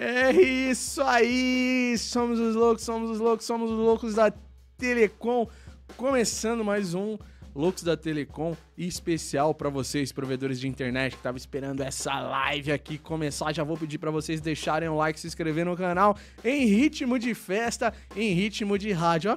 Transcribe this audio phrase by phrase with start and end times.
[0.00, 1.98] É isso aí!
[1.98, 4.32] Somos os loucos, somos os loucos, somos os loucos da
[4.76, 5.48] Telecom.
[5.96, 7.18] Começando mais um
[7.52, 12.96] Loucos da Telecom especial para vocês, provedores de internet que estavam esperando essa live aqui
[12.96, 13.52] começar.
[13.52, 17.34] Já vou pedir para vocês deixarem um like, se inscrever no canal em ritmo de
[17.34, 19.36] festa, em ritmo de rádio.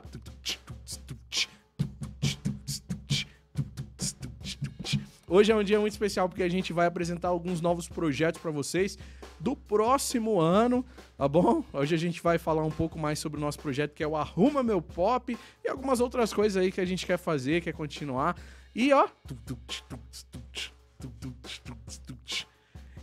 [5.28, 8.52] Hoje é um dia muito especial porque a gente vai apresentar alguns novos projetos para
[8.52, 8.96] vocês
[9.42, 10.86] do próximo ano,
[11.18, 11.64] tá bom?
[11.74, 14.16] Hoje a gente vai falar um pouco mais sobre o nosso projeto que é o
[14.16, 18.38] Arruma Meu Pop e algumas outras coisas aí que a gente quer fazer, quer continuar.
[18.76, 19.08] E ó.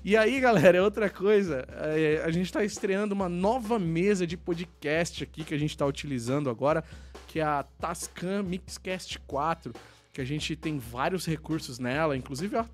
[0.04, 1.66] E aí, galera, é outra coisa.
[1.70, 5.84] É, a gente está estreando uma nova mesa de podcast aqui que a gente está
[5.84, 6.84] utilizando agora,
[7.26, 9.74] que é a Tascam Mixcast 4,
[10.12, 12.64] que a gente tem vários recursos nela, inclusive, ó.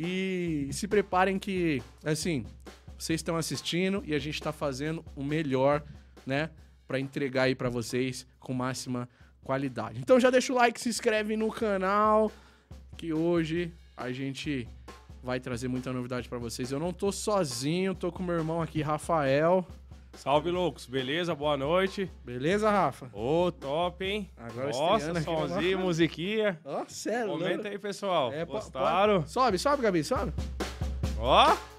[0.00, 2.46] E se preparem que, assim,
[2.96, 5.82] vocês estão assistindo e a gente está fazendo o melhor,
[6.24, 6.50] né,
[6.86, 9.08] para entregar aí para vocês com máxima
[9.42, 9.98] qualidade.
[9.98, 12.30] Então já deixa o like, se inscreve no canal,
[12.96, 14.68] que hoje a gente
[15.20, 16.70] vai trazer muita novidade para vocês.
[16.70, 19.66] Eu não tô sozinho, tô com meu irmão aqui, Rafael.
[20.18, 20.84] Salve, loucos.
[20.84, 21.32] Beleza?
[21.32, 22.10] Boa noite.
[22.24, 23.08] Beleza, Rafa?
[23.12, 24.28] Ô, oh, top, hein?
[24.36, 26.58] Agora Nossa, somzinho, musiquinha.
[26.64, 27.30] Ó, oh, sério.
[27.30, 28.32] Comenta aí, pessoal.
[28.32, 29.24] É, Gostaram?
[29.24, 30.32] Sobe, sobe, Gabi, sobe.
[31.20, 31.52] Ó.
[31.52, 31.78] Oh.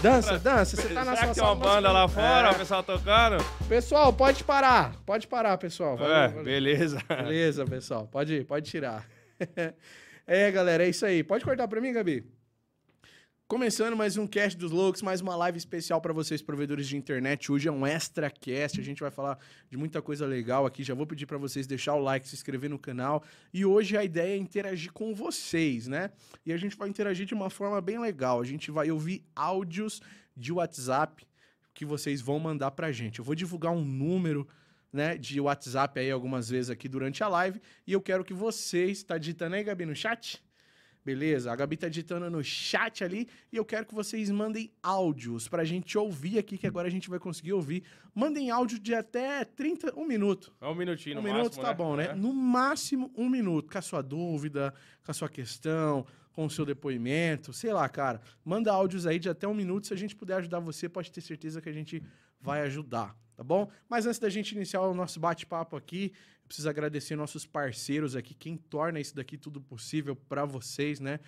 [0.00, 0.76] Dança, dança.
[0.76, 2.50] Você tá na Será sua que tem uma banda lá fora, é.
[2.52, 3.44] o pessoal tocando?
[3.68, 4.94] Pessoal, pode parar.
[5.04, 5.96] Pode parar, pessoal.
[5.96, 6.44] Valeu, é, valeu.
[6.44, 7.02] beleza.
[7.08, 8.06] Beleza, pessoal.
[8.06, 9.04] Pode, pode tirar.
[10.24, 11.24] é, galera, é isso aí.
[11.24, 12.24] Pode cortar pra mim, Gabi?
[13.46, 17.52] Começando mais um Cast dos Loucos, mais uma live especial para vocês, provedores de internet.
[17.52, 19.38] Hoje é um extra cast, a gente vai falar
[19.70, 20.82] de muita coisa legal aqui.
[20.82, 23.22] Já vou pedir para vocês deixar o like, se inscrever no canal.
[23.52, 26.10] E hoje a ideia é interagir com vocês, né?
[26.46, 28.40] E a gente vai interagir de uma forma bem legal.
[28.40, 30.00] A gente vai ouvir áudios
[30.34, 31.26] de WhatsApp
[31.74, 33.18] que vocês vão mandar pra gente.
[33.18, 34.48] Eu vou divulgar um número
[34.90, 39.02] né, de WhatsApp aí algumas vezes aqui durante a live e eu quero que vocês,
[39.02, 40.42] tá digitando aí, Gabi, no chat?
[41.04, 41.52] Beleza?
[41.52, 45.62] A Gabi tá digitando no chat ali e eu quero que vocês mandem áudios pra
[45.62, 47.84] gente ouvir aqui, que agora a gente vai conseguir ouvir.
[48.14, 50.54] Mandem áudio de até 30, um minuto.
[50.60, 51.74] É um minutinho, um no minuto máximo, tá né?
[51.74, 52.06] bom, né?
[52.06, 52.14] É.
[52.14, 54.72] No máximo um minuto, com a sua dúvida,
[55.04, 58.20] com a sua questão, com o seu depoimento, sei lá, cara.
[58.42, 59.86] Manda áudios aí de até um minuto.
[59.86, 62.02] Se a gente puder ajudar você, pode ter certeza que a gente
[62.40, 63.70] vai ajudar, tá bom?
[63.88, 66.12] Mas antes da gente iniciar o nosso bate-papo aqui,
[66.44, 71.18] eu preciso agradecer nossos parceiros aqui, quem torna isso daqui tudo possível para vocês, né?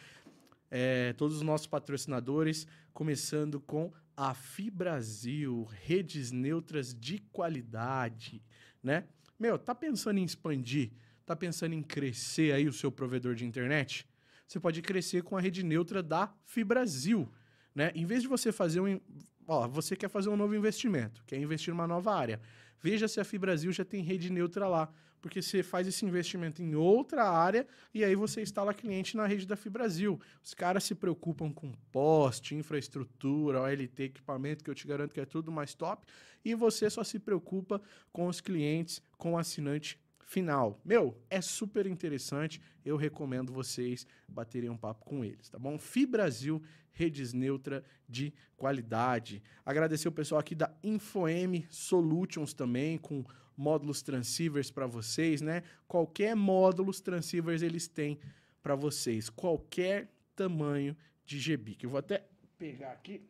[0.71, 8.43] É, todos os nossos patrocinadores, começando com a Fibrasil, redes neutras de qualidade,
[8.83, 9.05] né?
[9.39, 10.91] Meu, tá pensando em expandir?
[11.25, 14.07] Tá pensando em crescer aí o seu provedor de internet?
[14.47, 17.27] Você pode crescer com a rede neutra da Fibrasil,
[17.75, 17.91] né?
[17.95, 19.01] Em vez de você fazer um,
[19.47, 22.41] ó, você quer fazer um novo investimento, quer investir numa nova área,
[22.81, 24.93] veja se a Fibrasil já tem rede neutra lá
[25.27, 29.45] porque você faz esse investimento em outra área e aí você instala cliente na rede
[29.45, 30.21] da Fibrasil.
[30.41, 35.27] Os caras se preocupam com poste, infraestrutura, OLT, equipamento, que eu te garanto que é
[35.27, 36.07] tudo mais top,
[36.45, 37.83] e você só se preocupa
[38.13, 40.81] com os clientes, com o assinante final.
[40.85, 45.77] Meu, é super interessante, eu recomendo vocês baterem um papo com eles, tá bom?
[45.77, 46.63] Fibrasil,
[46.97, 49.43] redes neutra de qualidade.
[49.65, 53.25] Agradecer o pessoal aqui da InfoM Solutions também, com
[53.57, 55.63] módulos transceivers para vocês, né?
[55.87, 58.19] Qualquer módulos transceivers eles têm
[58.63, 61.85] para vocês, qualquer tamanho de GBIC.
[61.85, 62.27] Eu vou até
[62.59, 63.23] pegar aqui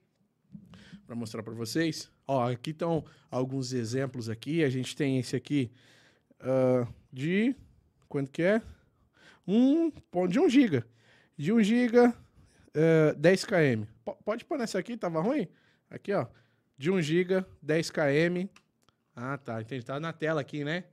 [1.06, 2.10] para mostrar para vocês.
[2.27, 4.65] Ó, aqui estão alguns exemplos aqui.
[4.65, 5.71] A gente tem esse aqui
[6.41, 7.54] uh, de
[8.09, 8.62] quanto que é?
[9.47, 9.91] Um
[10.28, 10.84] de 1 GB.
[11.37, 12.15] De 1 GB,
[12.76, 13.84] uh, 10 km.
[14.04, 15.48] P pode pôr nessa aqui, tava ruim?
[15.91, 16.26] Aqui, ó.
[16.78, 18.47] De 1 GB, 10 km.
[19.14, 19.60] Ah, tá.
[19.60, 19.84] Entendi.
[19.84, 20.84] Tá na tela aqui, né?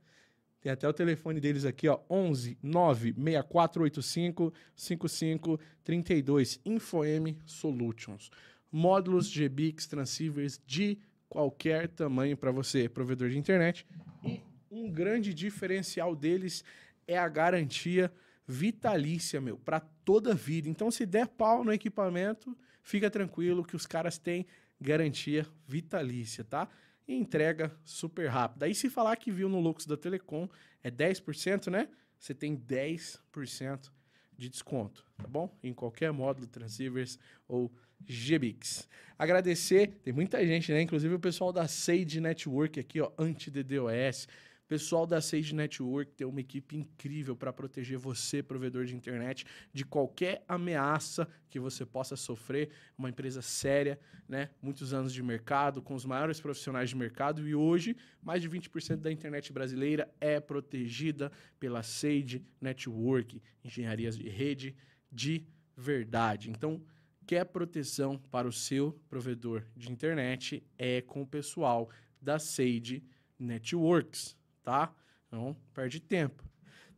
[0.60, 2.00] Tem até o telefone deles aqui, ó.
[2.08, 6.60] 11 96485 5532.
[6.64, 8.30] InfoM Solutions.
[8.72, 10.98] Módulos GBIX transceivers de
[11.28, 13.86] qualquer tamanho para você, provedor de internet.
[14.24, 16.64] E um grande diferencial deles
[17.06, 18.10] é a garantia
[18.46, 20.68] vitalícia, meu, para toda a vida.
[20.68, 24.46] Então, se der pau no equipamento, fica tranquilo que os caras têm
[24.80, 26.68] garantia vitalícia, tá?
[27.06, 28.62] e entrega super rápido.
[28.62, 30.48] Aí se falar que viu no Lux da Telecom
[30.82, 31.88] é 10%, né?
[32.18, 33.90] Você tem 10%
[34.36, 35.56] de desconto, tá bom?
[35.62, 37.70] Em qualquer módulo, transceivers ou
[38.00, 38.88] GBix.
[39.18, 40.82] Agradecer, tem muita gente, né?
[40.82, 44.26] Inclusive o pessoal da Sage Network aqui, ó, anti-DDoS.
[44.66, 49.44] Pessoal da Sage Network tem uma equipe incrível para proteger você, provedor de internet,
[49.74, 52.70] de qualquer ameaça que você possa sofrer.
[52.96, 54.48] Uma empresa séria, né?
[54.62, 58.96] Muitos anos de mercado, com os maiores profissionais de mercado e hoje mais de 20%
[58.96, 61.30] da internet brasileira é protegida
[61.60, 64.74] pela Sage Network, engenharias de rede
[65.12, 65.46] de
[65.76, 66.48] verdade.
[66.48, 66.82] Então,
[67.26, 73.04] quer proteção para o seu provedor de internet é com o pessoal da Sage
[73.38, 74.34] Networks
[74.64, 74.92] tá?
[75.30, 76.42] Não perde tempo.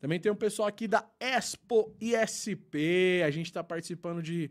[0.01, 3.23] Também tem um pessoal aqui da Expo ISP.
[3.27, 4.51] A gente está participando de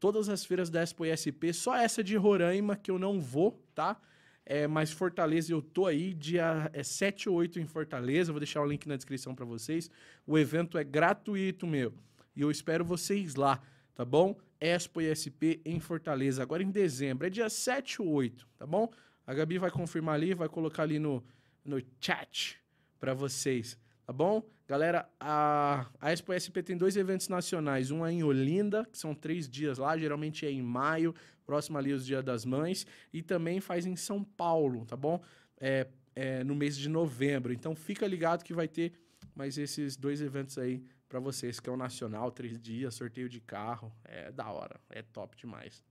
[0.00, 1.52] todas as feiras da Expo ISP.
[1.54, 3.98] Só essa de Roraima que eu não vou, tá?
[4.44, 8.32] É, mas Fortaleza eu tô aí, dia é 7 ou 8 em Fortaleza.
[8.32, 9.90] Vou deixar o link na descrição para vocês.
[10.26, 11.92] O evento é gratuito, meu.
[12.34, 13.60] E eu espero vocês lá,
[13.94, 14.36] tá bom?
[14.60, 17.26] Expo ISP em Fortaleza, agora em dezembro.
[17.26, 18.90] É dia 7 ou 8, tá bom?
[19.26, 21.22] A Gabi vai confirmar ali, vai colocar ali no,
[21.66, 22.58] no chat
[22.98, 24.42] para vocês, tá bom?
[24.68, 29.14] Galera, a, a Expo SP tem dois eventos nacionais, um é em Olinda, que são
[29.14, 31.14] três dias lá, geralmente é em maio,
[31.44, 35.22] próximo ali os Dia das Mães, e também faz em São Paulo, tá bom?
[35.58, 35.86] É,
[36.16, 37.52] é, no mês de novembro.
[37.52, 38.92] Então fica ligado que vai ter
[39.34, 43.40] mais esses dois eventos aí para vocês, que é o nacional, três dias, sorteio de
[43.40, 45.84] carro, é da hora, é top demais.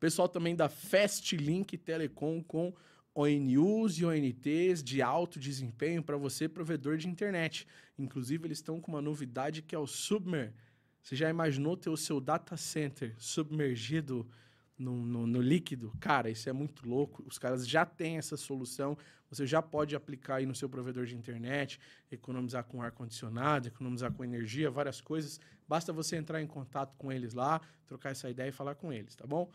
[0.00, 2.74] Pessoal também da Fast Link Telecom com
[3.14, 7.66] ONUs e ONTs de alto desempenho para você, provedor de internet.
[7.96, 10.52] Inclusive, eles estão com uma novidade que é o Submer.
[11.00, 14.28] Você já imaginou ter o seu data center submergido
[14.76, 15.92] no, no, no, líquido?
[16.00, 17.22] Cara, isso é muito louco.
[17.24, 18.98] Os caras já têm essa solução.
[19.30, 21.78] Você já pode aplicar aí no seu provedor de internet,
[22.10, 25.38] economizar com ar-condicionado, economizar com energia, várias coisas.
[25.68, 29.14] Basta você entrar em contato com eles lá, trocar essa ideia e falar com eles,
[29.14, 29.50] tá bom?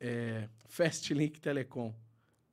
[0.00, 1.94] É, Fastlink Telecom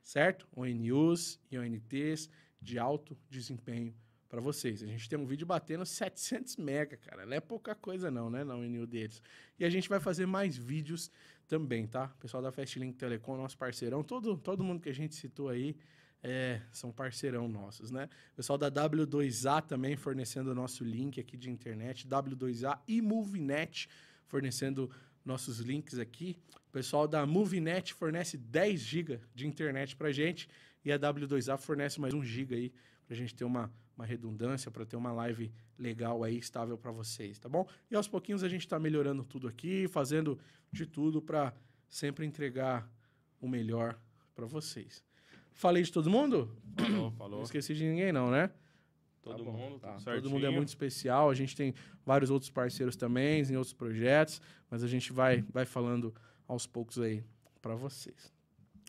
[0.06, 0.48] certo?
[0.56, 2.30] ONUs e ONTs
[2.62, 3.94] de alto desempenho
[4.30, 4.84] para vocês.
[4.84, 7.26] A gente tem um vídeo batendo 700 mega, cara.
[7.26, 9.22] Não é pouca coisa não, né, na ONU deles.
[9.60, 11.12] E a gente vai fazer mais vídeos
[11.48, 12.08] também, tá?
[12.20, 15.76] Pessoal da Fastlink Telecom, nosso parceirão, todo, todo mundo que a gente citou aí,
[16.22, 18.10] é, são parceirão nossos, né?
[18.36, 23.88] Pessoal da W2A também fornecendo o nosso link aqui de internet, W2A e Movenet
[24.26, 24.90] fornecendo
[25.26, 26.38] nossos links aqui.
[26.68, 30.48] O pessoal da Movinet fornece 10 GB de internet para gente
[30.84, 32.74] e a W2A fornece mais 1 GB aí
[33.06, 36.92] para a gente ter uma, uma redundância, para ter uma live legal aí, estável para
[36.92, 37.68] vocês, tá bom?
[37.90, 40.40] E aos pouquinhos a gente está melhorando tudo aqui, fazendo
[40.72, 41.54] de tudo para
[41.90, 42.90] sempre entregar
[43.40, 44.00] o melhor
[44.34, 45.04] para vocês.
[45.54, 46.56] Falei de todo mundo?
[46.78, 47.38] Falou, falou.
[47.38, 48.52] Não esqueci de ninguém não, né?
[49.26, 49.98] Todo tá mundo, tá.
[50.04, 51.32] Todo mundo é muito especial.
[51.32, 51.74] A gente tem
[52.06, 54.40] vários outros parceiros também em outros projetos,
[54.70, 56.14] mas a gente vai, vai falando
[56.48, 57.24] aos poucos aí
[57.60, 58.32] para vocês.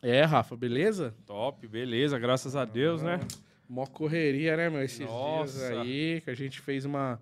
[0.03, 1.15] É, Rafa, beleza?
[1.25, 3.19] Top, beleza, graças a Deus, né?
[3.67, 4.83] Mó correria, né, meu?
[4.83, 5.57] Esses Nossa.
[5.57, 7.19] dias aí, que a gente fez uma,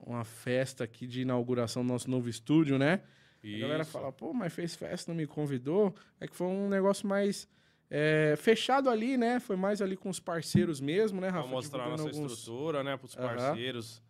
[0.00, 3.02] uma festa aqui de inauguração do nosso novo estúdio, né?
[3.44, 3.56] Isso.
[3.56, 5.94] A galera fala, pô, mas fez festa, não me convidou.
[6.18, 7.46] É que foi um negócio mais
[7.94, 9.38] é, fechado ali, né?
[9.38, 11.42] Foi mais ali com os parceiros mesmo, né, Rafa?
[11.42, 12.32] Pra mostrar nossa alguns...
[12.32, 13.98] estrutura, né, pros parceiros.
[13.98, 14.02] Uhum.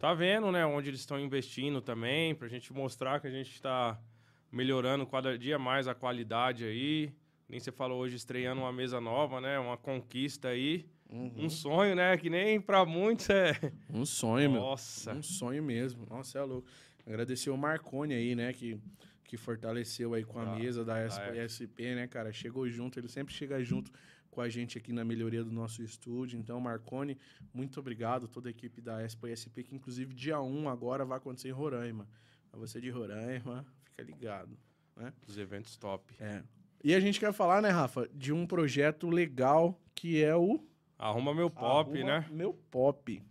[0.00, 4.00] Tá vendo, né, onde eles estão investindo também, pra gente mostrar que a gente está
[4.50, 7.12] melhorando cada dia mais a qualidade aí.
[7.48, 9.58] Nem você falou hoje estreando uma mesa nova, né?
[9.60, 10.84] Uma conquista aí.
[11.08, 11.32] Uhum.
[11.36, 12.16] Um sonho, né?
[12.16, 13.52] Que nem para muitos é.
[13.88, 15.10] Um sonho, Nossa.
[15.10, 15.20] meu.
[15.20, 16.04] Um sonho mesmo.
[16.08, 16.66] Nossa, é louco.
[17.06, 18.52] Agradecer o Marcone aí, né?
[18.52, 18.80] Que
[19.30, 22.32] que fortaleceu aí com a ah, mesa da SP, né, cara?
[22.32, 23.92] Chegou junto, ele sempre chega junto
[24.28, 26.36] com a gente aqui na melhoria do nosso estúdio.
[26.36, 27.16] Então, Marcone,
[27.54, 31.52] muito obrigado, toda a equipe da SP, que inclusive dia 1 agora vai acontecer em
[31.52, 32.08] Roraima.
[32.50, 34.58] Pra você de Roraima, fica ligado,
[34.96, 35.12] né?
[35.28, 36.12] Os eventos top.
[36.18, 36.42] É.
[36.82, 40.60] E a gente quer falar, né, Rafa, de um projeto legal que é o...
[40.98, 42.26] Arruma Meu Pop, Arruma né?
[42.32, 43.22] Meu Pop.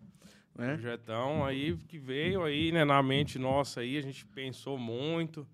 [0.56, 0.76] Né?
[0.76, 5.46] Projetão aí que veio aí, né, na mente nossa aí, a gente pensou muito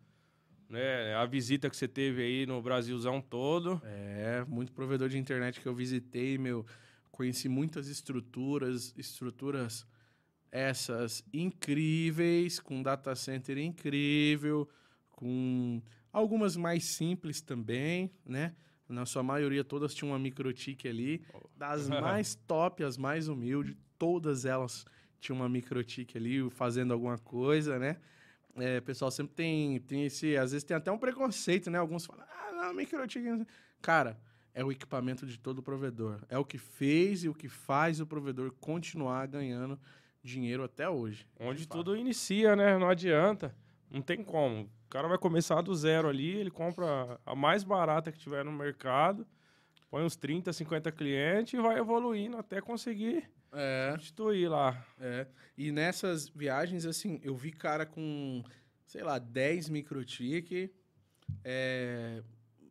[0.69, 1.15] né?
[1.15, 3.81] A visita que você teve aí no Brasilzão todo.
[3.84, 6.65] É, muito provedor de internet que eu visitei, meu.
[7.12, 9.88] Conheci muitas estruturas, estruturas
[10.51, 14.69] essas incríveis, com data center incrível,
[15.12, 15.81] com
[16.12, 18.55] algumas mais simples também, né?
[18.88, 21.25] Na sua maioria, todas tinham uma microtik ali.
[21.57, 24.86] Das mais top, as mais humildes, todas elas
[25.19, 27.98] tinham uma microtik ali fazendo alguma coisa, né?
[28.57, 30.38] É, o pessoal sempre tem, tem esse.
[30.38, 31.77] Às vezes tem até um preconceito, né?
[31.77, 33.45] Alguns falam, ah, não, microtik.
[33.81, 34.17] Cara,
[34.53, 36.21] é o equipamento de todo provedor.
[36.29, 39.79] É o que fez e o que faz o provedor continuar ganhando
[40.24, 41.27] dinheiro até hoje.
[41.39, 42.77] Onde tudo inicia, né?
[42.77, 43.53] Não adianta.
[43.91, 44.63] Não tem como.
[44.85, 48.51] O cara vai começar do zero ali, ele compra a mais barata que tiver no
[48.51, 49.27] mercado.
[49.89, 54.85] põe uns 30, 50 clientes e vai evoluindo até conseguir É, substituir lá.
[55.00, 55.27] é.
[55.57, 58.43] E nessas viagens, assim, eu vi cara com,
[58.85, 60.69] sei lá, 10 microtik
[61.43, 62.21] é,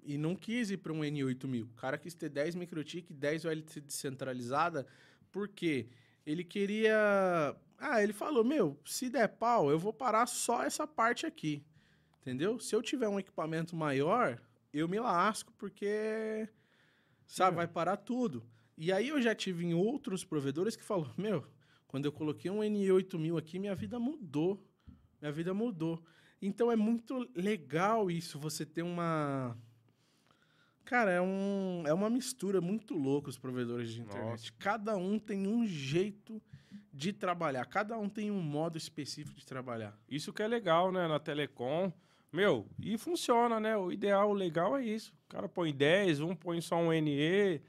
[0.02, 1.62] e não quis ir para um N8000.
[1.62, 4.86] O cara quis ter 10 microtik, 10 OLT descentralizada,
[5.32, 5.88] porque
[6.26, 7.56] ele queria...
[7.78, 11.64] Ah, ele falou, meu, se der pau, eu vou parar só essa parte aqui.
[12.20, 12.58] Entendeu?
[12.58, 14.40] Se eu tiver um equipamento maior,
[14.72, 16.48] eu me lasco, porque,
[17.26, 18.46] sabe, vai parar tudo.
[18.76, 21.46] E aí eu já tive em outros provedores que falou, meu,
[21.86, 24.60] quando eu coloquei um N8000 aqui, minha vida mudou.
[25.20, 26.02] Minha vida mudou.
[26.42, 29.56] Então é muito legal isso, você ter uma...
[30.84, 34.30] Cara, é, um, é uma mistura muito louca os provedores de internet.
[34.30, 34.52] Nossa.
[34.58, 36.42] Cada um tem um jeito
[36.92, 37.64] de trabalhar.
[37.66, 39.98] Cada um tem um modo específico de trabalhar.
[40.08, 41.90] Isso que é legal, né, na Telecom.
[42.30, 43.76] Meu, e funciona, né?
[43.76, 45.14] O ideal, o legal é isso.
[45.26, 47.62] O cara põe 10, um põe só um NE,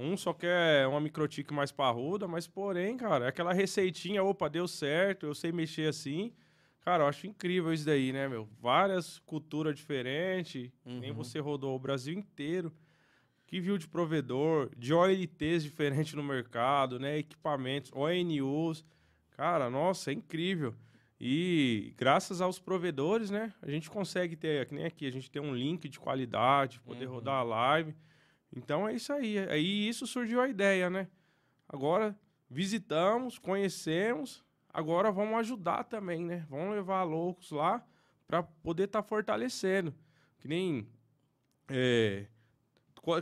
[0.00, 4.66] um só quer uma microtique mais parruda, mas porém, cara, é aquela receitinha, opa, deu
[4.66, 6.32] certo, eu sei mexer assim.
[6.80, 8.48] Cara, eu acho incrível isso daí, né, meu?
[8.60, 11.16] Várias culturas diferentes, nem Uhum.
[11.16, 12.72] você rodou o Brasil inteiro.
[13.46, 17.18] Que viu de provedor, de OLTs diferentes no mercado, né?
[17.18, 18.84] Equipamentos, ONUs.
[19.32, 20.74] Cara, nossa, é incrível.
[21.20, 23.52] E graças aos provedores, né?
[23.60, 27.06] A gente consegue ter, que nem aqui, a gente tem um link de qualidade, poder
[27.06, 27.14] Uhum.
[27.14, 27.94] rodar a live.
[28.54, 29.38] Então é isso aí.
[29.38, 31.08] Aí isso surgiu a ideia, né?
[31.68, 36.44] Agora visitamos, conhecemos, agora vamos ajudar também, né?
[36.48, 37.84] Vamos levar loucos lá
[38.26, 39.94] para poder estar fortalecendo.
[40.38, 40.88] Que nem
[41.68, 42.26] é,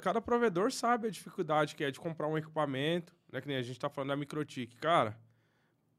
[0.02, 3.40] cada provedor sabe a dificuldade que é de comprar um equipamento, né?
[3.40, 4.76] Que nem a gente tá falando da microtik.
[4.76, 5.18] Cara,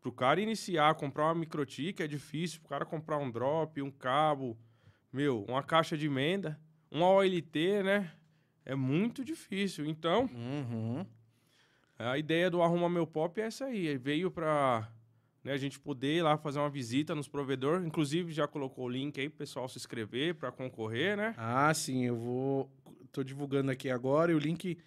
[0.02, 4.58] pro cara iniciar, comprar uma microtik é difícil, pro cara comprar um drop, um cabo,
[5.12, 6.60] meu, uma caixa de emenda,
[6.92, 8.12] uma OLT, né?
[8.70, 9.84] É muito difícil.
[9.88, 11.04] Então, Uhum.
[11.98, 13.98] a ideia do Arruma Meu Pop é essa aí.
[13.98, 14.88] Veio pra
[15.44, 17.84] né, a gente poder ir lá fazer uma visita nos provedores.
[17.84, 21.34] Inclusive, já colocou o link aí pro pessoal se inscrever para concorrer, né?
[21.36, 22.70] Ah, sim, eu vou.
[23.12, 24.78] Tô divulgando aqui agora e o link.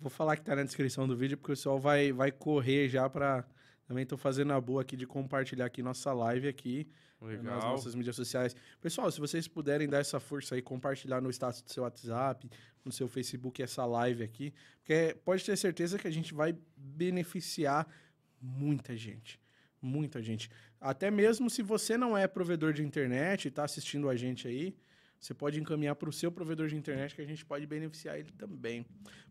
[0.00, 3.08] Vou falar que tá na descrição do vídeo, porque o pessoal vai, vai correr já
[3.10, 3.44] pra.
[3.86, 6.88] Também tô fazendo a boa aqui de compartilhar aqui nossa live aqui
[7.20, 7.70] nas Legal.
[7.70, 8.54] nossas mídias sociais.
[8.80, 12.50] Pessoal, se vocês puderem dar essa força aí, compartilhar no status do seu WhatsApp,
[12.84, 17.86] no seu Facebook essa live aqui, porque pode ter certeza que a gente vai beneficiar
[18.40, 19.40] muita gente.
[19.80, 20.50] Muita gente.
[20.80, 24.74] Até mesmo se você não é provedor de internet e está assistindo a gente aí,
[25.18, 28.32] você pode encaminhar para o seu provedor de internet que a gente pode beneficiar ele
[28.32, 28.84] também.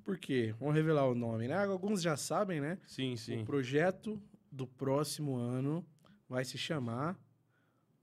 [0.03, 0.53] Por quê?
[0.60, 1.55] Vamos revelar o nome, né?
[1.65, 2.79] Alguns já sabem, né?
[2.88, 3.41] Sim, sim.
[3.41, 4.19] O projeto
[4.53, 5.86] do próximo ano
[6.29, 7.19] vai se chamar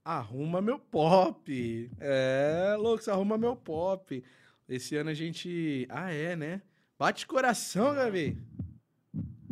[0.03, 1.89] Arruma Meu Pop.
[1.99, 4.23] É, loucos, Arruma Meu Pop.
[4.67, 5.85] Esse ano a gente.
[5.89, 6.61] Ah, é, né?
[6.97, 8.37] Bate coração, Gabi.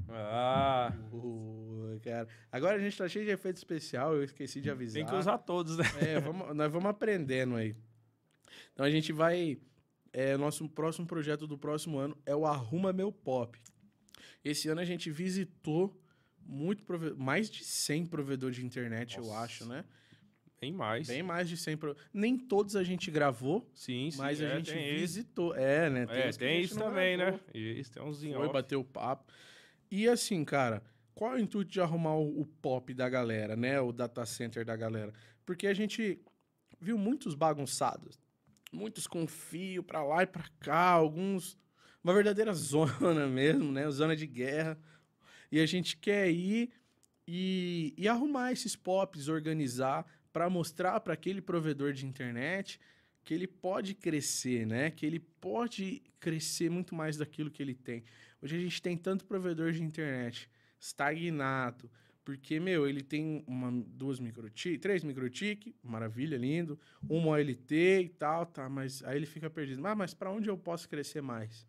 [0.10, 2.28] Ah, Uh, cara.
[2.52, 4.96] Agora a gente tá cheio de efeito especial, eu esqueci de avisar.
[4.96, 5.84] tem que usar todos, né?
[6.02, 7.76] É, vamos- nós vamos aprendendo aí.
[8.74, 9.58] Então a gente vai.
[10.12, 13.60] É, nosso próximo projeto do próximo ano é o Arruma Meu Pop.
[14.44, 15.96] Esse ano a gente visitou
[16.50, 19.40] muito prove- mais de 100 provedores de internet, eu Nossa.
[19.40, 19.86] acho, né?
[20.60, 21.08] Tem mais.
[21.08, 21.78] Bem mais de 100.
[21.78, 21.96] Pro...
[22.14, 24.18] Nem todos a gente gravou, Sim, sim.
[24.18, 25.56] mas é, a gente tem visitou.
[25.56, 26.04] É, né?
[26.04, 27.40] É, que a tem isso também, gravou.
[27.40, 27.46] né?
[27.54, 29.32] Isso, tem uns Foi bater o papo.
[29.90, 30.84] E assim, cara,
[31.16, 33.80] qual é o intuito de arrumar o, o pop da galera, né?
[33.80, 35.14] O data center da galera?
[35.46, 36.20] Porque a gente
[36.82, 38.20] viu muitos bagunçados.
[38.72, 41.58] Muitos com fio pra lá e pra cá, alguns.
[42.04, 43.90] Uma verdadeira zona mesmo, né?
[43.90, 44.78] Zona de guerra.
[45.52, 46.72] E a gente quer ir
[47.28, 52.80] e, e arrumar esses pops, organizar, para mostrar para aquele provedor de internet
[53.24, 54.90] que ele pode crescer, né?
[54.90, 58.04] Que ele pode crescer muito mais daquilo que ele tem.
[58.42, 61.92] Hoje a gente tem tanto provedor de internet estagnado,
[62.24, 68.46] porque, meu, ele tem uma, duas microtik, três microtik, maravilha, lindo, uma OLT e tal,
[68.46, 69.86] tá, mas aí ele fica perdido.
[69.86, 71.68] Ah, mas para onde eu posso crescer mais?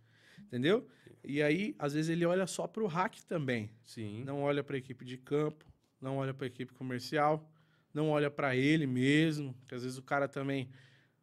[0.50, 0.84] Entendeu?
[1.22, 3.70] E aí, às vezes, ele olha só para o hack também.
[3.84, 4.24] Sim.
[4.24, 5.64] Não olha para a equipe de campo,
[6.00, 7.48] não olha para a equipe comercial,
[7.94, 10.68] não olha para ele mesmo, que às vezes o cara também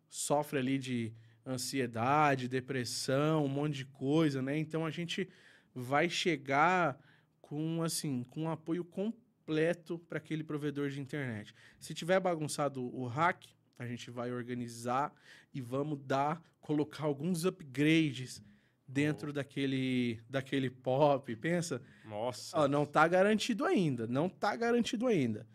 [0.07, 1.13] sofre ali de
[1.45, 4.57] ansiedade, depressão, um monte de coisa, né?
[4.57, 5.27] Então a gente
[5.75, 6.97] vai chegar
[7.41, 11.53] com assim, com um apoio completo para aquele provedor de internet.
[11.79, 13.43] Se tiver bagunçado o hack,
[13.77, 15.13] a gente vai organizar
[15.53, 18.41] e vamos dar, colocar alguns upgrades
[18.87, 21.35] dentro daquele daquele pop.
[21.35, 22.57] Pensa, Nossa.
[22.57, 25.47] Ó, não tá garantido ainda, não tá garantido ainda.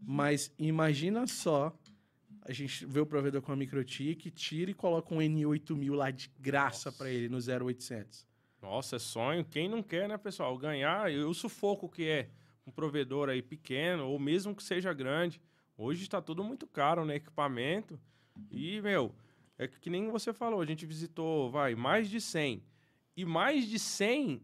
[0.00, 1.76] Mas imagina só
[2.42, 6.30] a gente vê o provedor com a microtik, tira e coloca um N8000 lá de
[6.38, 8.24] graça para ele no 0800.
[8.62, 9.44] Nossa, é sonho.
[9.44, 10.56] Quem não quer, né, pessoal?
[10.56, 11.10] Ganhar.
[11.10, 12.30] O sufoco que é
[12.64, 15.40] um provedor aí pequeno, ou mesmo que seja grande.
[15.76, 17.16] Hoje está tudo muito caro, né?
[17.16, 17.98] Equipamento.
[18.50, 19.14] E, meu,
[19.58, 22.62] é que nem você falou, a gente visitou, vai, mais de 100.
[23.16, 24.42] E mais de 100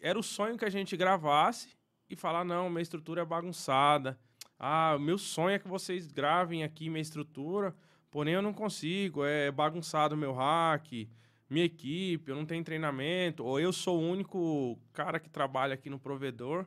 [0.00, 1.68] era o sonho que a gente gravasse
[2.08, 4.18] e falar, não, minha estrutura é bagunçada.
[4.58, 7.74] Ah, meu sonho é que vocês gravem aqui minha estrutura,
[8.10, 11.08] porém eu não consigo, é bagunçado meu hack,
[11.48, 15.88] minha equipe, eu não tenho treinamento, ou eu sou o único cara que trabalha aqui
[15.88, 16.66] no provedor.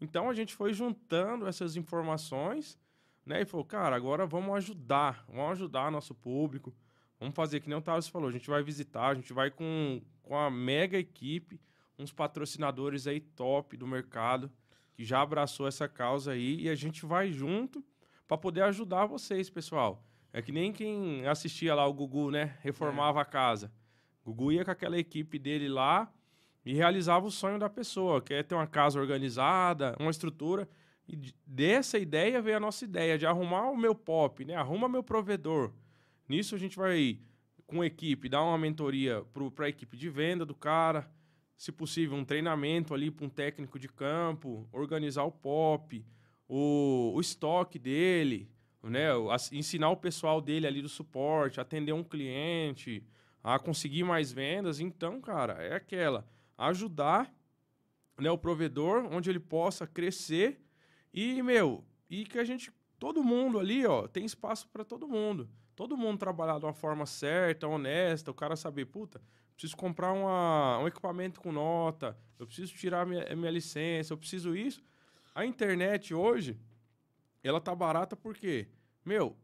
[0.00, 2.78] Então a gente foi juntando essas informações,
[3.26, 3.42] né?
[3.42, 6.74] E falou, cara, agora vamos ajudar, vamos ajudar nosso público.
[7.22, 10.02] Vamos fazer que nem o Thales falou, a gente vai visitar, a gente vai com,
[10.24, 11.60] com a mega equipe,
[11.96, 14.50] uns patrocinadores aí top do mercado,
[14.92, 17.84] que já abraçou essa causa aí, e a gente vai junto
[18.26, 20.04] para poder ajudar vocês, pessoal.
[20.32, 22.58] É que nem quem assistia lá o Gugu, né?
[22.60, 23.22] Reformava é.
[23.22, 23.70] a casa.
[24.24, 26.12] Gugu ia com aquela equipe dele lá
[26.66, 30.68] e realizava o sonho da pessoa, que é ter uma casa organizada, uma estrutura.
[31.06, 34.56] E dessa ideia veio a nossa ideia de arrumar o meu pop, né?
[34.56, 35.72] Arruma meu provedor.
[36.32, 37.18] Nisso a gente vai,
[37.66, 39.22] com a equipe, dar uma mentoria
[39.54, 41.06] para a equipe de venda do cara,
[41.58, 46.02] se possível, um treinamento ali para um técnico de campo, organizar o pop,
[46.48, 48.50] o, o estoque dele,
[48.82, 49.08] né?
[49.52, 53.04] ensinar o pessoal dele ali do suporte, atender um cliente,
[53.44, 54.80] a conseguir mais vendas.
[54.80, 57.30] Então, cara, é aquela ajudar
[58.18, 60.64] né, o provedor onde ele possa crescer
[61.12, 65.46] e, meu, e que a gente, todo mundo ali, ó, tem espaço para todo mundo.
[65.74, 69.20] Todo mundo trabalhar de uma forma certa, honesta, o cara saber, puta,
[69.54, 74.56] preciso comprar uma, um equipamento com nota, eu preciso tirar minha, minha licença, eu preciso
[74.56, 74.82] isso.
[75.34, 76.58] A internet hoje,
[77.42, 78.68] ela tá barata porque,
[79.04, 79.36] meu,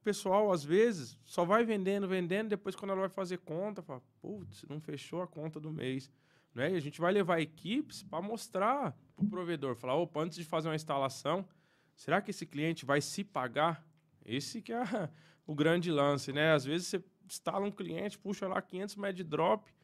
[0.00, 4.02] o pessoal, às vezes, só vai vendendo, vendendo, depois quando ela vai fazer conta, fala,
[4.20, 6.10] putz, não fechou a conta do mês.
[6.54, 6.72] Né?
[6.72, 10.44] E a gente vai levar equipes para mostrar para o provedor, falar, opa, antes de
[10.44, 11.46] fazer uma instalação,
[11.94, 13.86] será que esse cliente vai se pagar?
[14.24, 15.10] Esse que é
[15.50, 16.52] o grande lance, né?
[16.52, 19.74] Às vezes você instala um cliente, puxa lá 500 MB drop,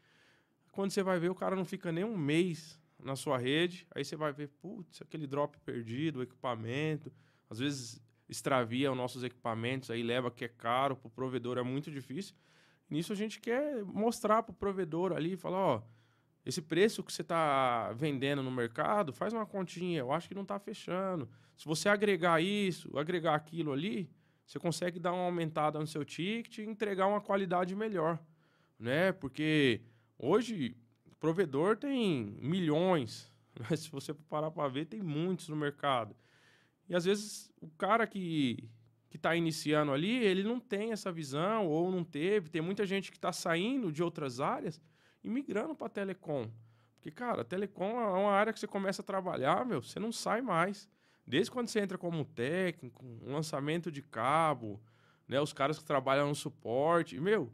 [0.70, 4.04] quando você vai ver, o cara não fica nem um mês na sua rede, aí
[4.04, 7.12] você vai ver, putz, aquele drop perdido, o equipamento,
[7.50, 11.64] às vezes extravia os nossos equipamentos, aí leva que é caro, para o provedor é
[11.64, 12.36] muito difícil.
[12.88, 15.82] Nisso a gente quer mostrar para o provedor ali, falar, ó,
[16.44, 20.42] esse preço que você está vendendo no mercado, faz uma continha, eu acho que não
[20.42, 21.28] está fechando.
[21.56, 24.08] Se você agregar isso, agregar aquilo ali,
[24.46, 28.18] você consegue dar uma aumentada no seu ticket e entregar uma qualidade melhor,
[28.78, 29.12] né?
[29.12, 29.82] Porque
[30.18, 36.16] hoje o provedor tem milhões, mas se você parar para ver, tem muitos no mercado.
[36.88, 38.70] E às vezes o cara que
[39.08, 42.50] que está iniciando ali, ele não tem essa visão ou não teve.
[42.50, 44.80] Tem muita gente que está saindo de outras áreas
[45.24, 46.50] e migrando para telecom.
[46.94, 50.42] Porque, cara, telecom é uma área que você começa a trabalhar, meu, você não sai
[50.42, 50.88] mais.
[51.26, 54.80] Desde quando você entra como técnico, um lançamento de cabo,
[55.26, 57.18] né, os caras que trabalham no suporte.
[57.18, 57.52] Meu,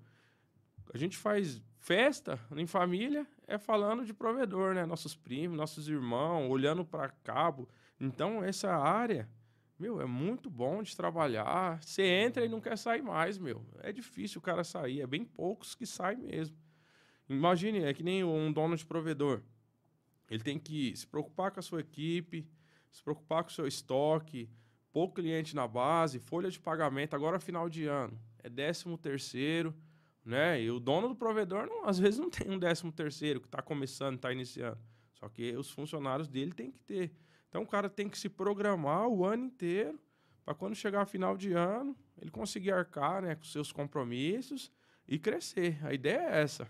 [0.92, 4.86] a gente faz festa em família é falando de provedor, né?
[4.86, 7.68] Nossos primos, nossos irmãos, olhando para cabo.
[8.00, 9.28] Então, essa área,
[9.78, 11.82] meu, é muito bom de trabalhar.
[11.82, 13.64] Você entra e não quer sair mais, meu.
[13.80, 16.56] É difícil o cara sair, é bem poucos que saem mesmo.
[17.28, 19.42] Imagine, é que nem um dono de provedor.
[20.30, 22.46] Ele tem que se preocupar com a sua equipe,
[22.92, 24.48] se preocupar com o seu estoque,
[24.92, 29.74] pôr cliente na base, folha de pagamento, agora final de ano, é décimo terceiro,
[30.24, 30.62] né?
[30.62, 33.60] E o dono do provedor, não, às vezes, não tem um décimo terceiro que está
[33.60, 34.78] começando, está iniciando.
[35.14, 37.12] Só que os funcionários dele têm que ter.
[37.48, 40.00] Então o cara tem que se programar o ano inteiro
[40.44, 44.70] para quando chegar final de ano, ele conseguir arcar né, com seus compromissos
[45.06, 45.78] e crescer.
[45.84, 46.68] A ideia é essa.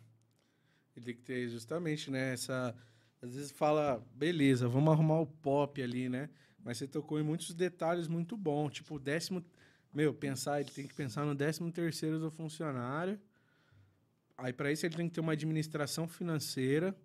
[0.94, 2.76] Ele tem que ter justamente né, essa.
[3.22, 6.28] Às vezes fala, beleza, vamos arrumar o pop ali, né?
[6.62, 8.72] Mas você tocou em muitos detalhes muito bons.
[8.72, 9.44] Tipo, o décimo.
[9.94, 13.20] Meu, pensar, ele tem que pensar no décimo terceiro do funcionário.
[14.36, 16.96] Aí, para isso, ele tem que ter uma administração financeira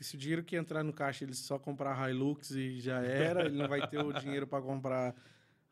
[0.00, 3.44] porque se o dinheiro que entrar no caixa ele só comprar Hilux e já era,
[3.44, 5.14] ele não vai ter o dinheiro para comprar,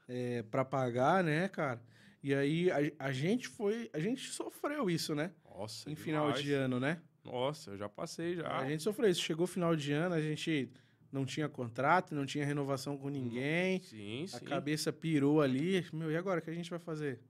[0.07, 1.81] é, para pagar, né, cara?
[2.23, 5.33] E aí a, a, gente foi, a gente sofreu isso, né?
[5.47, 6.05] Nossa, em demais.
[6.05, 7.01] final de ano, né?
[7.31, 8.59] Nossa, eu já passei já.
[8.59, 9.21] A gente sofreu isso.
[9.21, 10.71] Chegou final de ano, a gente
[11.11, 13.81] não tinha contrato, não tinha renovação com ninguém.
[13.83, 14.45] Sim, a sim.
[14.45, 15.85] cabeça pirou ali.
[15.93, 17.21] Meu, e agora o que a gente vai fazer?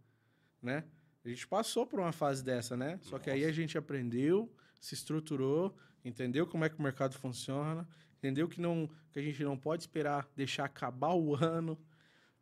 [0.63, 0.85] Né?
[1.25, 2.99] A gente passou por uma fase dessa, né?
[3.03, 3.25] Só Nossa.
[3.25, 8.49] que aí a gente aprendeu, se estruturou entendeu como é que o mercado funciona, entendeu
[8.49, 11.79] que, não, que a gente não pode esperar deixar acabar o ano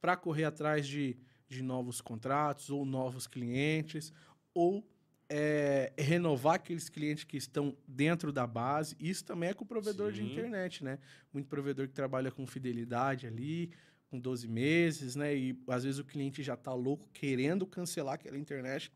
[0.00, 4.12] para correr atrás de de novos contratos ou novos clientes,
[4.52, 4.86] ou
[5.28, 8.96] é, renovar aqueles clientes que estão dentro da base.
[9.00, 10.24] Isso também é com o provedor Sim.
[10.24, 10.98] de internet, né?
[11.32, 13.70] Muito provedor que trabalha com fidelidade ali,
[14.08, 15.36] com 12 meses, né?
[15.36, 18.92] E às vezes o cliente já está louco, querendo cancelar aquela internet,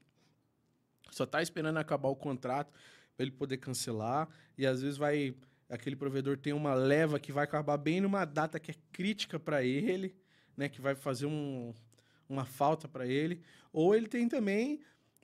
[1.10, 2.72] só está esperando acabar o contrato
[3.16, 4.28] para ele poder cancelar.
[4.56, 5.34] E às vezes vai.
[5.68, 9.62] Aquele provedor tem uma leva que vai acabar bem numa data que é crítica para
[9.62, 10.16] ele,
[10.56, 10.68] né?
[10.68, 11.72] Que vai fazer um,
[12.28, 13.40] uma falta para ele.
[13.72, 14.80] Ou ele tem também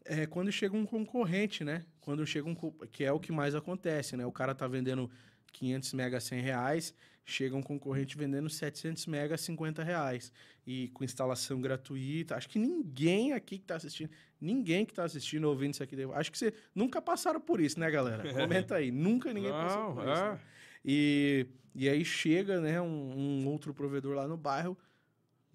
[0.09, 1.85] é, quando chega um concorrente, né?
[2.01, 2.55] Quando chega um.
[2.91, 4.25] Que é o que mais acontece, né?
[4.27, 5.11] O cara tá vendendo
[5.53, 10.33] 500 mega 100 reais, chega um concorrente vendendo 700 mega 50 reais.
[10.67, 12.37] E com instalação gratuita.
[12.37, 15.97] Acho que ninguém aqui que está assistindo, ninguém que está assistindo ou ouvindo isso aqui,
[16.15, 18.23] acho que você nunca passaram por isso, né, galera?
[18.35, 18.91] Comenta aí.
[18.91, 20.13] nunca ninguém Não, passou por é.
[20.13, 20.23] isso.
[20.23, 20.41] Né?
[20.85, 24.77] E, e aí chega, né, um, um outro provedor lá no bairro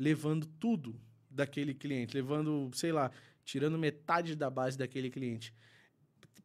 [0.02, 3.12] levando tudo daquele cliente, levando, sei lá,
[3.52, 5.54] tirando metade da base daquele cliente.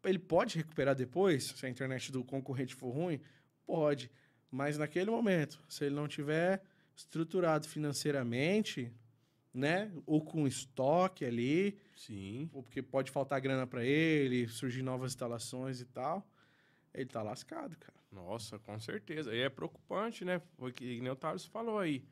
[0.03, 3.21] Ele pode recuperar depois, se a internet do concorrente for ruim?
[3.65, 4.11] Pode.
[4.51, 6.61] Mas naquele momento, se ele não tiver
[6.97, 8.93] estruturado financeiramente,
[9.55, 9.93] né?
[10.05, 11.79] Ou com estoque ali.
[11.97, 12.51] Sim.
[12.53, 16.29] Ou porque pode faltar grana para ele, surgir novas instalações e tal.
[16.93, 17.97] Ele tá lascado, cara.
[18.11, 19.33] Nossa, com certeza.
[19.33, 20.41] E é preocupante, né?
[20.59, 22.05] Foi que nem o Thales falou aí.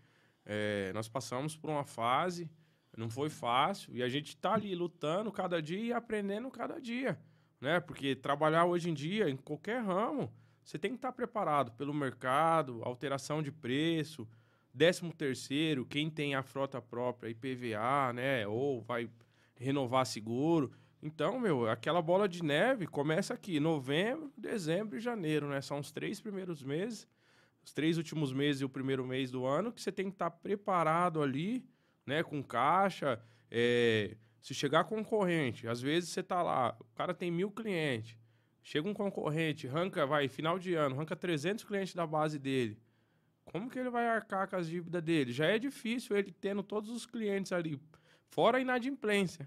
[0.46, 2.48] É, nós passamos por uma fase,
[2.96, 7.18] não foi fácil, e a gente tá ali lutando cada dia e aprendendo cada dia,
[7.60, 7.80] né?
[7.80, 12.80] Porque trabalhar hoje em dia, em qualquer ramo, você tem que estar preparado pelo mercado,
[12.84, 14.26] alteração de preço,
[14.72, 18.46] décimo terceiro, quem tem a frota própria, IPVA, né?
[18.46, 19.08] Ou vai
[19.56, 20.72] renovar seguro.
[21.02, 25.60] Então, meu, aquela bola de neve começa aqui, novembro, dezembro e janeiro, né?
[25.60, 27.06] São os três primeiros meses,
[27.62, 30.30] os três últimos meses e o primeiro mês do ano, que você tem que estar
[30.30, 31.64] preparado ali,
[32.06, 32.22] né?
[32.22, 34.16] Com caixa, é...
[34.40, 38.16] se chegar concorrente, às vezes você tá lá, o cara tem mil clientes,
[38.66, 42.80] Chega um concorrente, arranca, vai, final de ano, arranca 300 clientes da base dele.
[43.44, 45.32] Como que ele vai arcar com as dívidas dele?
[45.32, 47.78] Já é difícil ele tendo todos os clientes ali,
[48.30, 49.46] fora a inadimplência,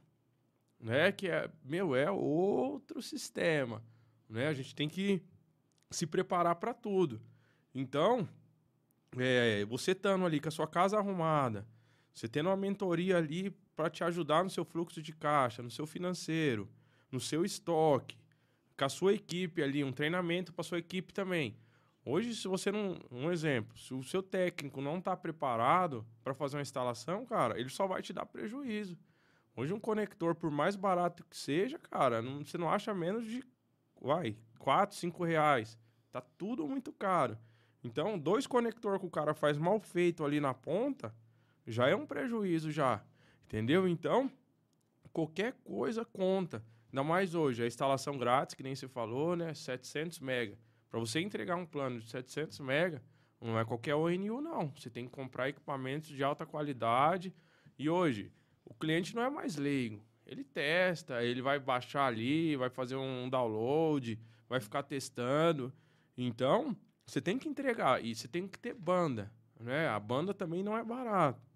[0.80, 1.12] né?
[1.12, 3.84] Que é, meu, é outro sistema,
[4.30, 4.50] né?
[4.50, 5.24] A gente tem que
[5.90, 7.20] se preparar para tudo.
[7.74, 8.30] Então,
[9.18, 11.68] é, você estando ali com a sua casa arrumada,
[12.18, 15.86] você tendo uma mentoria ali para te ajudar no seu fluxo de caixa, no seu
[15.86, 16.68] financeiro,
[17.12, 18.18] no seu estoque,
[18.76, 21.56] com a sua equipe ali, um treinamento para sua equipe também.
[22.04, 22.98] Hoje, se você não.
[23.12, 27.70] Um exemplo, se o seu técnico não está preparado para fazer uma instalação, cara, ele
[27.70, 28.98] só vai te dar prejuízo.
[29.56, 33.44] Hoje, um conector, por mais barato que seja, cara, não, você não acha menos de.
[34.02, 35.78] Vai, 4, 5 reais.
[36.12, 37.38] Tá tudo muito caro.
[37.84, 41.14] Então, dois conectores que o cara faz mal feito ali na ponta,
[41.68, 43.04] já é um prejuízo já.
[43.46, 43.88] Entendeu?
[43.88, 44.32] Então,
[45.12, 46.64] qualquer coisa conta.
[46.92, 49.54] Ainda mais hoje, a instalação grátis, que nem você falou, né?
[49.54, 50.58] 700 mega.
[50.90, 53.04] Para você entregar um plano de 700 mega,
[53.40, 54.72] não é qualquer ONU, não.
[54.76, 57.34] Você tem que comprar equipamentos de alta qualidade.
[57.78, 58.32] E hoje,
[58.66, 60.02] o cliente não é mais leigo.
[60.26, 65.72] Ele testa, ele vai baixar ali, vai fazer um download, vai ficar testando.
[66.18, 66.76] Então,
[67.06, 68.04] você tem que entregar.
[68.04, 69.32] E você tem que ter banda.
[69.60, 69.88] Né?
[69.88, 71.47] A banda também não é barato.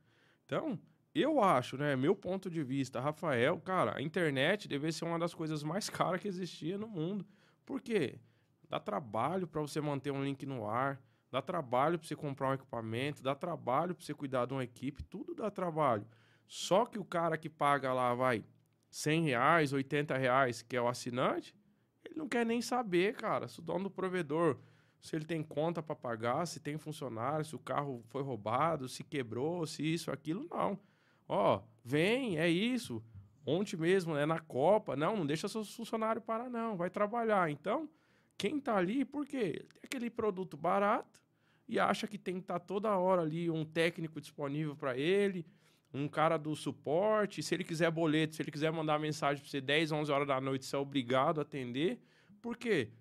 [0.51, 0.77] Então,
[1.15, 1.95] eu acho, né?
[1.95, 6.19] Meu ponto de vista, Rafael, cara, a internet deve ser uma das coisas mais caras
[6.19, 7.25] que existia no mundo.
[7.65, 8.19] Por quê?
[8.67, 12.53] Dá trabalho para você manter um link no ar, dá trabalho para você comprar um
[12.55, 16.05] equipamento, dá trabalho para você cuidar de uma equipe, tudo dá trabalho.
[16.45, 18.43] Só que o cara que paga lá, vai,
[18.89, 21.55] 100 reais, 80 reais, que é o assinante,
[22.03, 24.59] ele não quer nem saber, cara, se o dono do provedor,
[25.01, 29.03] se ele tem conta para pagar, se tem funcionário, se o carro foi roubado, se
[29.03, 30.79] quebrou, se isso, aquilo, não.
[31.27, 33.03] Ó, vem, é isso.
[33.43, 34.95] Ontem mesmo, é na Copa.
[34.95, 36.77] Não, não deixa seus funcionários parar, não.
[36.77, 37.49] Vai trabalhar.
[37.49, 37.89] Então,
[38.37, 39.65] quem tá ali, por quê?
[39.73, 41.19] Tem aquele produto barato
[41.67, 45.45] e acha que tem que estar tá toda hora ali um técnico disponível para ele,
[45.91, 47.41] um cara do suporte.
[47.41, 50.39] Se ele quiser boleto, se ele quiser mandar mensagem para você 10, 11 horas da
[50.39, 51.99] noite, você é obrigado a atender.
[52.39, 52.91] Por quê?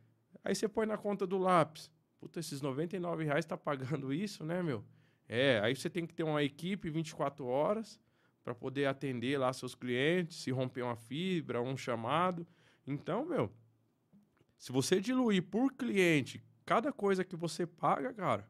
[0.44, 1.90] Aí você põe na conta do lápis.
[2.18, 4.84] Puta, esses 99 reais tá pagando isso, né, meu?
[5.28, 8.00] É, aí você tem que ter uma equipe 24 horas
[8.42, 12.46] para poder atender lá seus clientes, se romper uma fibra, um chamado.
[12.86, 13.50] Então, meu,
[14.58, 18.46] se você diluir por cliente cada coisa que você paga, cara,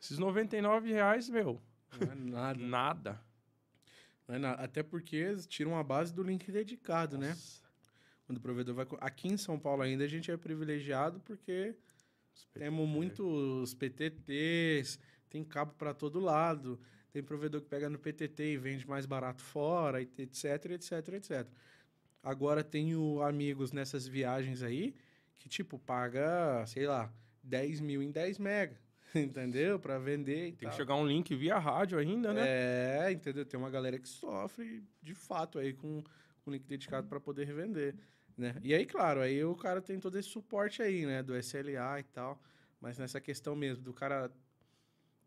[0.00, 1.60] esses 99 reais, meu,
[1.98, 2.58] não é nada.
[2.64, 3.20] nada.
[4.26, 4.62] Não é nada.
[4.62, 7.30] Até porque tiram a base do link dedicado, né?
[7.30, 7.62] Nossa.
[7.62, 7.63] né?
[8.26, 8.86] Quando o provedor vai.
[9.00, 11.74] Aqui em São Paulo ainda a gente é privilegiado porque
[12.52, 16.80] temos muitos PTTs, tem cabo para todo lado
[17.14, 21.46] tem provedor que pega no PTT e vende mais barato fora, etc, etc, etc.
[22.20, 24.96] Agora tenho amigos nessas viagens aí
[25.38, 28.76] que, tipo, paga, sei lá, 10 mil em 10 mega,
[29.14, 29.78] entendeu?
[29.78, 30.70] Para vender e Tem tal.
[30.70, 32.42] que chegar um link via rádio ainda, né?
[32.46, 33.46] É, entendeu?
[33.46, 36.02] Tem uma galera que sofre de fato aí com,
[36.44, 37.94] com link dedicado para poder revender,
[38.36, 38.56] né?
[38.62, 41.22] E aí, claro, aí o cara tem todo esse suporte aí, né?
[41.22, 42.40] Do SLA e tal.
[42.80, 44.30] Mas nessa questão mesmo, do cara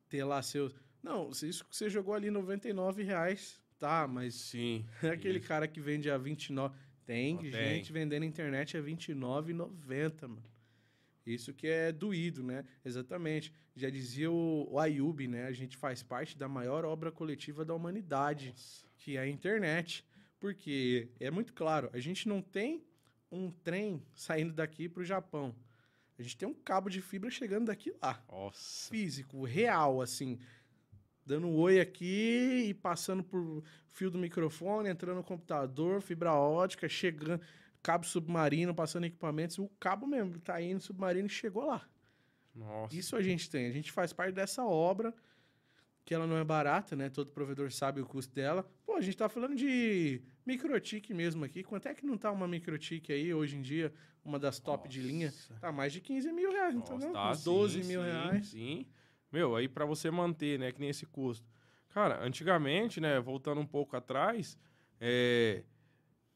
[0.10, 0.76] ter lá seus.
[1.02, 4.86] Não, isso que você jogou ali 99 reais, tá, mas Sim.
[5.12, 6.76] aquele cara que vende a 29.
[7.06, 7.52] Tem Não, tem.
[7.52, 10.44] gente vendendo internet a R$29,90, mano.
[11.26, 12.66] Isso que é doído, né?
[12.84, 13.54] Exatamente.
[13.76, 15.46] Já dizia o, o Ayub, né?
[15.46, 18.54] A gente faz parte da maior obra coletiva da humanidade,
[18.98, 20.06] que é a internet.
[20.40, 22.84] Porque é muito claro, a gente não tem
[23.32, 25.56] um trem saindo daqui para o Japão.
[26.18, 28.90] A gente tem um cabo de fibra chegando daqui lá Nossa.
[28.90, 30.40] físico, real, assim.
[31.26, 36.88] Dando um oi aqui e passando por fio do microfone, entrando no computador, fibra ótica,
[36.88, 37.42] chegando,
[37.84, 39.60] cabo submarino, passando equipamentos.
[39.60, 41.88] O cabo mesmo tá indo submarino e chegou lá.
[42.56, 42.96] Nossa.
[42.96, 43.68] Isso a gente tem.
[43.68, 45.14] A gente faz parte dessa obra,
[46.04, 47.10] que ela não é barata, né?
[47.10, 48.68] Todo provedor sabe o custo dela.
[48.98, 51.64] A gente tá falando de microtique mesmo aqui.
[51.64, 53.94] Quanto é que não tá uma microtique aí hoje em dia?
[54.26, 55.28] Uma das top de linha?
[55.28, 55.54] Nossa.
[55.62, 58.48] Tá mais de 15 mil reais, Nossa, então, tá, Uns 12 sim, mil sim, reais.
[58.48, 58.86] Sim.
[59.32, 61.48] Meu, aí pra você manter, né, que nem esse custo.
[61.90, 64.58] Cara, antigamente, né, voltando um pouco atrás,
[65.00, 65.64] é,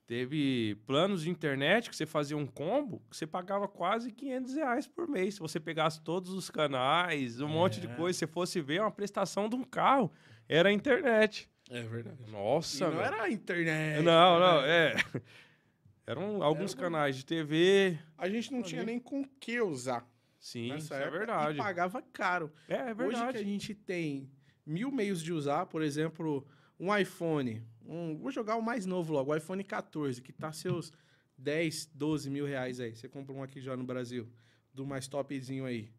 [0.05, 4.87] teve planos de internet que você fazia um combo que você pagava quase 500 reais
[4.87, 5.35] por mês.
[5.35, 7.95] Se você pegasse todos os canais, um monte de É.
[7.95, 10.11] coisa, se fosse ver uma prestação de um carro,
[10.47, 11.49] era a internet.
[11.71, 12.29] É verdade.
[12.29, 13.01] Nossa, E não velho.
[13.03, 14.03] era a internet.
[14.03, 14.45] Não, né?
[14.45, 14.95] não, é.
[16.05, 17.97] Eram alguns Era canais de TV.
[18.17, 20.05] A gente não tinha nem com o que usar.
[20.37, 21.53] Sim, isso é época, verdade.
[21.55, 22.51] E pagava caro.
[22.67, 23.31] É, é Hoje verdade.
[23.33, 24.29] que a gente tem
[24.65, 26.45] mil meios de usar, por exemplo,
[26.79, 27.63] um iPhone.
[27.85, 30.91] Um, vou jogar o mais novo logo, o iPhone 14, que tá seus
[31.37, 32.95] 10, 12 mil reais aí.
[32.95, 34.27] Você compra um aqui já no Brasil,
[34.73, 35.89] do mais topzinho aí.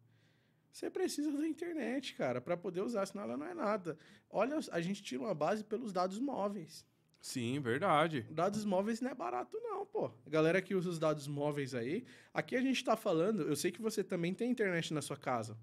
[0.72, 3.98] Você precisa da internet, cara, para poder usar, senão ela não é nada.
[4.30, 6.84] Olha, a gente tira uma base pelos dados móveis.
[7.20, 8.26] Sim, verdade.
[8.30, 10.10] Dados móveis não é barato, não, pô.
[10.26, 12.04] A galera que usa os dados móveis aí.
[12.32, 15.56] Aqui a gente tá falando, eu sei que você também tem internet na sua casa.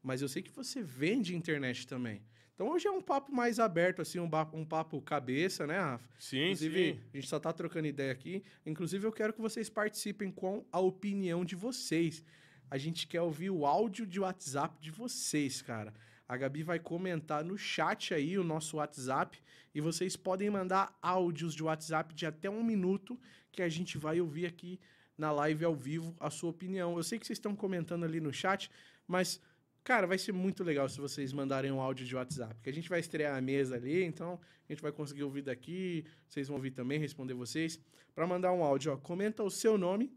[0.00, 2.22] Mas eu sei que você vende internet também.
[2.54, 6.08] Então hoje é um papo mais aberto, assim, um, um papo cabeça, né, Rafa?
[6.18, 7.00] Sim, Inclusive, sim.
[7.12, 8.44] a gente só tá trocando ideia aqui.
[8.64, 12.24] Inclusive, eu quero que vocês participem com a opinião de vocês.
[12.70, 15.94] A gente quer ouvir o áudio de WhatsApp de vocês, cara.
[16.26, 19.38] A Gabi vai comentar no chat aí o nosso WhatsApp
[19.74, 23.18] e vocês podem mandar áudios de WhatsApp de até um minuto
[23.52, 24.80] que a gente vai ouvir aqui
[25.16, 26.96] na live ao vivo a sua opinião.
[26.96, 28.70] Eu sei que vocês estão comentando ali no chat,
[29.06, 29.40] mas
[29.84, 32.88] Cara, vai ser muito legal se vocês mandarem um áudio de WhatsApp, porque a gente
[32.88, 36.70] vai estrear a mesa ali, então a gente vai conseguir ouvir daqui, vocês vão ouvir
[36.70, 37.78] também, responder vocês.
[38.14, 40.10] Para mandar um áudio, ó, comenta o seu nome,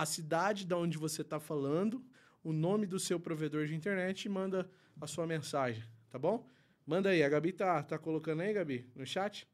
[0.00, 2.02] a cidade da onde você está falando,
[2.42, 4.66] o nome do seu provedor de internet e manda
[4.98, 6.46] a sua mensagem, tá bom?
[6.86, 9.46] Manda aí, a Gabi tá, tá colocando aí, Gabi, no chat?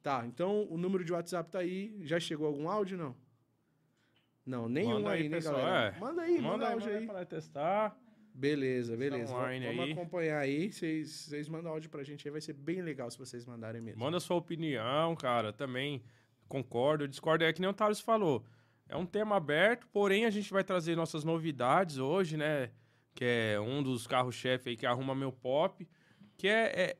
[0.00, 1.98] Tá, então o número de WhatsApp tá aí.
[2.04, 3.16] Já chegou algum áudio, não?
[4.46, 5.96] Não, nenhum Manda aí, aí, né, pessoal, galera?
[5.96, 6.00] é.
[6.00, 7.06] Manda aí, manda, Manda aí, áudio manda aí.
[7.08, 7.98] para testar.
[8.32, 9.34] Beleza, beleza.
[9.34, 9.92] online Vamos aí.
[9.92, 10.72] acompanhar aí.
[10.72, 14.00] Vocês vocês mandam áudio pra gente aí, vai ser bem legal se vocês mandarem mesmo.
[14.00, 15.52] Manda sua opinião, cara.
[15.52, 16.00] Também
[16.46, 17.44] concordo, discordo.
[17.44, 18.44] É que nem o Thales falou.
[18.88, 22.70] É um tema aberto, porém a gente vai trazer nossas novidades hoje, né?
[23.14, 23.24] Que
[23.54, 25.86] é um dos carros-chefe aí que arruma meu pop.
[26.36, 26.96] Que é, é-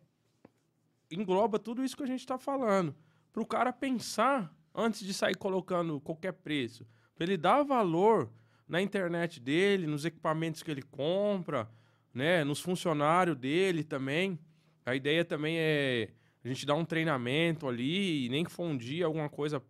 [1.10, 2.94] engloba tudo isso que a gente tá falando.
[3.32, 6.86] Pro cara pensar antes de sair colocando qualquer preço.
[7.14, 8.30] Pra ele dar valor
[8.68, 11.70] na internet dele, nos equipamentos que ele compra,
[12.12, 12.44] né?
[12.44, 14.38] Nos funcionários dele também.
[14.84, 16.10] A ideia também é
[16.44, 19.62] a gente dar um treinamento ali, e nem que for um dia, alguma coisa,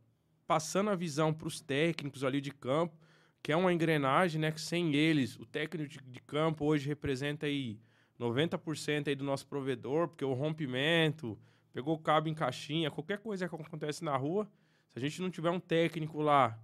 [0.49, 2.97] passando a visão para os técnicos ali de campo,
[3.43, 4.51] que é uma engrenagem, né?
[4.51, 7.79] Que sem eles, o técnico de, de campo hoje representa aí
[8.19, 11.39] 90% aí do nosso provedor, porque o rompimento,
[11.73, 14.51] pegou o cabo em caixinha, qualquer coisa que acontece na rua,
[14.89, 16.59] se a gente não tiver um técnico lá,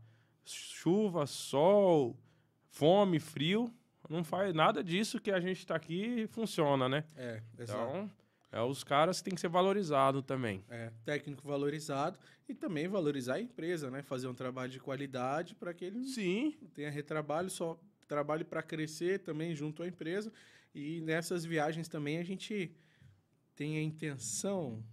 [0.44, 2.18] chuva, sol,
[2.70, 3.70] fome, frio,
[4.08, 7.04] não faz nada disso que a gente está aqui funciona, né?
[7.16, 7.82] É, exato.
[7.82, 8.10] Então,
[8.54, 10.64] é os caras que tem que ser valorizado também.
[10.70, 12.16] É, técnico valorizado
[12.48, 14.00] e também valorizar a empresa, né?
[14.00, 16.54] Fazer um trabalho de qualidade para que ele Sim.
[16.72, 20.32] tenha retrabalho, só trabalhe para crescer também junto à empresa.
[20.72, 22.72] E nessas viagens também a gente
[23.56, 24.84] tem a intenção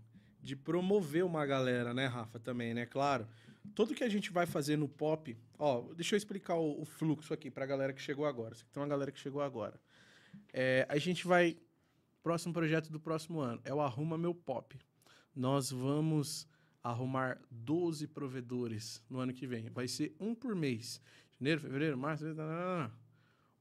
[0.42, 2.88] de promover uma galera, né, Rafa, também, né?
[2.88, 3.28] Claro.
[3.76, 7.32] Tudo que a gente vai fazer no pop, ó, deixa eu explicar o, o fluxo
[7.32, 8.56] aqui para a galera que chegou agora.
[8.74, 9.80] Tem uma galera que chegou agora.
[10.52, 11.56] É, a gente vai
[12.24, 14.78] Próximo projeto do próximo ano é o Arruma Meu Pop.
[15.36, 16.48] Nós vamos
[16.84, 19.70] arrumar 12 provedores no ano que vem.
[19.70, 21.02] Vai ser um por mês.
[21.40, 22.26] Janeiro, fevereiro, março,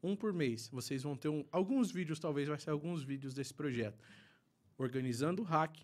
[0.03, 0.69] um por mês.
[0.69, 3.99] Vocês vão ter um, alguns vídeos, talvez vai ser alguns vídeos desse projeto.
[4.77, 5.79] Organizando o hack,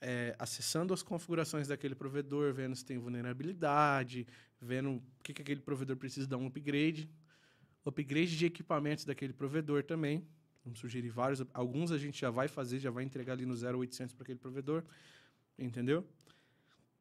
[0.00, 4.26] é, acessando as configurações daquele provedor, vendo se tem vulnerabilidade,
[4.60, 7.08] vendo o que, que aquele provedor precisa dar um upgrade.
[7.84, 10.26] Upgrade de equipamentos daquele provedor também.
[10.68, 11.42] Vamos sugerir vários.
[11.54, 14.84] Alguns a gente já vai fazer, já vai entregar ali no 0800 para aquele provedor.
[15.58, 16.06] Entendeu?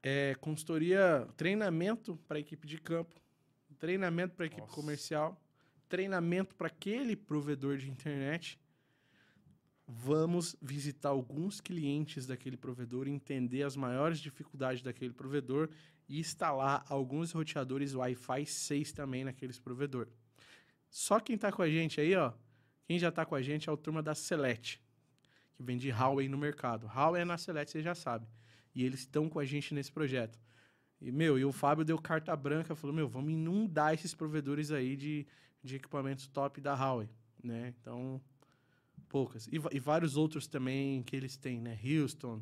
[0.01, 3.13] É, consultoria, treinamento para a equipe de campo,
[3.77, 4.73] treinamento para a equipe Nossa.
[4.73, 5.41] comercial,
[5.89, 8.57] treinamento para aquele provedor de internet.
[9.85, 15.69] Vamos visitar alguns clientes daquele provedor, entender as maiores dificuldades daquele provedor
[16.07, 20.07] e instalar alguns roteadores Wi-Fi 6 também naqueles provedor.
[20.89, 22.31] Só quem está com a gente aí, ó,
[22.87, 24.81] quem já está com a gente é o turma da Select,
[25.53, 26.87] que vende Huawei no mercado.
[26.87, 28.25] Huawei é na Select, você já sabe.
[28.73, 30.39] E eles estão com a gente nesse projeto.
[31.01, 34.95] E, meu, e o Fábio deu carta branca, falou, meu, vamos inundar esses provedores aí
[34.95, 35.27] de,
[35.61, 37.09] de equipamentos top da Huawei,
[37.43, 37.73] né?
[37.77, 38.21] Então,
[39.09, 39.47] poucas.
[39.47, 41.77] E, e vários outros também que eles têm, né?
[41.83, 42.41] Houston,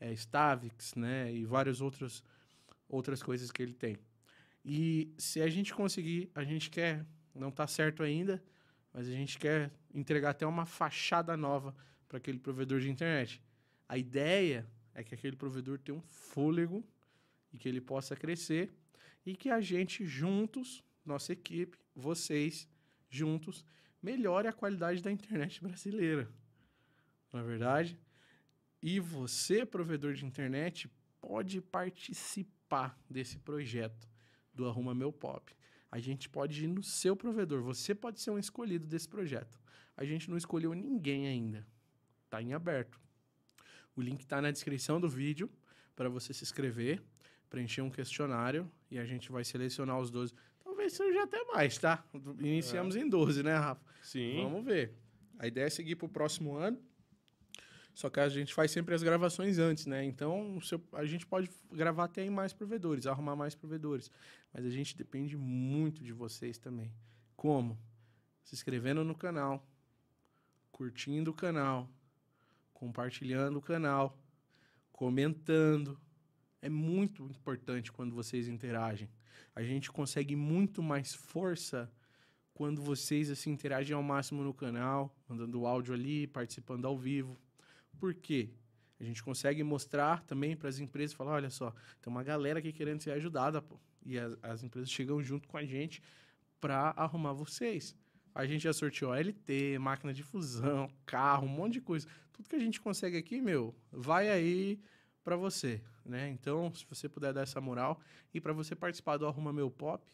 [0.00, 1.32] é, Stavix, né?
[1.32, 2.20] E várias outras,
[2.88, 3.96] outras coisas que ele tem.
[4.64, 8.42] E se a gente conseguir, a gente quer, não está certo ainda,
[8.92, 11.74] mas a gente quer entregar até uma fachada nova
[12.08, 13.40] para aquele provedor de internet.
[13.88, 16.84] A ideia é que aquele provedor tenha um fôlego
[17.52, 18.72] e que ele possa crescer
[19.24, 22.68] e que a gente juntos, nossa equipe, vocês
[23.08, 23.64] juntos,
[24.02, 26.28] melhore a qualidade da internet brasileira.
[27.32, 27.98] Não é verdade?
[28.82, 34.08] E você, provedor de internet, pode participar desse projeto
[34.52, 35.54] do Arruma Meu Pop.
[35.90, 37.62] A gente pode ir no seu provedor.
[37.62, 39.58] Você pode ser um escolhido desse projeto.
[39.96, 41.66] A gente não escolheu ninguém ainda.
[42.24, 43.00] Está em aberto.
[43.96, 45.48] O link está na descrição do vídeo
[45.94, 47.00] para você se inscrever,
[47.48, 50.34] preencher um questionário e a gente vai selecionar os 12.
[50.62, 52.04] Talvez seja até mais, tá?
[52.40, 53.00] Iniciamos é.
[53.00, 53.84] em 12, né, Rafa?
[54.02, 54.42] Sim.
[54.42, 54.92] Vamos ver.
[55.38, 56.78] A ideia é seguir para o próximo ano.
[57.94, 60.04] Só que a gente faz sempre as gravações antes, né?
[60.04, 60.58] Então,
[60.92, 64.10] a gente pode gravar até em mais provedores, arrumar mais provedores.
[64.52, 66.92] Mas a gente depende muito de vocês também.
[67.36, 67.78] Como?
[68.42, 69.64] Se inscrevendo no canal,
[70.74, 71.88] curtindo o canal,
[72.72, 74.18] compartilhando o canal,
[74.90, 75.96] comentando.
[76.60, 79.08] É muito importante quando vocês interagem.
[79.54, 81.88] A gente consegue muito mais força
[82.52, 87.38] quando vocês assim interagem ao máximo no canal, mandando áudio ali, participando ao vivo.
[87.96, 88.50] Por quê?
[88.98, 92.72] A gente consegue mostrar também para as empresas, falar, olha só, tem uma galera aqui
[92.72, 93.78] querendo ser ajudada, pô.
[94.04, 96.02] E as, as empresas chegam junto com a gente
[96.60, 97.96] para arrumar vocês.
[98.34, 102.08] A gente já sorteou LT, máquina de fusão, carro, um monte de coisa.
[102.32, 104.80] Tudo que a gente consegue aqui, meu, vai aí
[105.22, 106.28] para você, né?
[106.30, 108.00] Então, se você puder dar essa moral
[108.32, 110.04] e para você participar do Arruma Meu Pop,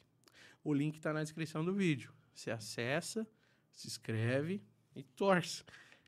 [0.62, 2.12] o link está na descrição do vídeo.
[2.34, 3.26] Você acessa,
[3.72, 4.62] se inscreve
[4.94, 5.64] e torce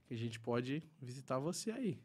[0.06, 1.98] que a gente pode visitar você aí.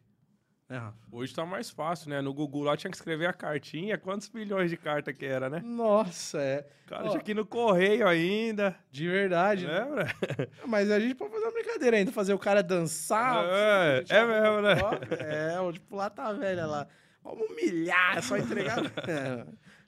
[0.76, 0.98] Rafa?
[1.10, 2.20] Hoje tá mais fácil, né?
[2.20, 3.96] No Google lá tinha que escrever a cartinha.
[3.96, 5.60] Quantos milhões de carta que era, né?
[5.64, 6.66] Nossa, é.
[6.86, 8.76] Cara, tinha que ir no correio ainda.
[8.90, 9.66] De verdade.
[9.66, 9.80] Né?
[9.80, 10.06] Lembra?
[10.66, 13.44] Mas a gente pode fazer uma brincadeira ainda, fazer o cara dançar.
[13.46, 14.74] É, é mesmo, né?
[15.20, 16.86] É, tipo lá tá velha lá.
[17.22, 18.78] Vamos humilhar, é só entregar.
[19.08, 19.46] é,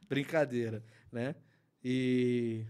[0.09, 1.35] brincadeira, né?
[1.85, 2.65] E.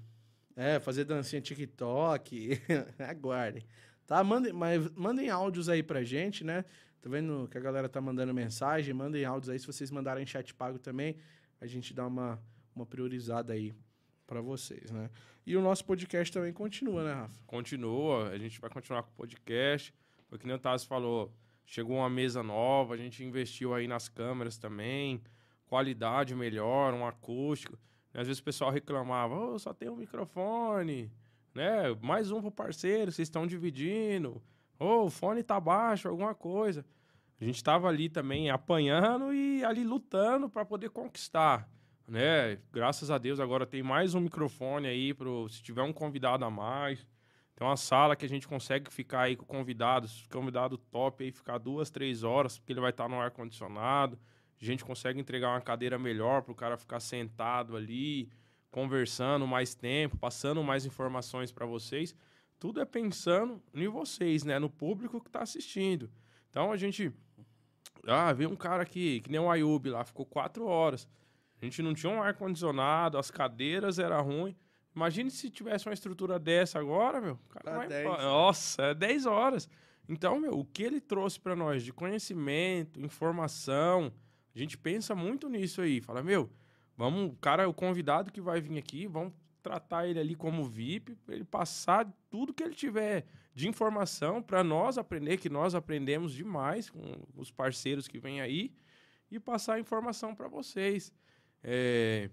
[0.56, 2.60] É, fazer dancinha TikTok.
[2.98, 3.64] Aguardem.
[4.04, 4.22] Tá?
[4.24, 6.64] Mandem, mas mandem áudios aí pra gente, né?
[7.00, 8.92] Tá vendo que a galera tá mandando mensagem?
[8.92, 9.58] Mandem áudios aí.
[9.58, 11.16] Se vocês mandarem chat pago também,
[11.60, 12.38] a gente dá uma,
[12.74, 13.74] uma priorizada aí
[14.26, 15.10] para vocês, né?
[15.46, 17.42] E o nosso podcast também continua, né, Rafa?
[17.46, 18.28] Continua.
[18.28, 19.94] A gente vai continuar com o podcast.
[20.28, 21.34] Porque nem o Tassi falou,
[21.66, 25.20] chegou uma mesa nova, a gente investiu aí nas câmeras também,
[25.66, 27.76] qualidade melhor, um acústico.
[28.14, 31.10] Às vezes o pessoal reclamava, oh, só tem um microfone,
[31.52, 31.92] né?
[32.00, 34.40] Mais um pro parceiro, vocês estão dividindo
[34.80, 36.84] oh, o fone tá baixo, alguma coisa.
[37.40, 41.68] A gente estava ali também apanhando e ali lutando para poder conquistar,
[42.08, 42.58] né?
[42.72, 46.50] Graças a Deus agora tem mais um microfone aí pro se tiver um convidado a
[46.50, 47.06] mais.
[47.54, 51.58] Tem uma sala que a gente consegue ficar aí com convidados, convidado top aí ficar
[51.58, 54.18] duas, três horas, porque ele vai estar tá no ar condicionado.
[54.60, 58.30] A gente consegue entregar uma cadeira melhor para o cara ficar sentado ali,
[58.70, 62.14] conversando mais tempo, passando mais informações para vocês
[62.60, 64.58] tudo é pensando em vocês, né?
[64.58, 66.10] No público que está assistindo.
[66.50, 67.10] Então a gente.
[68.06, 71.08] Ah, veio um cara aqui, que nem o Ayub lá, ficou quatro horas.
[71.60, 74.54] A gente não tinha um ar-condicionado, as cadeiras eram ruins.
[74.94, 77.38] Imagine se tivesse uma estrutura dessa agora, meu.
[77.48, 78.04] Cara vai...
[78.04, 79.68] Nossa, é 10 horas.
[80.08, 84.12] Então, meu, o que ele trouxe para nós de conhecimento, informação,
[84.54, 86.00] a gente pensa muito nisso aí.
[86.00, 86.50] Fala, meu,
[86.96, 91.16] vamos, o cara, o convidado que vai vir aqui, vamos tratar ele ali como VIP,
[91.28, 96.88] ele passar tudo que ele tiver de informação para nós aprender, que nós aprendemos demais
[96.88, 97.00] com
[97.36, 98.72] os parceiros que vêm aí,
[99.30, 101.12] e passar a informação para vocês.
[101.62, 102.30] É,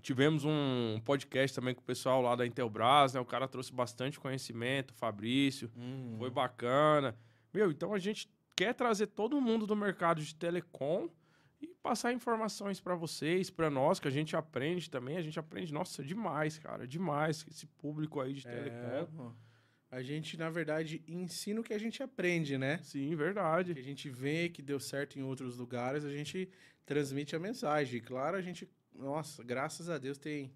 [0.00, 3.20] tivemos um podcast também com o pessoal lá da Intelbras, né?
[3.20, 6.16] O cara trouxe bastante conhecimento, Fabrício, hum.
[6.18, 7.16] foi bacana.
[7.52, 11.08] Meu, então a gente quer trazer todo mundo do mercado de telecom
[11.60, 15.16] e passar informações para vocês, para nós, que a gente aprende também.
[15.16, 17.44] A gente aprende, nossa, demais, cara, demais.
[17.50, 19.34] Esse público aí de é, telecom.
[19.90, 22.78] A gente, na verdade, ensina o que a gente aprende, né?
[22.78, 23.74] Sim, verdade.
[23.74, 26.48] Que a gente vê que deu certo em outros lugares, a gente
[26.86, 27.98] transmite a mensagem.
[27.98, 30.52] E claro, a gente, nossa, graças a Deus tem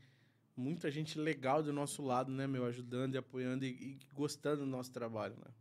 [0.56, 2.64] muita gente legal do nosso lado, né, meu?
[2.64, 5.52] Ajudando e apoiando e, e gostando do nosso trabalho, né?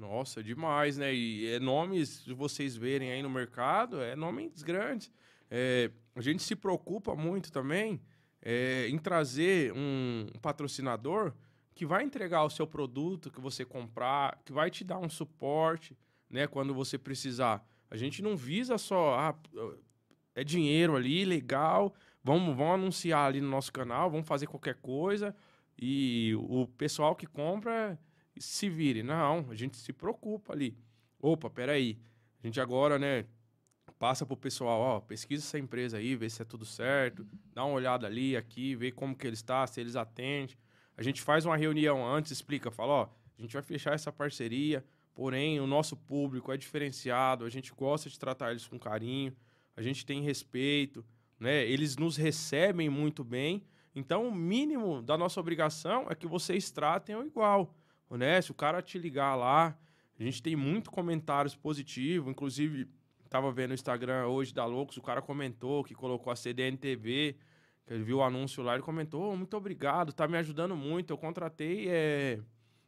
[0.00, 1.14] Nossa, demais, né?
[1.14, 5.12] E é nomes, se vocês verem aí no mercado, é nomes grandes.
[5.50, 8.00] É, a gente se preocupa muito também
[8.40, 11.34] é, em trazer um, patrocinador
[11.74, 15.94] que vai entregar o seu produto que você comprar, que vai te dar um suporte,
[16.30, 17.62] né, quando você precisar.
[17.90, 19.34] A gente não visa só ah,
[20.34, 21.94] é dinheiro ali, legal,
[22.24, 25.36] vamos, vamos anunciar ali no nosso canal, vamos fazer qualquer coisa
[25.78, 27.98] e o pessoal que compra
[28.40, 29.02] se vire.
[29.02, 30.76] Não, a gente se preocupa ali.
[31.20, 31.98] Opa, peraí.
[32.42, 33.26] A gente agora, né,
[33.98, 37.74] passa pro pessoal, ó, pesquisa essa empresa aí, vê se é tudo certo, dá uma
[37.74, 40.56] olhada ali, aqui, vê como que ele está, se eles atendem.
[40.96, 44.82] A gente faz uma reunião antes, explica, fala, ó, a gente vai fechar essa parceria,
[45.14, 49.36] porém o nosso público é diferenciado, a gente gosta de tratar eles com carinho,
[49.76, 51.04] a gente tem respeito,
[51.38, 51.64] né?
[51.66, 53.62] Eles nos recebem muito bem.
[53.94, 57.74] Então, o mínimo da nossa obrigação é que vocês tratem igual
[58.10, 59.78] honesto, o cara te ligar lá,
[60.18, 62.88] a gente tem muito comentários positivos, inclusive
[63.30, 67.36] tava vendo o Instagram hoje da Loucos, o cara comentou que colocou a CDN TV,
[67.86, 71.12] que ele viu o anúncio lá, ele comentou, oh, muito obrigado, tá me ajudando muito,
[71.12, 72.40] eu contratei é,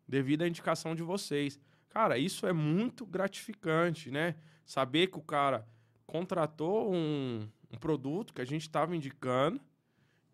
[0.07, 1.61] devido à indicação de vocês.
[1.89, 4.35] Cara, isso é muito gratificante, né?
[4.65, 5.67] Saber que o cara
[6.07, 9.61] contratou um, um produto que a gente estava indicando,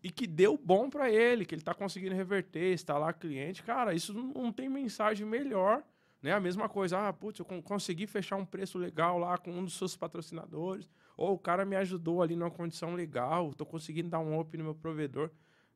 [0.03, 3.63] e que deu bom para ele, que ele está conseguindo reverter, lá cliente.
[3.63, 5.83] Cara, isso não tem mensagem melhor,
[6.21, 6.31] né?
[6.31, 9.77] A mesma coisa, ah, putz, eu consegui fechar um preço legal lá com um dos
[9.77, 14.39] seus patrocinadores, ou o cara me ajudou ali numa condição legal, estou conseguindo dar um
[14.39, 15.29] up no meu provedor.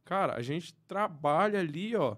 [0.05, 2.15] Cara, a gente trabalha ali, ó,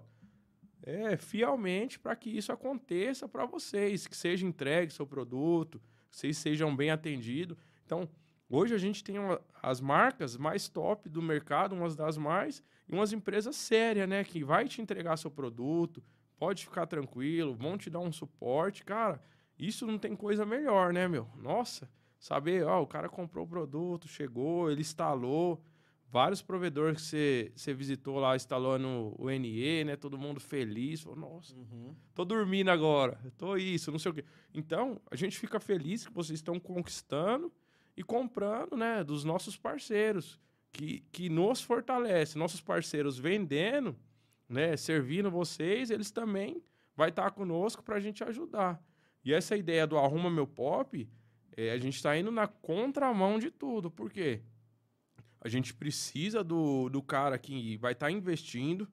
[0.82, 6.36] é, fielmente para que isso aconteça para vocês, que seja entregue seu produto, que vocês
[6.38, 7.56] sejam bem atendidos.
[7.84, 8.08] Então,
[8.48, 12.94] Hoje a gente tem uma, as marcas mais top do mercado, umas das mais, e
[12.94, 14.22] umas empresas sérias, né?
[14.22, 16.02] Que vai te entregar seu produto,
[16.36, 18.84] pode ficar tranquilo, vão te dar um suporte.
[18.84, 19.20] Cara,
[19.58, 21.28] isso não tem coisa melhor, né, meu?
[21.36, 21.90] Nossa,
[22.20, 25.60] saber, ó, o cara comprou o produto, chegou, ele instalou.
[26.08, 29.96] Vários provedores que você, visitou lá instalando o NE, né?
[29.96, 31.02] Todo mundo feliz.
[31.02, 31.96] Falou, nossa, uhum.
[32.14, 34.24] tô dormindo agora, tô isso, não sei o quê.
[34.54, 37.52] Então, a gente fica feliz que vocês estão conquistando
[37.96, 40.38] e comprando né, dos nossos parceiros,
[40.72, 42.38] que, que nos fortalece.
[42.38, 43.96] Nossos parceiros vendendo,
[44.48, 46.62] né, servindo vocês, eles também
[46.94, 48.82] vai estar conosco para a gente ajudar.
[49.24, 51.08] E essa ideia do Arruma Meu Pop,
[51.56, 53.90] é, a gente está indo na contramão de tudo.
[53.90, 54.42] Por quê?
[55.40, 58.88] A gente precisa do, do cara que vai estar tá investindo,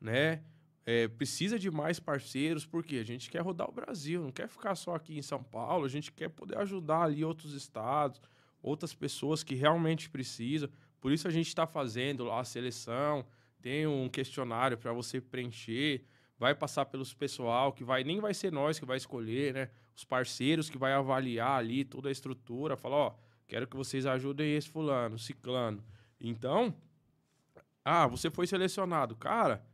[0.00, 0.42] né?
[0.86, 4.76] É, precisa de mais parceiros, porque a gente quer rodar o Brasil, não quer ficar
[4.76, 8.22] só aqui em São Paulo, a gente quer poder ajudar ali outros estados,
[8.62, 10.68] outras pessoas que realmente precisam.
[11.00, 13.26] Por isso a gente está fazendo lá a seleção,
[13.60, 16.04] tem um questionário para você preencher,
[16.38, 19.70] vai passar pelos pessoal que vai nem vai ser nós que vai escolher, né?
[19.96, 23.14] Os parceiros que vai avaliar ali toda a estrutura, falar, ó,
[23.48, 25.82] quero que vocês ajudem esse fulano, ciclano.
[26.20, 26.72] Então,
[27.84, 29.64] ah, você foi selecionado, cara.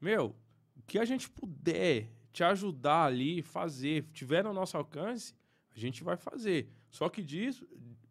[0.00, 0.36] Meu,
[0.82, 5.34] o que a gente puder te ajudar ali, fazer, tiver no nosso alcance,
[5.74, 6.68] a gente vai fazer.
[6.90, 7.66] Só que disso,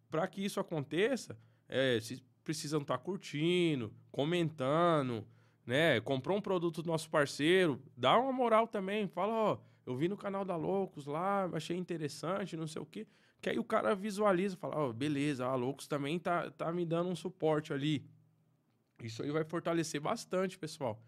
[0.10, 5.26] para que isso aconteça, é, vocês precisam estar tá curtindo, comentando,
[5.66, 6.00] né?
[6.02, 10.18] Comprou um produto do nosso parceiro, dá uma moral também, fala, ó, eu vi no
[10.18, 13.08] canal da Loucos lá, achei interessante, não sei o quê.
[13.42, 17.10] Que aí o cara visualiza, fala, ó, beleza, a Loucos também tá, tá me dando
[17.10, 18.06] um suporte ali.
[19.02, 21.02] Isso aí vai fortalecer bastante, pessoal.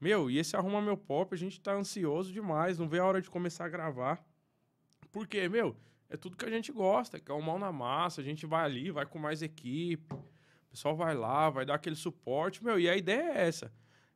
[0.00, 3.20] Meu, e esse Arruma Meu Pop, a gente tá ansioso demais, não vê a hora
[3.20, 4.24] de começar a gravar.
[5.10, 5.76] Porque, meu,
[6.08, 8.64] é tudo que a gente gosta, que é o mal na massa, a gente vai
[8.64, 10.24] ali, vai com mais equipe, o
[10.70, 13.72] pessoal vai lá, vai dar aquele suporte, meu, e a ideia é essa.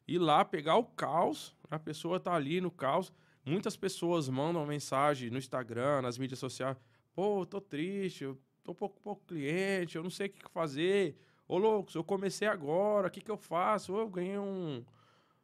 [0.07, 3.13] Ir lá, pegar o caos, a pessoa tá ali no caos,
[3.45, 6.77] Muitas pessoas mandam mensagem no Instagram, nas mídias sociais.
[7.15, 11.17] Pô, tô triste, eu tô pouco, pouco cliente, eu não sei o que fazer.
[11.49, 13.97] Ô, loucos, eu comecei agora, o que, que eu faço?
[13.97, 14.85] Eu ganhei um,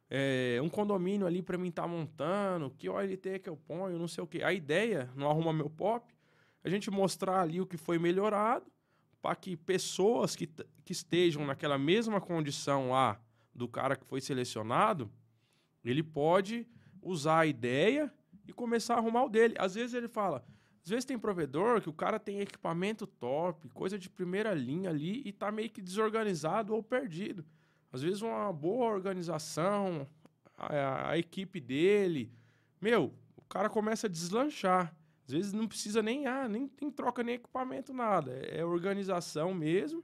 [0.09, 4.07] é, um condomínio ali para mim estar tá montando, que OLT que eu ponho, não
[4.07, 4.41] sei o que.
[4.43, 6.13] A ideia, no Arruma Meu Pop,
[6.63, 8.65] a gente mostrar ali o que foi melhorado,
[9.21, 10.47] para que pessoas que,
[10.85, 13.19] que estejam naquela mesma condição lá
[13.53, 15.11] do cara que foi selecionado,
[15.83, 16.67] ele pode
[17.01, 18.11] usar a ideia
[18.47, 19.55] e começar a arrumar o dele.
[19.57, 20.45] Às vezes ele fala,
[20.83, 25.21] às vezes tem provedor que o cara tem equipamento top, coisa de primeira linha ali
[25.25, 27.43] e tá meio que desorganizado ou perdido.
[27.91, 30.07] Às vezes uma boa organização,
[30.57, 32.31] a, a equipe dele,
[32.81, 34.95] meu, o cara começa a deslanchar.
[35.25, 38.31] Às vezes não precisa nem, ah, nem, nem troca nem equipamento, nada.
[38.31, 40.03] É, é organização mesmo.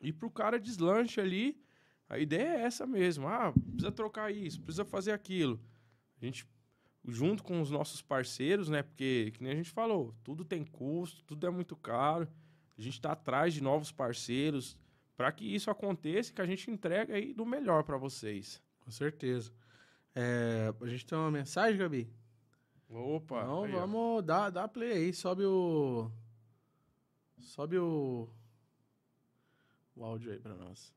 [0.00, 1.60] E pro cara deslancha ali,
[2.08, 3.28] a ideia é essa mesmo.
[3.28, 5.60] Ah, precisa trocar isso, precisa fazer aquilo.
[6.20, 6.46] A gente
[7.04, 8.82] junto com os nossos parceiros, né?
[8.82, 12.28] Porque, que nem a gente falou, tudo tem custo, tudo é muito caro.
[12.76, 14.76] A gente está atrás de novos parceiros
[15.16, 18.62] para que isso aconteça, que a gente entregue aí do melhor para vocês.
[18.80, 19.52] Com certeza.
[20.14, 22.10] É, a gente tem uma mensagem, Gabi?
[22.90, 23.42] Opa!
[23.42, 26.10] Então aí, vamos dar, dar play aí, sobe o.
[27.38, 28.28] Sobe o.
[29.94, 30.92] O áudio aí para nós.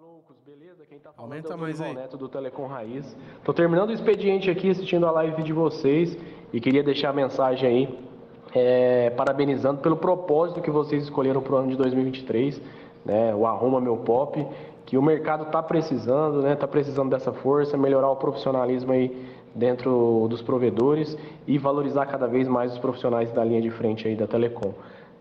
[0.00, 0.84] loucos, beleza?
[0.86, 1.94] Quem tá falando Aumenta é o mais aí.
[1.94, 3.16] Neto do Telecom Raiz.
[3.44, 6.16] Tô terminando o expediente aqui, assistindo a live de vocês
[6.52, 8.09] e queria deixar a mensagem aí,
[8.54, 12.60] é, parabenizando pelo propósito que vocês escolheram para o ano de 2023,
[13.04, 13.34] né?
[13.34, 14.46] O Arruma Meu Pop,
[14.86, 16.56] que o mercado está precisando, né?
[16.56, 22.46] Tá precisando dessa força, melhorar o profissionalismo aí dentro dos provedores e valorizar cada vez
[22.46, 24.72] mais os profissionais da linha de frente aí da Telecom.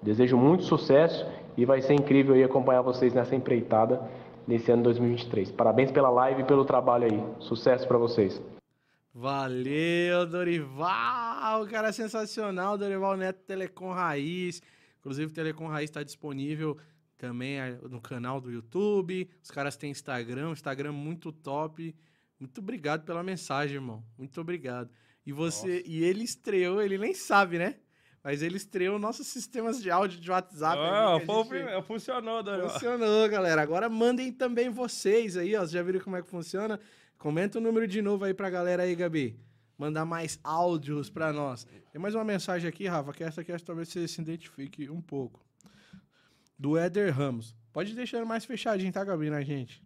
[0.02, 1.26] Desejo muito sucesso
[1.58, 4.02] e vai ser incrível aí acompanhar vocês nessa empreitada
[4.48, 5.52] nesse ano 2023.
[5.52, 7.24] Parabéns pela live e pelo trabalho aí.
[7.40, 8.42] Sucesso para vocês.
[9.14, 11.66] Valeu, Dorival!
[11.68, 14.62] Cara sensacional, Dorival Neto Telecom Raiz.
[15.00, 16.78] Inclusive, o Telecom Raiz está disponível
[17.18, 17.58] também
[17.90, 19.30] no canal do YouTube.
[19.44, 21.96] Os caras têm Instagram, Instagram muito top.
[22.40, 24.04] Muito obrigado pela mensagem, irmão.
[24.18, 24.90] Muito obrigado.
[25.26, 25.88] E você, Nossa.
[25.88, 27.76] e ele estreou, ele nem sabe, né?
[28.24, 30.78] Mas ele estreou nossos sistemas de áudio de WhatsApp.
[30.78, 31.86] Ah, gente...
[31.86, 32.70] funcionou, Daniel.
[32.70, 33.62] Funcionou, galera.
[33.62, 35.60] Agora mandem também vocês aí, ó.
[35.60, 36.80] Vocês já viram como é que funciona?
[37.20, 39.38] Comenta o número de novo aí pra galera aí, Gabi.
[39.78, 41.68] Mandar mais áudios pra nós.
[41.92, 45.46] Tem mais uma mensagem aqui, Rafa, que essa aqui talvez você se identifique um pouco.
[46.58, 47.54] Do Éder Ramos.
[47.74, 49.84] Pode deixar mais fechadinho, tá, Gabi, na gente?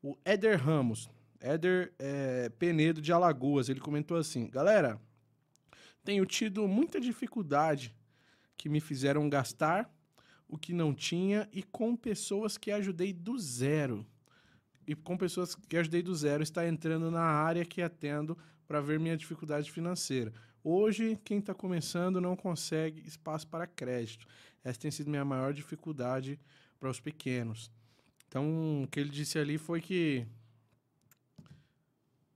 [0.00, 1.10] O Éder Ramos.
[1.40, 3.68] Éder é, Penedo de Alagoas.
[3.68, 5.00] Ele comentou assim: Galera,
[6.04, 7.92] tenho tido muita dificuldade
[8.56, 9.92] que me fizeram gastar
[10.46, 14.06] o que não tinha e com pessoas que ajudei do zero.
[14.88, 18.98] E com pessoas que ajudei do zero está entrando na área que atendo para ver
[18.98, 20.32] minha dificuldade financeira.
[20.64, 24.26] Hoje, quem está começando não consegue espaço para crédito.
[24.64, 26.40] Essa tem sido minha maior dificuldade
[26.80, 27.70] para os pequenos.
[28.26, 30.26] Então, o que ele disse ali foi que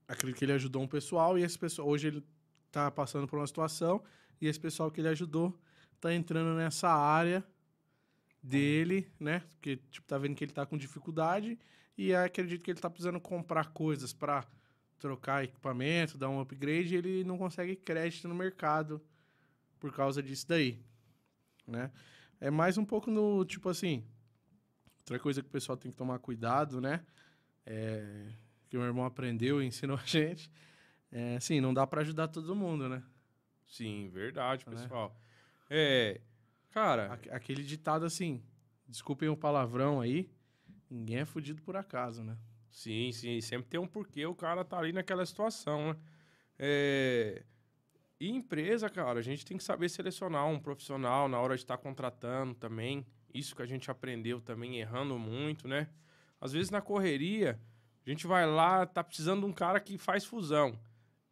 [0.06, 2.22] acredito que ele ajudou um pessoal e esse pessoal hoje ele
[2.70, 4.02] tá passando por uma situação
[4.38, 5.58] e esse pessoal que ele ajudou
[5.98, 7.42] tá entrando nessa área
[8.42, 9.40] dele, né?
[9.52, 11.58] Porque, tipo, tá vendo que ele tá com dificuldade
[11.96, 14.46] e acredito que ele tá precisando comprar coisas para
[14.98, 19.02] trocar equipamento, dar um upgrade e ele não consegue crédito no mercado
[19.80, 20.80] por causa disso daí,
[21.66, 21.90] né?
[22.40, 24.04] É mais um pouco no, tipo assim,
[25.00, 27.04] outra coisa que o pessoal tem que tomar cuidado, né?
[27.66, 28.32] É,
[28.68, 30.50] que o meu irmão aprendeu e ensinou a gente,
[31.10, 33.02] é, sim, não dá para ajudar todo mundo, né?
[33.66, 34.76] Sim, verdade, né?
[34.76, 35.16] pessoal.
[35.68, 36.20] É,
[36.70, 37.18] cara...
[37.30, 38.42] Aquele ditado assim,
[38.86, 40.30] desculpem o palavrão aí,
[40.92, 42.36] ninguém é fudido por acaso, né?
[42.70, 45.96] Sim, sim, sempre tem um porquê o cara tá ali naquela situação, né?
[46.58, 47.44] É...
[48.20, 51.76] E empresa, cara, a gente tem que saber selecionar um profissional na hora de estar
[51.76, 53.04] tá contratando também.
[53.34, 55.88] Isso que a gente aprendeu também errando muito, né?
[56.40, 57.60] Às vezes na correria,
[58.06, 60.78] a gente vai lá, tá precisando de um cara que faz fusão.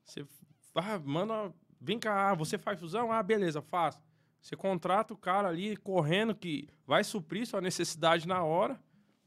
[0.05, 0.27] Você
[0.75, 3.13] ah, manda, vem cá, você faz fusão?
[3.13, 4.03] Ah, beleza, faço.
[4.41, 8.81] Você contrata o cara ali correndo que vai suprir sua necessidade na hora.